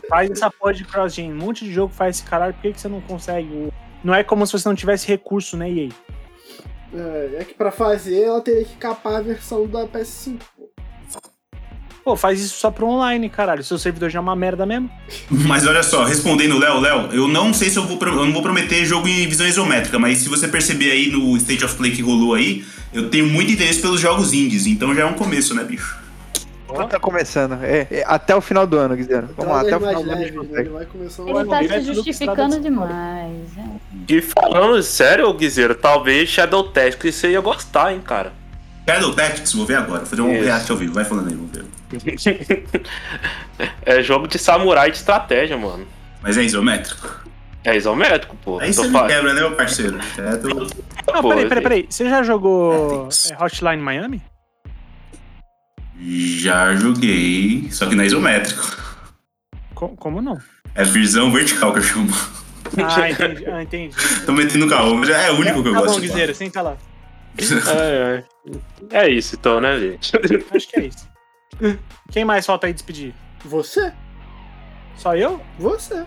[0.09, 1.33] Faz essa porra de cross-gen.
[1.33, 3.49] Um monte de jogo faz esse caralho, por que, que você não consegue?
[3.49, 3.73] O-
[4.03, 5.89] Não é como se você não tivesse recurso, né, EA?
[6.95, 10.41] É, é que pra fazer ela teria que capar a versão da PS5.
[12.09, 13.63] Pô, faz isso só pro online, caralho.
[13.63, 14.91] Seu servidor já é uma merda mesmo.
[15.29, 17.99] Mas olha só, respondendo o Léo, Léo, eu não sei se eu vou.
[18.01, 21.63] Eu não vou prometer jogo em visão isométrica, mas se você perceber aí no State
[21.67, 22.65] of Play que rolou aí,
[22.95, 25.99] eu tenho muito interesse pelos jogos indies, então já é um começo, né, bicho?
[26.89, 27.59] Tá começando.
[27.63, 29.31] É, é, até o final do ano, Guizeno.
[29.37, 30.23] Vamos lá, até o final do ano.
[30.23, 33.37] Ele vai começando Ele tá se justificando demais.
[33.57, 33.79] é.
[34.09, 38.33] E falando sério, Guizeiro, talvez Shadow Tactics você ia gostar, hein, cara.
[38.89, 40.01] Shadow Tactics, vou ver agora.
[40.01, 40.45] Vou fazer um Isso.
[40.45, 40.95] react ao vivo.
[40.95, 41.65] Vai falando aí, vamos ver.
[43.83, 45.87] é jogo de samurai de estratégia, mano.
[46.23, 47.27] Mas é isométrico?
[47.65, 48.59] É isométrico, pô.
[48.61, 49.99] Aí você me quebra, né, meu parceiro?
[50.17, 50.49] É do...
[50.49, 51.87] Não, Pô, peraí, peraí, peraí.
[51.89, 54.23] Você já jogou é, Hotline Miami?
[56.01, 58.77] Já joguei, só que não é isométrico.
[59.75, 60.39] Co- como não?
[60.75, 62.11] É visão vertical que eu chamo.
[62.77, 63.47] Ah, entendi.
[63.51, 63.97] Ah, entendi.
[64.27, 65.95] Tô metendo o carro, mas é o único que eu tá gosto.
[65.95, 66.77] bom, de Guizeira, senta lá.
[67.39, 68.25] É,
[68.93, 69.05] é.
[69.07, 70.13] é isso, então, né, gente?
[70.55, 71.09] Acho que é isso.
[72.11, 73.15] Quem mais falta aí despedir?
[73.45, 73.93] Você?
[74.97, 75.41] Só eu?
[75.59, 76.05] Você.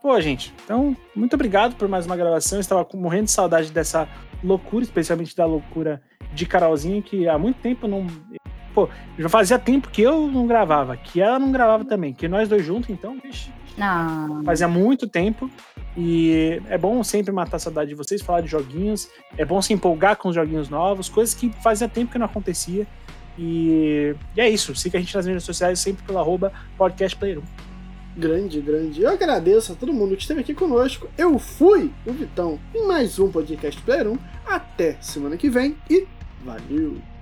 [0.00, 2.58] Pô, gente, então, muito obrigado por mais uma gravação.
[2.58, 4.08] Eu estava com- morrendo de saudade dessa
[4.42, 6.00] loucura, especialmente da loucura
[6.32, 8.06] de Carolzinha, que há muito tempo não.
[8.76, 12.46] Pô, já fazia tempo que eu não gravava, que ela não gravava também, que nós
[12.46, 14.44] dois juntos, então, vixe, Não.
[14.44, 15.50] fazia muito tempo.
[15.96, 19.08] E é bom sempre matar a saudade de vocês, falar de joguinhos.
[19.38, 22.86] É bom se empolgar com os joguinhos novos, coisas que fazia tempo que não acontecia.
[23.38, 24.74] E, e é isso.
[24.74, 27.42] Siga a gente nas redes sociais sempre pelo arroba podcastplayer1.
[28.14, 29.00] Grande, grande.
[29.00, 31.08] Eu agradeço a todo mundo que esteve aqui conosco.
[31.16, 34.18] Eu fui o Vitão em mais um podcast Player 1.
[34.46, 36.06] Até semana que vem e
[36.44, 37.15] valeu!